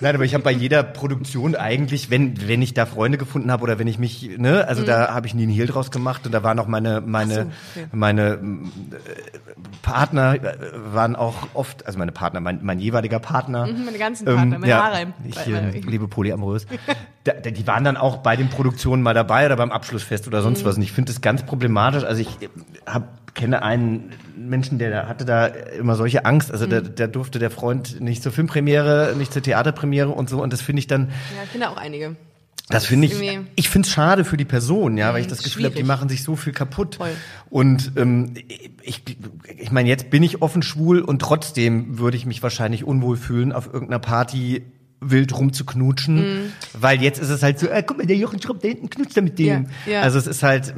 Nein, 0.00 0.14
aber 0.14 0.24
ich 0.24 0.34
habe 0.34 0.44
bei 0.44 0.50
jeder 0.52 0.82
Produktion 0.82 1.54
eigentlich, 1.56 2.10
wenn 2.10 2.46
wenn 2.48 2.60
ich 2.62 2.74
da 2.74 2.86
Freunde 2.86 3.18
gefunden 3.18 3.50
habe 3.50 3.62
oder 3.62 3.78
wenn 3.78 3.86
ich 3.86 3.98
mich, 3.98 4.30
ne, 4.38 4.66
also 4.66 4.82
da 4.84 5.12
habe 5.14 5.26
ich 5.26 5.34
nie 5.34 5.44
einen 5.44 5.52
Hehl 5.52 5.66
draus 5.66 5.90
gemacht 5.90 6.26
und 6.26 6.32
da 6.32 6.42
waren 6.42 6.58
auch 6.58 6.66
meine 6.66 7.00
meine 7.00 7.32
Mhm. 7.44 7.50
So, 7.74 7.80
okay. 7.80 7.88
meine 7.92 8.34
ähm, 8.34 8.70
äh, 8.92 9.48
Partner 9.82 10.34
äh, 10.34 10.56
waren 10.92 11.16
auch 11.16 11.48
oft, 11.54 11.86
also 11.86 11.98
meine 11.98 12.12
Partner, 12.12 12.40
mein, 12.40 12.60
mein 12.62 12.78
jeweiliger 12.78 13.18
Partner, 13.18 13.66
Mhm, 13.66 13.84
meine 13.86 13.98
ganzen 13.98 14.24
Partner, 14.26 14.58
mein 14.58 14.68
ja, 14.68 14.82
Harem. 14.84 15.14
ich 15.24 15.36
äh, 15.46 15.80
liebe 15.80 16.08
polyamorös, 16.08 16.66
da, 17.24 17.32
da, 17.32 17.50
die 17.50 17.66
waren 17.66 17.84
dann 17.84 17.96
auch 17.96 18.18
bei 18.18 18.36
den 18.36 18.48
Produktionen 18.48 19.02
mal 19.02 19.14
dabei 19.14 19.46
oder 19.46 19.56
beim 19.56 19.70
Abschlussfest 19.70 20.26
oder 20.26 20.38
Mhm. 20.40 20.44
sonst 20.44 20.64
was 20.64 20.76
und 20.76 20.82
ich 20.82 20.92
finde 20.92 21.12
das 21.12 21.20
ganz 21.20 21.42
problematisch. 21.44 22.04
Also 22.04 22.20
ich 22.20 22.28
hab, 22.86 23.34
kenne 23.34 23.62
einen 23.62 24.10
Menschen, 24.36 24.78
der 24.78 24.90
da- 24.90 25.06
hatte 25.08 25.24
da 25.24 25.46
immer 25.46 25.94
solche 25.96 26.24
Angst. 26.24 26.50
Also 26.52 26.66
Mhm. 26.66 26.70
der, 26.70 26.80
der 26.82 27.08
durfte 27.08 27.38
der 27.38 27.50
Freund 27.50 28.00
nicht 28.00 28.22
zur 28.22 28.32
Filmpremiere, 28.32 29.14
nicht 29.16 29.32
zur 29.32 29.42
Theaterpremiere 29.42 30.08
und 30.10 30.28
so. 30.28 30.42
Und 30.42 30.52
das 30.52 30.60
finde 30.60 30.80
ich 30.80 30.86
dann, 30.86 31.08
Ja, 31.36 31.44
ich 31.44 31.52
kenne 31.52 31.70
auch 31.70 31.76
einige. 31.76 32.16
das 32.68 32.86
finde 32.86 33.06
ich, 33.06 33.14
ich 33.56 33.68
finde 33.70 33.86
es 33.86 33.92
schade 33.92 34.24
für 34.24 34.36
die 34.36 34.44
Person, 34.44 34.96
ja, 34.98 35.12
weil 35.14 35.20
ich 35.20 35.26
das 35.28 35.42
Gefühl 35.42 35.64
habe, 35.66 35.74
die 35.74 35.82
machen 35.82 36.08
sich 36.08 36.22
so 36.24 36.36
viel 36.36 36.52
kaputt. 36.52 36.96
Voll. 36.96 37.10
Und 37.50 37.92
ähm, 37.96 38.34
ich, 38.82 39.02
ich 39.58 39.70
meine, 39.72 39.88
jetzt 39.88 40.10
bin 40.10 40.22
ich 40.22 40.42
offen 40.42 40.62
schwul 40.62 41.00
und 41.00 41.20
trotzdem 41.20 41.98
würde 41.98 42.16
ich 42.16 42.26
mich 42.26 42.42
wahrscheinlich 42.42 42.84
unwohl 42.84 43.16
fühlen 43.16 43.52
auf 43.52 43.66
irgendeiner 43.72 43.98
Party 44.00 44.62
wild 45.02 45.36
rumzuknutschen, 45.36 46.52
weil 46.72 47.02
jetzt 47.02 47.20
ist 47.20 47.28
es 47.28 47.42
halt 47.42 47.58
so, 47.58 47.66
äh, 47.66 47.82
guck 47.86 47.98
mal, 47.98 48.06
der 48.06 48.16
Jochen 48.16 48.40
Schrupp 48.40 48.60
da 48.60 48.68
hinten 48.68 48.88
knutscht 48.88 49.16
da 49.16 49.20
mit 49.20 49.38
dem. 49.38 49.66
Ja, 49.86 49.92
ja. 49.92 50.00
Also 50.02 50.18
es 50.18 50.26
ist 50.26 50.42
halt, 50.42 50.74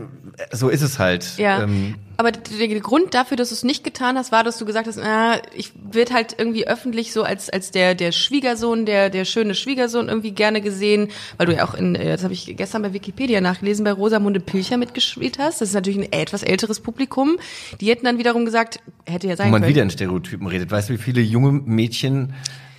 so 0.53 0.69
ist 0.69 0.83
es 0.83 0.99
halt. 0.99 1.37
Ja, 1.37 1.63
Ähm, 1.63 1.95
aber 2.17 2.31
der, 2.31 2.81
Grund 2.81 3.13
dafür, 3.15 3.37
dass 3.37 3.49
du 3.49 3.55
es 3.55 3.65
nicht 3.65 3.83
getan 3.83 4.17
hast, 4.17 4.31
war, 4.31 4.45
dass 4.45 4.59
du 4.59 4.65
gesagt 4.65 4.87
hast, 4.87 4.99
ah, 5.01 5.41
ich 5.55 5.73
wird 5.91 6.13
halt 6.13 6.37
irgendwie 6.39 6.67
öffentlich 6.67 7.13
so 7.13 7.25
als 7.25 7.51
als 7.51 7.73
der 7.73 7.97
der 7.97 8.13
Schwiegersohn, 8.13 8.87
der 8.87 9.11
der 9.11 9.25
schöne 9.25 9.55
Schwiegersohn 9.55 10.09
irgendwie 10.09 10.31
gerne 10.31 10.61
gesehen, 10.61 11.09
weil 11.39 11.47
du 11.47 11.55
ja 11.55 11.67
auch 11.67 11.75
in, 11.75 11.97
äh, 11.97 12.13
das 12.13 12.23
habe 12.23 12.33
ich 12.33 12.57
gestern 12.57 12.83
bei 12.83 12.93
Wikipedia 12.93 13.41
nachgelesen, 13.41 13.85
bei 13.85 13.93
Rosamunde 13.93 14.39
Pilcher 14.39 14.77
mitgespielt 14.77 15.39
hast. 15.39 15.61
Das 15.61 15.69
ist 15.69 15.75
natürlich 15.75 15.99
ein 15.99 16.13
etwas 16.13 16.45
älteres 16.45 16.81
Publikum. 16.81 17.37
Die 17.81 17.91
hätten 17.91 18.05
dann 18.05 18.19
wiederum 18.19 18.45
gesagt, 18.45 18.79
hätte 19.07 19.27
ja 19.27 19.37
sein 19.37 19.49
wo 19.49 19.53
man 19.53 19.63
können. 19.63 19.75
wieder 19.75 19.83
in 19.83 19.91
Stereotypen 19.91 20.47
redet. 20.47 20.71
Weißt 20.71 20.91
du, 20.91 20.95
wie 20.95 20.99
viele 20.99 21.21
junge 21.21 21.53
Mädchen 21.53 22.35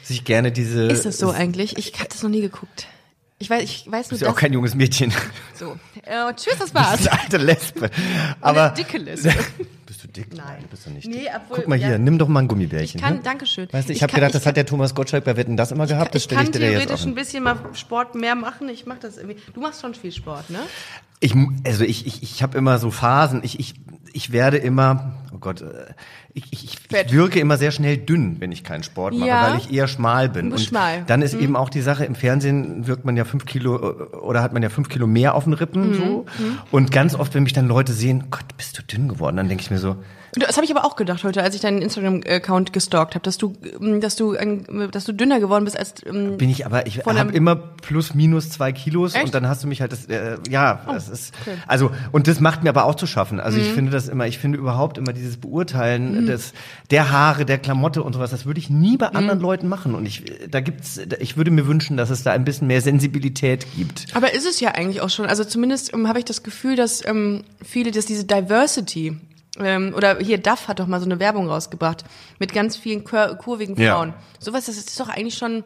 sich 0.08 0.24
gerne 0.24 0.52
diese... 0.52 0.84
ist 0.88 1.06
das 1.06 1.18
so 1.18 1.32
eigentlich? 1.32 1.78
Ich 1.78 1.94
habe 2.00 2.10
das 2.10 2.22
noch 2.24 2.30
nie 2.30 2.42
geguckt. 2.42 2.88
Ich 3.38 3.50
weiß, 3.50 3.64
ich 3.64 3.92
weiß 3.92 4.12
nur 4.12 4.16
Ist 4.16 4.22
ja 4.22 4.28
auch 4.30 4.34
das. 4.34 4.40
kein 4.40 4.54
junges 4.54 4.76
Mädchen. 4.76 5.12
so. 5.56 5.78
Äh, 6.04 6.34
tschüss, 6.36 6.54
das 6.58 6.72
Das 6.72 6.74
war's. 6.74 7.00
ist 7.02 7.08
eine 7.12 7.22
alte 7.22 7.38
Lesbe. 7.38 7.90
Aber 8.40 8.66
Eine 8.68 8.74
dicke 8.76 8.98
Lesbe. 8.98 9.34
bist 9.86 10.04
du 10.04 10.08
dick? 10.08 10.28
Nein, 10.34 10.64
bist 10.72 10.86
du 10.86 10.92
nicht. 10.92 11.06
Nee, 11.06 11.20
dick. 11.20 11.30
obwohl- 11.36 11.58
Guck 11.58 11.68
mal 11.68 11.78
hier, 11.78 11.90
ja. 11.90 11.98
nimm 11.98 12.18
doch 12.18 12.30
mal 12.30 12.40
ein 12.40 12.48
Gummibärchen. 12.48 12.98
Ich 13.00 13.04
kann, 13.06 13.16
ne? 13.16 13.22
danke 13.24 13.46
schön. 13.46 13.68
Weißt 13.74 13.90
du, 13.90 13.92
ich, 13.92 13.98
Ich 13.98 14.04
habe 14.04 14.12
kann- 14.12 14.20
gedacht, 14.22 14.30
ich 14.30 14.34
das 14.36 14.44
kann- 14.44 14.50
hat 14.52 14.58
der 14.58 14.66
Thomas 14.66 14.96
Gottschalk 14.96 15.26
bei 15.26 15.36
Wetten 15.36 15.58
das 15.58 15.74
immer 15.74 15.86
gehabt. 15.86 16.16
Das 16.16 16.22
ich 16.22 16.24
stelle 16.26 16.38
kann 16.44 16.46
ich 16.48 16.58
dir 16.58 16.60
jetzt 16.72 16.72
theoretisch 16.84 17.02
auch. 17.04 17.08
ein 17.08 17.16
bisschen 17.16 17.44
mal 17.44 17.58
Sport 17.74 18.16
mehr 18.16 18.36
machen. 18.36 18.70
Ich 18.70 18.86
mache 18.86 19.00
das 19.02 19.18
irgendwie. 19.18 19.38
Du 19.54 19.60
machst 19.60 19.82
schon 19.82 19.94
viel 19.96 20.14
Sport, 20.14 20.50
ne? 20.50 20.60
Ich, 21.20 21.34
also 21.66 21.84
ich, 21.84 22.08
ich, 22.08 22.24
ich 22.24 22.42
habe 22.42 22.58
immer 22.58 22.80
so 22.80 22.90
Phasen. 22.90 23.42
Ich, 23.44 23.60
ich, 23.60 23.74
ich 24.16 24.32
werde 24.32 24.58
immer, 24.58 25.12
oh 25.34 25.38
Gott, 25.40 25.62
äh, 25.62 25.66
ich, 26.34 26.46
ich, 26.52 26.64
ich 26.90 27.12
wirke 27.14 27.40
immer 27.40 27.58
sehr 27.58 27.72
schnell 27.72 27.98
dünn, 27.98 28.38
wenn 28.40 28.52
ich 28.52 28.64
keinen 28.64 28.84
Sport 28.84 29.14
mache, 29.14 29.28
Ja. 29.28 29.50
weil 29.52 29.60
ich 29.60 29.74
eher 29.74 29.88
schmal 29.88 30.30
bin. 30.30 30.52
Und 30.54 30.60
schmal. 30.62 31.02
Mhm. 31.02 31.06
dann 31.08 31.22
ist 31.22 31.34
eben 31.34 31.56
auch 31.58 31.70
die 31.70 31.82
Sache, 31.82 32.06
im 32.06 32.16
Fernsehen 32.16 32.88
wirkt 32.88 33.04
man 33.06 33.18
ja 33.18 33.26
fünf 33.26 33.46
Kilo 33.46 33.76
äh, 33.76 34.16
oder 34.16 34.42
hat 34.42 34.54
man 34.54 34.64
ja 34.64 34.70
fünf 34.70 34.88
Kilo 34.90 35.06
mehr 35.06 35.36
auf 35.36 35.44
den 35.44 35.54
Rippen 35.54 35.90
Mhm. 35.92 35.94
so. 35.96 36.26
Und 36.72 36.92
ganz 36.92 37.14
oft, 37.16 37.36
wenn 37.36 37.44
mich 37.44 37.54
dann 37.54 37.68
Leute 37.68 37.92
sehen, 37.94 38.26
Gott, 38.32 38.46
bist 38.58 38.78
du 38.78 38.84
dünn 38.84 39.08
geworden, 39.10 39.36
dann 39.38 39.50
denke 39.50 39.62
ich 39.64 39.70
mir 39.72 39.80
so, 39.80 39.98
Das 40.38 40.56
habe 40.58 40.66
ich 40.66 40.72
aber 40.76 40.86
auch 40.86 40.96
gedacht 40.96 41.24
heute, 41.24 41.42
als 41.44 41.56
ich 41.56 41.62
deinen 41.62 41.82
Instagram-Account 41.82 42.74
gestalkt 42.74 43.16
habe, 43.16 43.24
dass 43.24 43.38
du, 43.38 43.54
ähm, 43.82 44.02
dass 44.02 44.16
du, 44.16 44.36
ein, 44.36 44.90
dass 44.92 45.06
du 45.06 45.14
dünner 45.14 45.40
geworden 45.40 45.64
bist 45.66 45.78
als. 45.80 45.94
ähm, 46.06 46.38
bin 46.38 46.50
ich 46.50 46.66
aber, 46.66 46.88
ich 46.88 47.06
habe 47.06 47.32
immer 47.32 47.56
plus 47.56 48.14
minus 48.14 48.50
zwei 48.50 48.72
Kilos 48.72 49.14
Echt? 49.14 49.24
Oh, 49.24 49.26
und 49.28 49.34
dann 49.36 49.48
hast 49.48 49.64
du 49.64 49.68
mich 49.68 49.82
halt 49.82 49.92
das, 49.92 50.06
äh, 50.06 50.38
ja, 50.50 50.82
das 50.88 51.10
ist, 51.10 51.34
also 51.68 51.92
und 52.12 52.28
das 52.28 52.40
macht 52.40 52.64
mir 52.64 52.70
aber 52.70 52.86
auch 52.86 52.96
zu 52.96 53.08
schaffen. 53.08 53.40
Also 53.40 53.58
Mhm. 53.58 53.64
ich 53.64 53.72
finde 53.72 53.92
das 53.92 54.08
immer, 54.08 54.28
ich 54.28 54.38
finde 54.40 54.58
überhaupt 54.58 54.98
immer 54.98 55.14
dieses 55.14 55.38
Beurteilen 55.38 56.26
des 56.26 56.54
der 56.92 57.12
Haare, 57.12 57.46
der 57.46 57.58
Klamotte 57.58 58.04
und 58.04 58.14
sowas, 58.14 58.32
das 58.32 58.46
würde 58.46 58.60
ich 58.60 58.70
nie 58.70 58.94
Mhm. 58.94 58.98
bei 58.98 59.08
anderen 59.08 59.40
Leuten 59.40 59.68
machen. 59.70 59.96
Und 59.96 60.06
ich, 60.06 60.24
da 60.50 60.60
gibt's, 60.60 61.00
ich 61.20 61.38
würde 61.38 61.52
mir 61.52 61.68
wünschen, 61.68 61.98
dass 61.98 62.10
es 62.10 62.24
da 62.24 62.32
ein 62.34 62.44
bisschen 62.46 62.68
mehr 62.68 62.82
Sensibilität 62.82 63.66
gibt. 63.76 64.08
aber 64.14 64.34
ist 64.34 64.46
es 64.46 64.60
ja 64.60 64.72
eigentlich 64.72 65.02
auch 65.02 65.10
schon. 65.10 65.26
Also 65.28 65.44
zumindest 65.44 65.94
ähm, 65.94 66.08
habe 66.08 66.20
ich 66.20 66.26
das 66.26 66.44
Gefühl, 66.44 66.76
dass 66.76 67.06
ähm, 67.06 67.44
viele, 67.64 67.92
dass 67.92 68.06
diese 68.06 68.26
Diversity 68.26 69.18
ähm, 69.60 69.94
oder 69.96 70.18
hier 70.20 70.38
Duff 70.38 70.68
hat 70.68 70.80
doch 70.80 70.88
mal 70.88 71.00
so 71.00 71.06
eine 71.06 71.20
Werbung 71.20 71.48
rausgebracht 71.48 72.04
mit 72.40 72.54
ganz 72.54 72.76
vielen 72.78 73.04
kur 73.04 73.36
kurvigen 73.36 73.76
Ja. 73.80 73.96
Frauen. 73.96 74.14
Sowas, 74.40 74.66
das 74.66 74.78
ist 74.78 75.00
doch 75.00 75.10
eigentlich 75.10 75.38
schon. 75.38 75.64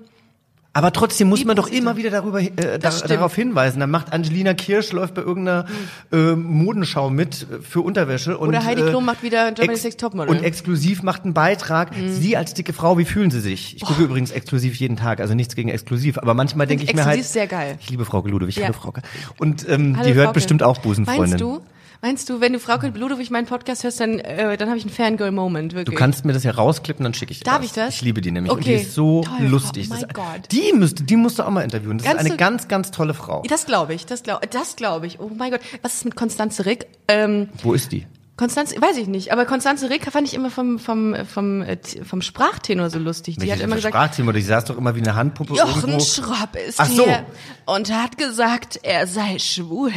Aber 0.71 0.93
trotzdem 0.93 1.27
muss 1.29 1.43
man 1.45 1.55
doch 1.55 1.67
immer 1.67 1.97
wieder 1.97 2.11
darüber 2.11 2.39
äh, 2.39 2.51
da, 2.55 2.77
Das 2.77 2.99
stimmt. 2.99 3.09
darauf 3.11 3.33
hinweisen. 3.35 3.79
Dann 3.79 3.89
macht 3.89 4.13
Angelina 4.13 4.53
Kirsch 4.53 4.91
läuft 4.91 5.15
bei 5.15 5.21
irgendeiner 5.23 5.65
äh, 6.11 6.35
Modenschau 6.35 7.09
mit 7.09 7.47
äh, 7.51 7.61
für 7.63 7.81
Unterwäsche 7.81 8.37
und 8.37 8.49
Oder 8.49 8.63
Heidi 8.63 8.83
äh, 8.83 8.89
Klum 8.89 9.03
macht 9.03 9.23
wieder 9.23 9.51
Germany's 9.51 9.79
ex- 9.79 9.83
Next 9.85 9.99
Topmodel. 9.99 10.31
Mhm. 10.31 10.37
und 10.39 10.45
exklusiv 10.45 11.01
macht 11.01 11.23
einen 11.25 11.33
Beitrag. 11.33 11.89
Sie 12.09 12.37
als 12.37 12.53
dicke 12.53 12.71
Frau, 12.73 12.99
wie 12.99 13.05
fühlen 13.05 13.31
Sie 13.31 13.39
sich? 13.39 13.77
Ich 13.77 13.81
gucke 13.81 14.03
übrigens 14.03 14.29
exklusiv 14.29 14.75
jeden 14.75 14.95
Tag, 14.95 15.19
also 15.21 15.33
nichts 15.33 15.55
gegen 15.55 15.69
exklusiv, 15.69 16.19
aber 16.19 16.35
manchmal 16.35 16.67
denke 16.67 16.83
ich 16.83 16.93
mir 16.93 17.03
halt 17.03 17.17
exklusiv 17.17 17.33
sehr 17.33 17.47
geil. 17.47 17.77
Ich 17.81 17.89
liebe 17.89 18.05
Frau 18.05 18.21
Ludwig, 18.25 18.55
Ja. 18.55 18.65
hallo 18.65 18.73
Frauke. 18.73 19.01
Und 19.39 19.67
ähm, 19.67 19.95
Hallo, 19.97 20.07
die 20.07 20.13
hört 20.13 20.25
Frauke. 20.27 20.33
bestimmt 20.35 20.61
auch 20.61 20.77
Busenfreundin. 20.77 21.29
Meinst 21.31 21.41
du? 21.41 21.61
Meinst 22.01 22.29
du, 22.29 22.39
wenn 22.39 22.53
du 22.53 22.59
Frauke 22.59 22.87
Ludwig 22.95 23.29
meinen 23.29 23.45
Podcast 23.45 23.83
hörst, 23.83 23.99
dann, 23.99 24.19
äh, 24.19 24.55
dann 24.55 24.69
habe 24.69 24.77
ich 24.77 24.85
einen 24.85 24.93
Fangirl-Moment, 24.93 25.73
Du 25.73 25.77
wirklich. 25.77 25.97
kannst 25.97 26.23
mir 26.23 26.31
das 26.31 26.43
ja 26.45 26.51
rausklippen, 26.51 27.03
dann 27.03 27.13
schicke 27.13 27.33
ich 27.33 27.39
dir 27.39 27.43
Darf 27.43 27.57
das. 27.57 27.65
ich 27.65 27.71
das? 27.73 27.95
Ich 27.95 28.01
liebe 28.03 28.21
die 28.21 28.31
nämlich. 28.31 28.53
Und 28.53 28.63
die 28.65 28.69
Okay. 28.75 28.81
ist 28.83 28.93
so 28.93 29.21
Toll, 29.23 29.47
lustig. 29.47 29.89
Mein 29.89 29.99
das, 30.01 30.13
Gott. 30.13 30.49
Die 30.51 30.71
müsste, 30.73 31.03
die 31.03 31.17
musst 31.17 31.39
du 31.39 31.43
auch 31.43 31.49
mal 31.49 31.61
interviewen. 31.61 31.97
Das 31.97 32.07
Kannst 32.07 32.21
ist 32.23 32.25
eine 32.31 32.37
du- 32.37 32.43
ganz, 32.43 32.67
ganz 32.69 32.91
tolle 32.91 33.13
Frau. 33.13 33.43
Das 33.49 33.65
glaube 33.65 33.93
ich, 33.93 34.05
das 34.05 34.23
glaube 34.23 34.47
das 34.47 34.77
glaub 34.77 35.03
ich. 35.03 35.19
Oh 35.19 35.29
mein 35.35 35.51
Gott, 35.51 35.59
was 35.81 35.95
ist 35.95 36.05
mit 36.05 36.15
Konstanze 36.15 36.65
Rick? 36.65 36.87
Ähm, 37.09 37.49
Wo 37.63 37.73
ist 37.73 37.91
die? 37.91 38.05
Konstanze, 38.39 38.81
weiß 38.81 38.95
ich 38.95 39.07
nicht, 39.07 39.33
aber 39.33 39.43
Konstanze 39.43 39.89
Rick 39.89 40.09
fand 40.09 40.25
ich 40.25 40.33
immer 40.33 40.49
vom, 40.49 40.79
vom, 40.79 41.13
vom, 41.25 41.61
äh, 41.61 41.77
vom 42.07 42.21
Sprachtenor 42.21 42.89
so 42.89 42.97
lustig. 42.97 43.35
Die 43.37 43.51
hat 43.51 43.59
immer 43.59 43.75
gesagt, 43.75 43.93
Sprachthema, 43.93 44.31
die 44.31 44.41
saß 44.41 44.63
doch 44.63 44.77
immer 44.77 44.95
wie 44.95 45.01
eine 45.01 45.13
Handpuppe 45.13 45.55
Jochen 45.55 45.89
irgendwo. 45.91 45.99
Schropp 45.99 46.55
ist 46.55 46.79
Ach 46.79 46.87
so. 46.87 47.03
hier 47.03 47.25
und 47.65 47.93
hat 47.93 48.17
gesagt, 48.17 48.79
er 48.83 49.07
sei 49.07 49.39
schwul. 49.39 49.91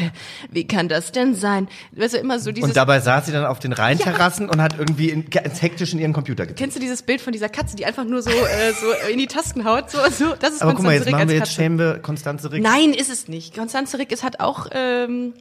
Wie 0.51 0.67
kann 0.67 0.89
das 0.89 1.13
denn 1.13 1.37
sein? 1.37 1.69
Weißt 1.93 2.15
du, 2.15 2.19
immer 2.19 2.41
so 2.41 2.51
dieses, 2.51 2.69
Und 2.69 2.77
dabei 2.77 2.99
saß 2.99 3.27
sie 3.27 3.33
dann 3.33 3.45
auf 3.45 3.61
den 3.61 3.73
Rheinterrassen 3.73 4.49
und 4.51 4.61
hat 4.61 4.77
irgendwie 4.77 5.11
in, 5.11 5.25
hektisch 5.31 5.93
in 5.93 6.01
ihren 6.01 6.13
Computer 6.13 6.43
getippt. 6.43 6.59
kennst 6.59 6.75
du 6.75 6.81
dieses 6.81 7.03
Bild 7.03 7.21
von 7.21 7.33
dieser 7.33 7.49
Katze, 7.49 7.77
die 7.77 7.87
einfach 7.87 8.05
nur 8.05 8.23
so, 8.23 8.31
äh, 8.31 8.73
so 8.73 9.09
in 9.09 9.21
die 9.21 9.29
Tasten 9.29 9.65
haut? 9.65 9.89
So, 9.89 9.99
so, 10.11 10.35
das 10.41 10.55
ist 10.55 10.63
Aber 10.63 10.75
guck 10.75 10.85
mal, 10.85 10.95
jetzt 10.95 11.07
Rick 11.07 11.13
machen 11.13 11.29
wir 11.29 11.37
jetzt 11.37 11.53
schämen 11.53 11.79
wir 11.79 12.01
Konstanze 12.01 12.51
Rick. 12.51 12.65
Nein, 12.65 12.93
ist 12.93 13.09
es 13.09 13.29
nicht. 13.29 13.55
Konstanze 13.55 14.01
Rick 14.01 14.11
ist 14.11 14.25
hat 14.25 14.41
auch, 14.41 14.67
ähm, 14.73 15.35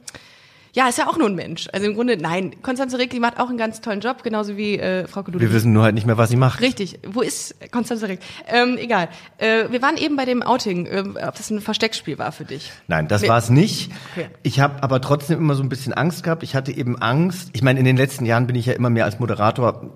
ja, 0.74 0.88
ist 0.88 0.96
ja 0.96 1.06
auch 1.06 1.18
nur 1.18 1.28
ein 1.28 1.34
Mensch. 1.34 1.68
Also 1.72 1.86
im 1.86 1.94
Grunde, 1.94 2.16
nein. 2.16 2.54
Konstanze 2.62 2.96
die 2.96 3.20
macht 3.20 3.38
auch 3.38 3.50
einen 3.50 3.58
ganz 3.58 3.82
tollen 3.82 4.00
Job, 4.00 4.22
genauso 4.22 4.56
wie 4.56 4.78
äh, 4.78 5.06
Frau 5.06 5.20
Ludwig. 5.20 5.40
Wir 5.40 5.52
wissen 5.52 5.72
nur 5.74 5.82
halt 5.82 5.94
nicht 5.94 6.06
mehr, 6.06 6.16
was 6.16 6.30
sie 6.30 6.36
macht. 6.36 6.62
Richtig. 6.62 6.98
Wo 7.06 7.20
ist 7.20 7.54
Konstanze 7.70 8.08
Rick? 8.08 8.20
Ähm, 8.46 8.78
egal. 8.78 9.08
Äh, 9.36 9.70
wir 9.70 9.82
waren 9.82 9.98
eben 9.98 10.16
bei 10.16 10.24
dem 10.24 10.42
Outing, 10.42 10.86
äh, 10.86 11.04
ob 11.26 11.34
das 11.34 11.50
ein 11.50 11.60
Versteckspiel 11.60 12.18
war 12.18 12.32
für 12.32 12.46
dich. 12.46 12.72
Nein, 12.88 13.06
das 13.06 13.28
war 13.28 13.36
es 13.36 13.50
nicht. 13.50 13.92
Okay. 14.12 14.28
Ich 14.42 14.60
habe 14.60 14.82
aber 14.82 15.02
trotzdem 15.02 15.38
immer 15.38 15.54
so 15.54 15.62
ein 15.62 15.68
bisschen 15.68 15.92
Angst 15.92 16.22
gehabt. 16.22 16.42
Ich 16.42 16.54
hatte 16.54 16.72
eben 16.72 16.96
Angst. 17.00 17.50
Ich 17.52 17.62
meine, 17.62 17.78
in 17.78 17.84
den 17.84 17.98
letzten 17.98 18.24
Jahren 18.24 18.46
bin 18.46 18.56
ich 18.56 18.64
ja 18.64 18.72
immer 18.72 18.88
mehr 18.88 19.04
als 19.04 19.20
Moderator 19.20 19.90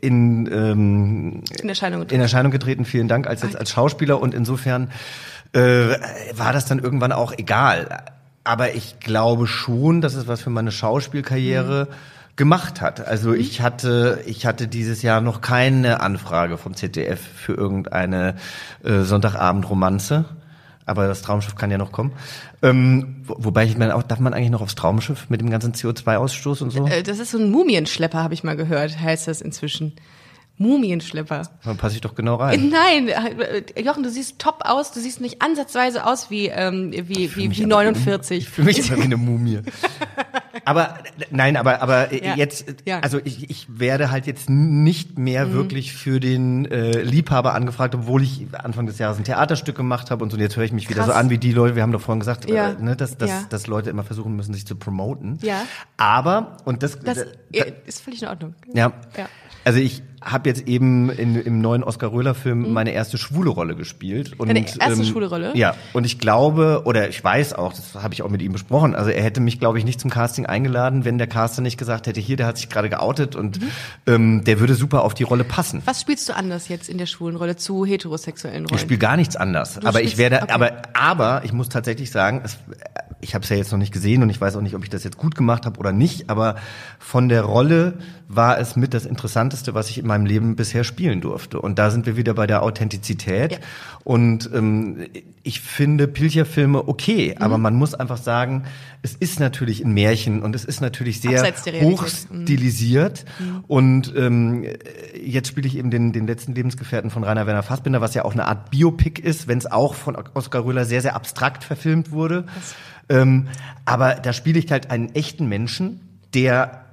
in, 0.00 0.48
ähm, 0.52 1.44
In 1.60 1.68
Erscheinung 1.68 2.02
in 2.08 2.20
Erscheinung 2.20 2.50
getreten. 2.50 2.84
Vielen 2.84 3.06
Dank 3.06 3.28
als 3.28 3.42
jetzt 3.42 3.56
als 3.56 3.70
Schauspieler 3.70 4.20
und 4.20 4.34
insofern 4.34 4.90
äh, 5.52 5.60
war 6.34 6.52
das 6.52 6.66
dann 6.66 6.80
irgendwann 6.80 7.12
auch 7.12 7.32
egal. 7.36 8.04
Aber 8.48 8.74
ich 8.74 8.98
glaube 8.98 9.46
schon, 9.46 10.00
dass 10.00 10.14
es 10.14 10.26
was 10.26 10.40
für 10.40 10.48
meine 10.48 10.72
Schauspielkarriere 10.72 11.88
gemacht 12.34 12.80
hat. 12.80 13.06
Also 13.06 13.34
ich 13.34 13.60
hatte 13.60 14.22
ich 14.24 14.46
hatte 14.46 14.68
dieses 14.68 15.02
Jahr 15.02 15.20
noch 15.20 15.42
keine 15.42 16.00
Anfrage 16.00 16.56
vom 16.56 16.72
ZDF 16.72 17.20
für 17.20 17.52
irgendeine 17.52 18.36
äh, 18.82 19.00
Sonntagabend-Romanze. 19.00 20.24
Aber 20.86 21.08
das 21.08 21.20
Traumschiff 21.20 21.56
kann 21.56 21.70
ja 21.70 21.76
noch 21.76 21.92
kommen. 21.92 22.12
Ähm, 22.62 23.16
wo, 23.26 23.36
wobei 23.38 23.66
ich 23.66 23.76
meine, 23.76 23.94
auch 23.94 24.02
darf 24.02 24.18
man 24.18 24.32
eigentlich 24.32 24.48
noch 24.48 24.62
aufs 24.62 24.76
Traumschiff 24.76 25.28
mit 25.28 25.42
dem 25.42 25.50
ganzen 25.50 25.74
CO2-Ausstoß 25.74 26.62
und 26.62 26.70
so? 26.70 26.86
Äh, 26.86 27.02
das 27.02 27.18
ist 27.18 27.32
so 27.32 27.38
ein 27.38 27.50
Mumienschlepper, 27.50 28.22
habe 28.22 28.32
ich 28.32 28.44
mal 28.44 28.56
gehört, 28.56 28.98
heißt 28.98 29.28
das 29.28 29.42
inzwischen. 29.42 29.92
Mumienschlepper. 30.58 31.42
Dann 31.64 31.76
passe 31.76 31.94
ich 31.94 32.00
doch 32.00 32.14
genau 32.14 32.36
rein. 32.36 32.68
Nein, 32.70 33.08
äh, 33.08 33.80
Jochen, 33.82 34.02
du 34.02 34.10
siehst 34.10 34.38
top 34.38 34.62
aus. 34.64 34.92
Du 34.92 35.00
siehst 35.00 35.20
nicht 35.20 35.40
ansatzweise 35.42 36.04
aus 36.06 36.30
wie 36.30 36.46
ähm, 36.48 36.92
wie 36.92 37.34
wie, 37.36 37.48
mich 37.48 37.58
wie 37.58 37.64
aber 37.64 37.84
49. 37.84 38.38
Ich 38.38 38.48
fühle 38.48 38.66
mich 38.66 38.78
immer 38.90 38.98
wie 38.98 39.02
eine 39.04 39.16
Mumie. 39.16 39.60
aber 40.64 40.98
nein, 41.30 41.56
aber 41.56 41.82
aber 41.82 42.12
Ja. 42.12 42.34
jetzt, 42.36 42.66
Ja. 42.84 42.98
Mhm. 42.98 43.02
also 43.04 43.20
ich, 43.24 43.48
ich 43.50 43.66
werde 43.78 44.10
halt 44.10 44.26
jetzt 44.26 44.50
nicht 44.50 45.18
mehr 45.18 45.52
wirklich 45.52 45.92
für 45.92 46.20
den 46.20 46.66
äh, 46.66 47.02
Liebhaber 47.02 47.54
angefragt, 47.54 47.94
obwohl 47.94 48.22
ich 48.22 48.46
Anfang 48.52 48.86
des 48.86 48.98
Jahres 48.98 49.18
ein 49.18 49.24
Theaterstück 49.24 49.76
gemacht 49.76 50.10
habe 50.10 50.22
und 50.24 50.30
so. 50.30 50.36
Und 50.36 50.42
jetzt 50.42 50.56
höre 50.56 50.64
ich 50.64 50.72
mich 50.72 50.88
wieder 50.88 51.00
Krass. 51.04 51.14
so 51.14 51.18
an 51.18 51.30
wie 51.30 51.38
die 51.38 51.52
Leute. 51.52 51.74
Wir 51.76 51.82
haben 51.82 51.92
doch 51.92 52.00
vorhin 52.00 52.20
gesagt, 52.20 52.48
Ja. 52.50 52.70
äh, 52.72 52.82
ne, 52.82 52.96
dass, 52.96 53.16
dass, 53.16 53.48
dass 53.48 53.66
Leute 53.66 53.90
immer 53.90 54.04
versuchen 54.04 54.34
müssen, 54.36 54.54
sich 54.54 54.66
zu 54.66 54.76
promoten. 54.76 55.38
Ja. 55.42 55.62
Aber 55.96 56.56
und 56.64 56.82
das, 56.82 56.98
Das 57.00 57.18
da- 57.18 57.24
äh, 57.52 57.72
ist 57.86 58.00
völlig 58.02 58.22
in 58.22 58.28
Ordnung. 58.28 58.54
ja. 58.74 58.92
Ja. 59.16 59.28
Also 59.64 59.80
ich 59.80 60.02
habe 60.30 60.48
jetzt 60.48 60.68
eben 60.68 61.10
in, 61.10 61.36
im 61.36 61.60
neuen 61.60 61.82
Oskar 61.82 62.12
Röhler-Film 62.12 62.72
meine 62.72 62.90
erste 62.92 63.16
schwule 63.18 63.50
Rolle 63.50 63.74
gespielt. 63.76 64.34
Und, 64.38 64.48
Mhm. 64.48 64.56
ähm, 64.56 64.64
Deine 64.78 64.90
erste 64.90 65.04
schwule 65.06 65.26
Rolle? 65.28 65.52
Ja, 65.56 65.74
und 65.94 66.04
ich 66.04 66.18
glaube, 66.18 66.82
oder 66.84 67.08
ich 67.08 67.22
weiß 67.24 67.54
auch, 67.54 67.72
das 67.72 67.94
habe 68.02 68.12
ich 68.14 68.22
auch 68.22 68.28
mit 68.28 68.42
ihm 68.42 68.52
besprochen, 68.52 68.94
also 68.94 69.10
er 69.10 69.22
hätte 69.22 69.40
mich, 69.40 69.58
glaube 69.58 69.78
ich, 69.78 69.84
nicht 69.84 70.00
zum 70.00 70.10
Casting 70.10 70.44
eingeladen, 70.46 71.04
wenn 71.04 71.16
der 71.16 71.26
Caster 71.28 71.62
nicht 71.62 71.78
gesagt 71.78 72.06
hätte, 72.06 72.20
hier, 72.20 72.36
der 72.36 72.46
hat 72.46 72.58
sich 72.58 72.68
gerade 72.68 72.90
geoutet 72.90 73.36
und 73.36 73.60
Mhm. 73.60 73.68
ähm, 74.06 74.44
der 74.44 74.60
würde 74.60 74.74
super 74.74 75.02
auf 75.04 75.14
die 75.14 75.22
Rolle 75.22 75.44
passen. 75.44 75.80
Was 75.86 76.00
spielst 76.02 76.28
du 76.28 76.34
anders 76.36 76.68
jetzt 76.68 76.88
in 76.88 76.98
der 76.98 77.06
schwulen 77.06 77.36
Rolle 77.36 77.56
zu 77.56 77.86
heterosexuellen 77.86 78.66
Rollen? 78.66 78.74
Ich 78.74 78.80
spiele 78.82 78.98
gar 78.98 79.16
nichts 79.16 79.36
anders. 79.36 79.78
aber 79.84 80.02
ich 80.02 80.18
werde, 80.18 80.42
okay. 80.42 80.52
aber, 80.52 80.72
aber 80.94 81.42
ich 81.44 81.52
muss 81.52 81.68
tatsächlich 81.70 82.10
sagen, 82.10 82.42
es, 82.44 82.58
ich 83.20 83.34
habe 83.34 83.44
es 83.44 83.48
ja 83.50 83.56
jetzt 83.56 83.72
noch 83.72 83.78
nicht 83.78 83.92
gesehen 83.92 84.22
und 84.22 84.30
ich 84.30 84.40
weiß 84.40 84.56
auch 84.56 84.60
nicht, 84.60 84.74
ob 84.74 84.84
ich 84.84 84.90
das 84.90 85.04
jetzt 85.04 85.16
gut 85.16 85.34
gemacht 85.34 85.64
habe 85.64 85.78
oder 85.80 85.92
nicht. 85.92 86.28
Aber 86.28 86.56
von 86.98 87.28
der 87.28 87.42
Rolle 87.42 87.94
war 88.28 88.58
es 88.58 88.76
mit 88.76 88.92
das 88.94 89.06
Interessanteste, 89.06 89.74
was 89.74 89.88
ich 89.90 89.98
in 89.98 90.08
in 90.08 90.17
meinem 90.18 90.26
Leben 90.26 90.56
bisher 90.56 90.84
spielen 90.84 91.20
durfte. 91.20 91.60
Und 91.60 91.78
da 91.78 91.90
sind 91.90 92.06
wir 92.06 92.16
wieder 92.16 92.34
bei 92.34 92.46
der 92.46 92.62
Authentizität. 92.62 93.52
Ja. 93.52 93.58
Und 94.04 94.50
ähm, 94.54 95.06
ich 95.42 95.60
finde 95.60 96.08
Pilcher-Filme 96.08 96.88
okay, 96.88 97.34
Mhm. 97.36 97.42
aber 97.42 97.58
man 97.58 97.74
muss 97.74 97.94
einfach 97.94 98.16
sagen, 98.16 98.64
es 99.02 99.14
ist 99.14 99.38
natürlich 99.40 99.84
ein 99.84 99.92
Märchen 99.92 100.42
und 100.42 100.54
es 100.54 100.64
ist 100.64 100.80
natürlich 100.80 101.20
sehr 101.20 101.42
Realität. 101.42 101.82
Mhm. 101.82 101.86
hochstilisiert. 101.86 103.24
Und 103.66 104.12
ähm, 104.16 104.66
jetzt 105.22 105.48
spiele 105.48 105.66
ich 105.68 105.76
eben 105.76 105.90
den, 105.90 106.12
den 106.12 106.26
letzten 106.26 106.54
Lebensgefährten 106.54 107.10
von 107.10 107.24
Rainer 107.24 107.46
Werner 107.46 107.62
Fassbinder, 107.62 108.00
was 108.00 108.14
ja 108.14 108.24
auch 108.24 108.32
eine 108.32 108.46
Art 108.46 108.70
Biopic 108.70 109.20
ist, 109.22 109.46
wenn 109.48 109.58
es 109.58 109.70
auch 109.70 109.94
von 109.94 110.16
Oskar 110.34 110.64
Röhler 110.64 110.84
sehr, 110.84 111.00
sehr 111.00 111.14
abstrakt 111.14 111.64
verfilmt 111.64 112.10
wurde. 112.10 112.44
Ähm, 113.08 113.48
aber 113.84 114.14
da 114.16 114.32
spiele 114.32 114.58
ich 114.58 114.70
halt 114.70 114.90
einen 114.90 115.14
echten 115.14 115.48
Menschen, 115.48 116.00
der 116.34 116.84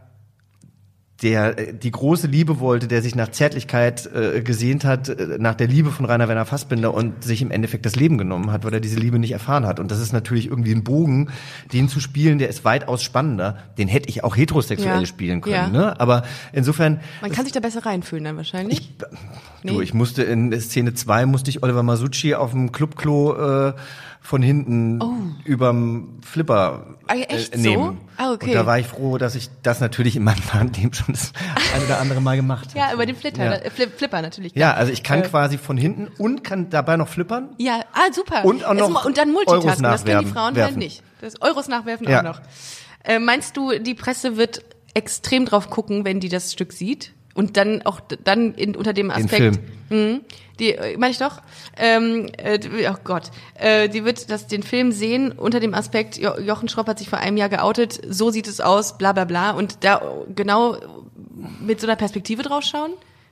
der 1.22 1.58
äh, 1.58 1.74
die 1.74 1.92
große 1.92 2.28
Liebe 2.28 2.60
wollte, 2.60 2.88
der 2.88 3.02
sich 3.02 3.16
nach 3.16 3.30
Zärtlichkeit 3.32 4.06
äh, 4.14 4.42
gesehnt 4.42 4.84
hat, 4.84 5.08
äh, 5.08 5.38
nach 5.40 5.56
der 5.56 5.68
Liebe 5.68 5.92
von 5.92 6.06
Rainer 6.06 6.28
Werner 6.28 6.46
Fassbinder 6.46 6.94
und 6.94 7.24
sich 7.24 7.42
im 7.42 7.52
Endeffekt 7.52 7.86
das 7.86 7.96
Leben 7.96 8.18
genommen 8.18 8.52
hat, 8.52 8.66
weil 8.66 8.74
er 8.74 8.80
diese 8.82 9.00
Liebe 9.00 9.18
nicht 9.18 9.32
erfahren 9.32 9.66
hat. 9.66 9.80
Und 9.80 9.92
das 9.92 10.00
ist 10.02 10.12
natürlich 10.12 10.48
irgendwie 10.48 10.74
ein 10.74 10.84
Bogen, 10.84 11.30
den 11.72 11.88
zu 11.88 12.00
spielen, 12.02 12.38
der 12.38 12.50
ist 12.50 12.66
weitaus 12.66 13.02
spannender. 13.02 13.58
Den 13.78 13.88
hätte 13.88 14.10
ich 14.10 14.24
auch 14.26 14.36
heterosexuell 14.36 15.00
Ja. 15.02 15.06
spielen 15.06 15.40
können. 15.42 15.56
Ja. 15.56 15.70
Ne? 15.70 16.00
Aber 16.00 16.24
insofern, 16.52 17.00
Man 17.22 17.32
kann 17.32 17.46
sich 17.46 17.54
da 17.54 17.62
besser 17.62 17.86
reinfühlen 17.86 18.26
dann 18.26 18.38
wahrscheinlich. 18.38 18.92
du, 18.98 19.06
Nee. 19.64 19.82
ich 19.82 19.94
musste 19.94 20.22
in 20.24 20.52
Szene 20.60 20.94
zwei 20.96 21.26
musste 21.26 21.50
ich 21.50 21.64
Oliver 21.64 21.82
Masucci 21.82 22.36
auf 22.36 22.52
dem 22.52 22.72
Clubklo 22.72 23.70
äh, 23.70 23.74
von 24.26 24.42
hinten 24.42 25.36
überm 25.46 26.20
Flipper 26.24 26.86
Oh. 26.88 27.06
Ah, 27.08 27.14
echt 27.16 27.54
äh, 27.54 27.58
so? 27.60 27.70
nehmen. 27.70 28.02
Ah, 28.18 28.32
okay. 28.34 28.48
Und 28.48 28.54
da 28.56 28.66
war 28.66 28.80
ich 28.80 28.88
froh, 28.88 29.20
dass 29.20 29.36
ich 29.36 29.50
das 29.62 29.80
natürlich 29.80 30.16
in 30.16 30.24
meinem 30.24 30.42
Leben 30.76 30.92
schon 30.94 31.14
das 31.14 31.32
ein 31.76 31.84
oder 31.84 32.00
andere 32.00 32.20
Mal 32.20 32.36
gemacht 32.36 32.70
habe. 32.70 32.80
Ja, 32.80 32.94
über 32.94 33.06
den 33.06 33.16
Flitter, 33.16 33.46
Ja. 33.46 33.52
äh, 33.54 33.70
Flip, 33.70 33.92
Flipper 33.96 34.24
natürlich. 34.24 34.54
Ja, 34.56 34.74
also 34.74 34.92
ich 34.92 35.04
kann 35.04 35.20
Äh, 35.22 35.28
quasi 35.28 35.60
von 35.60 35.78
hinten 35.78 36.08
und 36.18 36.44
kann 36.44 36.72
dabei 36.72 36.98
noch 36.98 37.08
flippern. 37.08 37.50
Ja, 37.60 37.82
ah, 37.94 38.12
super. 38.12 38.44
Und 38.44 38.66
auch 38.66 38.74
noch 38.74 39.06
und 39.06 39.18
dann 39.20 39.30
Euros 39.36 39.46
Multitasking, 39.54 39.84
das 39.84 40.04
können 40.06 40.20
die 40.26 40.32
Frauen 40.32 40.46
halt 40.46 40.56
werfen. 40.58 40.80
nicht. 40.80 41.04
Das 41.22 41.40
Euros 41.42 41.68
nachwerfen 41.68 42.10
Ja. 42.10 42.20
auch 42.20 42.24
noch. 42.24 42.42
Äh, 43.04 43.20
meinst 43.20 43.56
du, 43.56 43.78
die 43.78 43.94
Presse 43.94 44.36
wird 44.38 44.64
extrem 44.96 45.46
drauf 45.46 45.70
gucken, 45.70 46.04
wenn 46.06 46.20
die 46.20 46.30
das 46.30 46.52
Stück 46.52 46.74
sieht? 46.74 47.14
Und 47.36 47.58
dann 47.58 47.82
auch 47.84 48.00
dann 48.24 48.54
in, 48.56 48.76
unter 48.76 48.94
dem 48.94 49.10
Den 49.10 49.26
Aspekt. 49.26 49.56
Film. 49.56 49.60
Mhm, 49.90 50.22
die, 50.60 50.72
äh, 50.72 50.98
meine 50.98 51.12
ich 51.12 51.18
doch. 51.20 51.42
Ähm, 51.78 52.28
äh, 52.38 52.58
die- 52.58 52.70
oh 52.90 52.96
Gott. 53.04 53.30
Äh, 53.56 53.90
die 53.90 54.04
wird 54.06 54.32
das, 54.32 54.48
den 54.48 54.64
Film 54.64 54.92
sehen 54.94 55.32
unter 55.34 55.60
dem 55.60 55.74
Aspekt, 55.76 56.18
jo 56.18 56.40
Jochen 56.40 56.70
Schropp 56.70 56.88
hat 56.88 56.98
sich 56.98 57.10
vor 57.10 57.20
einem 57.20 57.36
Jahr 57.38 57.50
geoutet, 57.50 58.00
so 58.10 58.32
sieht 58.32 58.48
es 58.48 58.62
aus, 58.62 58.98
bla 58.98 59.12
bla 59.14 59.26
bla. 59.26 59.52
Und 59.52 59.84
da 59.84 60.02
genau 60.34 60.78
mit 61.60 61.82
so 61.82 61.86
einer 61.88 61.98
Perspektive 61.98 62.42
drauf 62.42 62.64
schauen? 62.64 62.92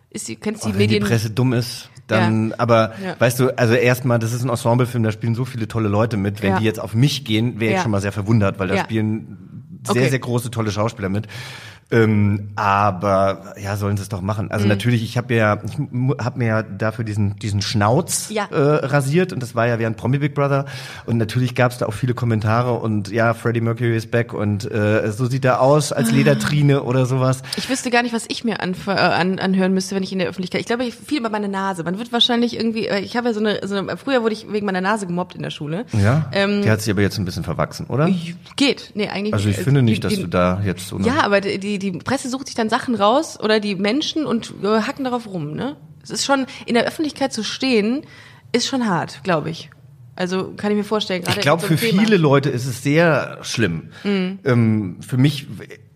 Ist 0.10 0.28
die, 0.28 0.36
kennst 0.36 0.64
du 0.64 0.68
die 0.68 0.74
Oh, 0.76 0.78
wenn 0.80 0.88
die 0.90 0.94
Medien? 0.96 1.04
Presse 1.10 1.30
dumm 1.32 1.54
ist, 1.54 1.90
dann, 2.08 2.54
aber 2.58 2.94
Ja. 3.04 3.16
weißt 3.18 3.40
du, 3.40 3.58
also 3.58 3.74
erstmal, 3.74 4.20
das 4.20 4.34
ist 4.34 4.44
ein 4.44 4.50
Ensemblefilm, 4.50 5.02
da 5.04 5.12
spielen 5.12 5.34
so 5.34 5.46
viele 5.46 5.68
tolle 5.68 5.88
Leute 5.88 6.18
mit. 6.18 6.44
Wenn 6.44 6.52
Ja. 6.52 6.60
die 6.60 6.66
jetzt 6.66 6.80
auf 6.80 6.94
mich 6.94 7.24
gehen, 7.26 7.60
wäre 7.62 7.72
ich 7.72 7.78
Ja. 7.78 7.82
schon 7.84 7.92
mal 7.92 8.02
sehr 8.02 8.12
verwundert, 8.12 8.60
weil 8.60 8.68
da 8.68 8.76
Ja. 8.76 8.84
spielen 8.84 9.80
sehr, 9.86 10.02
Okay. 10.04 10.10
sehr 10.12 10.20
große, 10.20 10.52
tolle 10.52 10.72
Schauspieler 10.72 11.10
mit. 11.10 11.28
Ähm, 11.94 12.50
aber 12.56 13.54
ja, 13.62 13.78
sollen 13.78 13.98
sie 13.98 14.04
es 14.04 14.10
doch 14.10 14.22
machen. 14.22 14.46
Mhm. 14.48 14.52
Also 14.52 14.68
natürlich, 14.68 15.04
ich 15.04 15.18
habe 15.18 15.34
ja, 15.36 15.60
ich 15.64 15.78
habe 16.24 16.40
mir 16.40 16.48
ja 16.48 16.64
dafür 16.64 17.06
diesen 17.06 17.36
diesen 17.38 17.62
Schnauz 17.62 18.30
Ja. 18.30 18.46
äh, 18.52 18.86
rasiert 18.86 19.32
und 19.32 19.42
das 19.44 19.54
war 19.56 19.68
ja 19.68 19.78
während 19.80 19.96
Promi 19.98 20.18
Big 20.18 20.34
Brother 20.34 20.66
und 21.06 21.18
natürlich 21.18 21.56
gab 21.56 21.72
es 21.72 21.78
da 21.78 21.86
auch 21.86 21.94
viele 21.94 22.14
Kommentare 22.14 22.74
und 22.74 23.12
ja, 23.12 23.34
Freddie 23.34 23.62
Mercury 23.62 23.96
ist 23.96 24.12
back 24.12 24.34
und 24.34 24.70
äh, 24.72 25.12
so 25.12 25.26
sieht 25.28 25.46
er 25.46 25.62
aus 25.62 25.92
als 25.92 26.10
Ah. 26.10 26.16
Ledertrine 26.16 26.84
oder 26.84 27.06
sowas. 27.06 27.44
Ich 27.58 27.70
wüsste 27.70 27.90
gar 27.92 28.02
nicht, 28.04 28.14
was 28.14 28.26
ich 28.28 28.44
mir 28.44 28.58
anf- 28.62 28.88
äh, 28.88 28.92
an, 28.98 29.40
anhören 29.40 29.74
müsste, 29.74 29.96
wenn 29.96 30.04
ich 30.04 30.12
in 30.12 30.20
der 30.20 30.28
Öffentlichkeit. 30.30 30.62
Ich 30.62 30.68
glaube, 30.68 30.84
ich 30.86 30.96
viel 30.96 31.20
über 31.20 31.30
meine 31.30 31.48
Nase. 31.48 31.84
Man 31.84 31.98
wird 32.00 32.12
wahrscheinlich 32.12 32.56
irgendwie. 32.58 32.88
äh, 32.88 33.00
Ich 33.02 33.16
habe 33.16 33.28
ja 33.28 33.34
so 33.34 33.40
eine, 33.40 33.60
so 33.68 33.76
eine. 33.76 33.98
Früher 33.98 34.22
wurde 34.24 34.34
ich 34.34 34.52
wegen 34.52 34.66
meiner 34.66 34.82
Nase 34.82 35.06
gemobbt 35.08 35.36
in 35.36 35.44
der 35.44 35.50
Schule. 35.52 35.86
Ja, 35.94 36.30
Ähm, 36.34 36.62
die 36.64 36.70
hat 36.72 36.82
sich 36.82 36.92
aber 36.92 37.02
jetzt 37.02 37.18
ein 37.18 37.26
bisschen 37.26 37.44
verwachsen, 37.44 37.86
oder? 37.88 38.10
Geht. 38.56 38.92
Nee, 38.96 39.10
eigentlich. 39.10 39.34
Also 39.34 39.50
ich 39.50 39.58
finde 39.58 39.82
nicht, 39.84 40.04
dass 40.04 40.14
die, 40.16 40.22
du 40.22 40.28
da 40.28 40.62
jetzt 40.66 40.88
so 40.88 41.00
Ja, 41.00 41.22
aber 41.24 41.42
die, 41.42 41.60
die, 41.60 41.80
die 41.92 42.00
Presse 42.00 42.30
sucht 42.30 42.48
sich 42.48 42.56
dann 42.56 42.70
Sachen 42.70 42.96
raus 42.96 43.40
oder 43.40 43.60
die 43.60 43.76
Menschen 43.76 44.26
und 44.26 44.54
äh, 44.64 44.82
hacken 44.82 45.04
darauf 45.06 45.28
rum. 45.28 45.54
Ne? 45.54 45.76
Es 46.04 46.10
ist 46.10 46.26
schon 46.26 46.46
in 46.66 46.74
der 46.76 46.86
Öffentlichkeit 46.86 47.34
zu 47.34 47.44
stehen, 47.44 48.02
ist 48.52 48.68
schon 48.68 48.88
hart, 48.88 49.22
glaube 49.24 49.50
ich. 49.50 49.70
Also 50.16 50.54
kann 50.56 50.72
ich 50.72 50.78
mir 50.78 50.84
vorstellen. 50.84 51.24
Ich 51.28 51.40
glaube, 51.42 51.62
so 51.64 51.68
für 51.70 51.76
Thema. 51.76 52.04
viele 52.04 52.18
Leute 52.18 52.50
ist 52.50 52.66
es 52.66 52.84
sehr 52.84 53.40
schlimm. 53.42 53.90
Mhm. 54.04 54.40
Ähm, 54.44 54.98
für 55.02 55.18
mich 55.18 55.48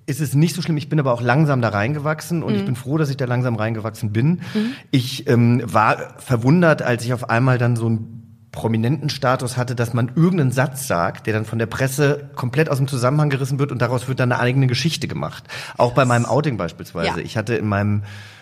ist 0.07 0.21
es 0.21 0.33
nicht 0.33 0.55
so 0.55 0.61
schlimm. 0.61 0.77
Ich 0.77 0.89
bin 0.89 0.99
aber 0.99 1.13
auch 1.13 1.21
langsam 1.21 1.61
da 1.61 1.69
reingewachsen 1.69 2.39
Mhm. 2.39 2.43
und 2.43 2.55
ich 2.55 2.65
bin 2.65 2.75
froh, 2.75 2.97
dass 2.97 3.09
ich 3.09 3.17
da 3.17 3.25
langsam 3.25 3.55
reingewachsen 3.55 4.11
bin. 4.13 4.41
Ich 4.89 5.27
ähm, 5.27 5.61
war 5.65 6.15
verwundert, 6.19 6.81
als 6.81 7.03
ich 7.05 7.13
auf 7.13 7.29
einmal 7.29 7.57
dann 7.57 7.75
so 7.75 7.85
einen 7.87 8.16
prominenten 8.57 9.09
Status 9.09 9.55
hatte, 9.55 9.75
dass 9.75 9.93
man 9.93 10.11
irgendeinen 10.15 10.51
Satz 10.51 10.87
sagt, 10.87 11.27
der 11.27 11.33
dann 11.33 11.45
von 11.45 11.59
der 11.59 11.67
Presse 11.67 12.29
komplett 12.35 12.69
aus 12.69 12.77
dem 12.77 12.87
Zusammenhang 12.87 13.29
gerissen 13.29 13.59
wird 13.59 13.71
und 13.71 13.81
daraus 13.83 14.07
wird 14.07 14.19
dann 14.19 14.31
eine 14.31 14.41
eigene 14.41 14.65
Geschichte 14.65 15.07
gemacht. 15.07 15.43
Auch 15.77 15.93
bei 15.93 16.05
meinem 16.05 16.25
Outing 16.25 16.57
beispielsweise. 16.57 17.19
Ja. 17.19 17.25
Ich 17.25 17.37
hatte 17.37 17.53
in 17.55 17.67
meinem 17.67 18.01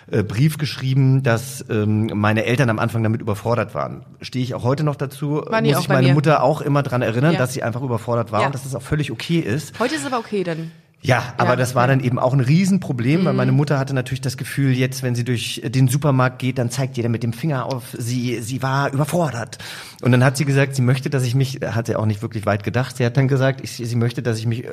äh, 0.09 0.24
Brief 0.24 0.57
geschrieben, 0.57 1.22
dass 1.22 1.66
ähm, 1.70 2.09
meine 2.13 2.45
Eltern 2.45 2.70
am 2.70 2.80
Anfang 2.80 3.03
damit 3.03 3.20
überfordert 3.20 3.76
waren. 3.76 4.05
Stehe 4.22 4.43
ich 4.43 4.55
auch 4.55 4.63
heute 4.63 4.86
noch 4.86 4.95
dazu, 4.95 5.41
die 5.41 5.74
muss 5.74 5.82
ich 5.82 5.89
meine 5.89 6.07
mir? 6.07 6.13
Mutter 6.13 6.43
auch 6.43 6.61
immer 6.61 6.82
dran 6.82 7.01
erinnern, 7.01 7.34
Ja. 7.34 7.39
dass 7.39 7.51
sie 7.53 7.61
einfach 7.63 7.82
überfordert 7.82 8.32
war 8.32 8.39
Ja. 8.39 8.45
und 8.47 8.55
dass 8.55 8.63
das 8.63 8.74
auch 8.74 8.82
völlig 8.82 9.11
okay 9.11 9.39
ist. 9.39 9.78
Heute 9.80 9.95
ist 9.95 10.01
es 10.01 10.07
aber 10.07 10.20
okay 10.20 10.45
dann. 10.45 10.72
Ja, 11.06 11.34
aber 11.38 11.51
Ja, 11.51 11.56
das 11.56 11.76
war 11.76 11.88
dann 11.88 11.99
eben 11.99 12.18
auch 12.18 12.34
ein 12.34 12.39
Riesenproblem, 12.39 13.26
weil 13.26 13.34
meine 13.34 13.51
Mutter 13.51 13.78
hatte 13.78 13.93
natürlich 13.93 14.22
das 14.22 14.38
Gefühl, 14.38 14.72
jetzt, 14.72 15.03
wenn 15.03 15.14
sie 15.14 15.24
durch 15.24 15.62
den 15.64 15.88
Supermarkt 15.88 16.39
geht, 16.39 16.58
dann 16.58 16.72
zeigt 16.72 16.97
jeder 16.97 17.10
mit 17.10 17.24
dem 17.24 17.32
Finger 17.32 17.66
auf 17.66 17.95
sie, 17.97 18.41
sie 18.41 18.62
war 18.64 18.91
überfordert. 18.91 19.60
Und 20.01 20.12
dann 20.12 20.24
hat 20.24 20.38
sie 20.38 20.45
gesagt, 20.45 20.76
sie 20.76 20.82
möchte, 20.82 21.10
dass 21.10 21.24
ich 21.24 21.36
mich, 21.36 21.60
hat 21.64 21.88
sie 21.88 21.95
auch 21.95 22.06
nicht 22.06 22.22
wirklich 22.22 22.45
weit 22.45 22.64
gedacht, 22.64 22.97
sie 22.97 23.06
hat 23.06 23.18
dann 23.18 23.28
gesagt, 23.28 23.62
ich, 23.64 23.76
sie 23.78 23.95
möchte, 23.95 24.22
dass 24.22 24.39
ich 24.39 24.47
mich 24.47 24.66
äh, 24.66 24.70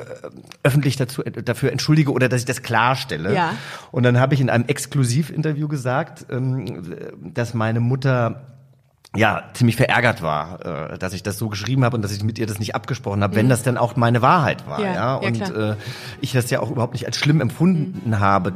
öffentlich 0.63 0.95
dazu, 0.95 1.21
dafür 1.21 1.71
entschuldige 1.71 2.11
oder 2.11 2.29
dass 2.29 2.41
ich 2.41 2.45
das 2.45 2.63
klarstelle. 2.63 3.33
Ja. 3.33 3.53
Und 3.91 4.03
dann 4.03 4.19
habe 4.19 4.33
ich 4.33 4.41
in 4.41 4.49
einem 4.49 4.65
Exklusivinterview 4.65 5.67
gesagt, 5.67 6.25
ähm, 6.31 6.95
dass 7.21 7.53
meine 7.53 7.79
Mutter 7.79 8.52
ja, 9.15 9.43
ziemlich 9.53 9.75
verärgert 9.75 10.21
war, 10.21 10.91
äh, 10.93 10.97
dass 10.97 11.13
ich 11.13 11.21
das 11.23 11.37
so 11.37 11.47
geschrieben 11.49 11.83
habe 11.85 11.95
und 11.95 12.01
dass 12.01 12.11
ich 12.11 12.23
mit 12.23 12.39
ihr 12.39 12.47
das 12.47 12.59
nicht 12.59 12.73
abgesprochen 12.75 13.21
habe, 13.23 13.35
wenn 13.35 13.47
das 13.49 13.61
dann 13.63 13.77
auch 13.77 13.95
meine 13.95 14.21
Wahrheit 14.21 14.67
war, 14.67 14.79
Ja, 14.79 14.85
ja. 14.87 14.93
ja, 14.93 15.15
Und 15.15 15.43
klar. 15.43 15.71
äh, 15.71 15.75
ich 16.21 16.31
das 16.33 16.49
ja 16.49 16.59
auch 16.61 16.71
überhaupt 16.71 16.93
nicht 16.93 17.05
als 17.05 17.17
schlimm 17.17 17.39
empfunden 17.41 18.19
habe, 18.19 18.53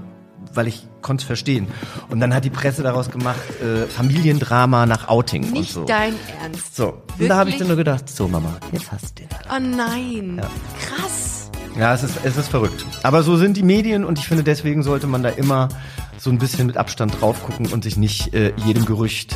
weil 0.54 0.68
ich 0.68 0.88
konnte 1.02 1.22
es 1.22 1.28
verstehen. 1.28 1.68
Und 2.10 2.20
dann 2.22 2.34
hat 2.34 2.44
die 2.44 2.50
Presse 2.50 2.82
daraus 2.82 3.12
gemacht, 3.12 3.38
äh, 3.62 3.86
Familiendrama 3.88 4.86
nach 4.88 5.08
Outing 5.10 5.44
und 5.44 5.54
Nicht 5.54 5.74
so. 5.74 5.86
dein 5.86 6.16
Ernst. 6.42 6.76
so, 6.76 7.04
und 7.20 7.28
da 7.28 7.36
habe 7.38 7.50
ich 7.50 7.56
Wirklich? 7.56 7.58
dann 7.60 7.68
nur 7.68 7.78
gedacht, 7.78 8.10
so 8.10 8.28
Mama, 8.28 8.58
jetzt 8.72 8.92
hast 8.92 9.20
du 9.20 9.24
den. 9.24 9.30
Oh 9.50 9.60
nein. 9.78 10.42
Krass. 10.82 11.52
Ja, 11.78 11.94
es 11.94 12.02
ist, 12.02 12.18
es 12.24 12.36
ist 12.38 12.48
verrückt. 12.48 12.84
Aber 13.04 13.22
so 13.22 13.38
sind 13.38 13.56
die 13.58 13.62
Medien 13.64 14.04
und 14.04 14.18
ich 14.18 14.28
finde, 14.28 14.44
deswegen 14.44 14.82
sollte 14.82 15.06
man 15.06 15.22
da 15.22 15.30
immer 15.30 15.70
so 16.18 16.32
ein 16.32 16.40
bisschen 16.40 16.66
mit 16.66 16.78
Abstand 16.78 17.22
drauf 17.22 17.44
gucken 17.44 17.68
und 17.68 17.84
sich 17.84 17.98
nicht 17.98 18.34
äh, 18.34 18.54
jedem 18.66 18.86
Gerücht 18.86 19.36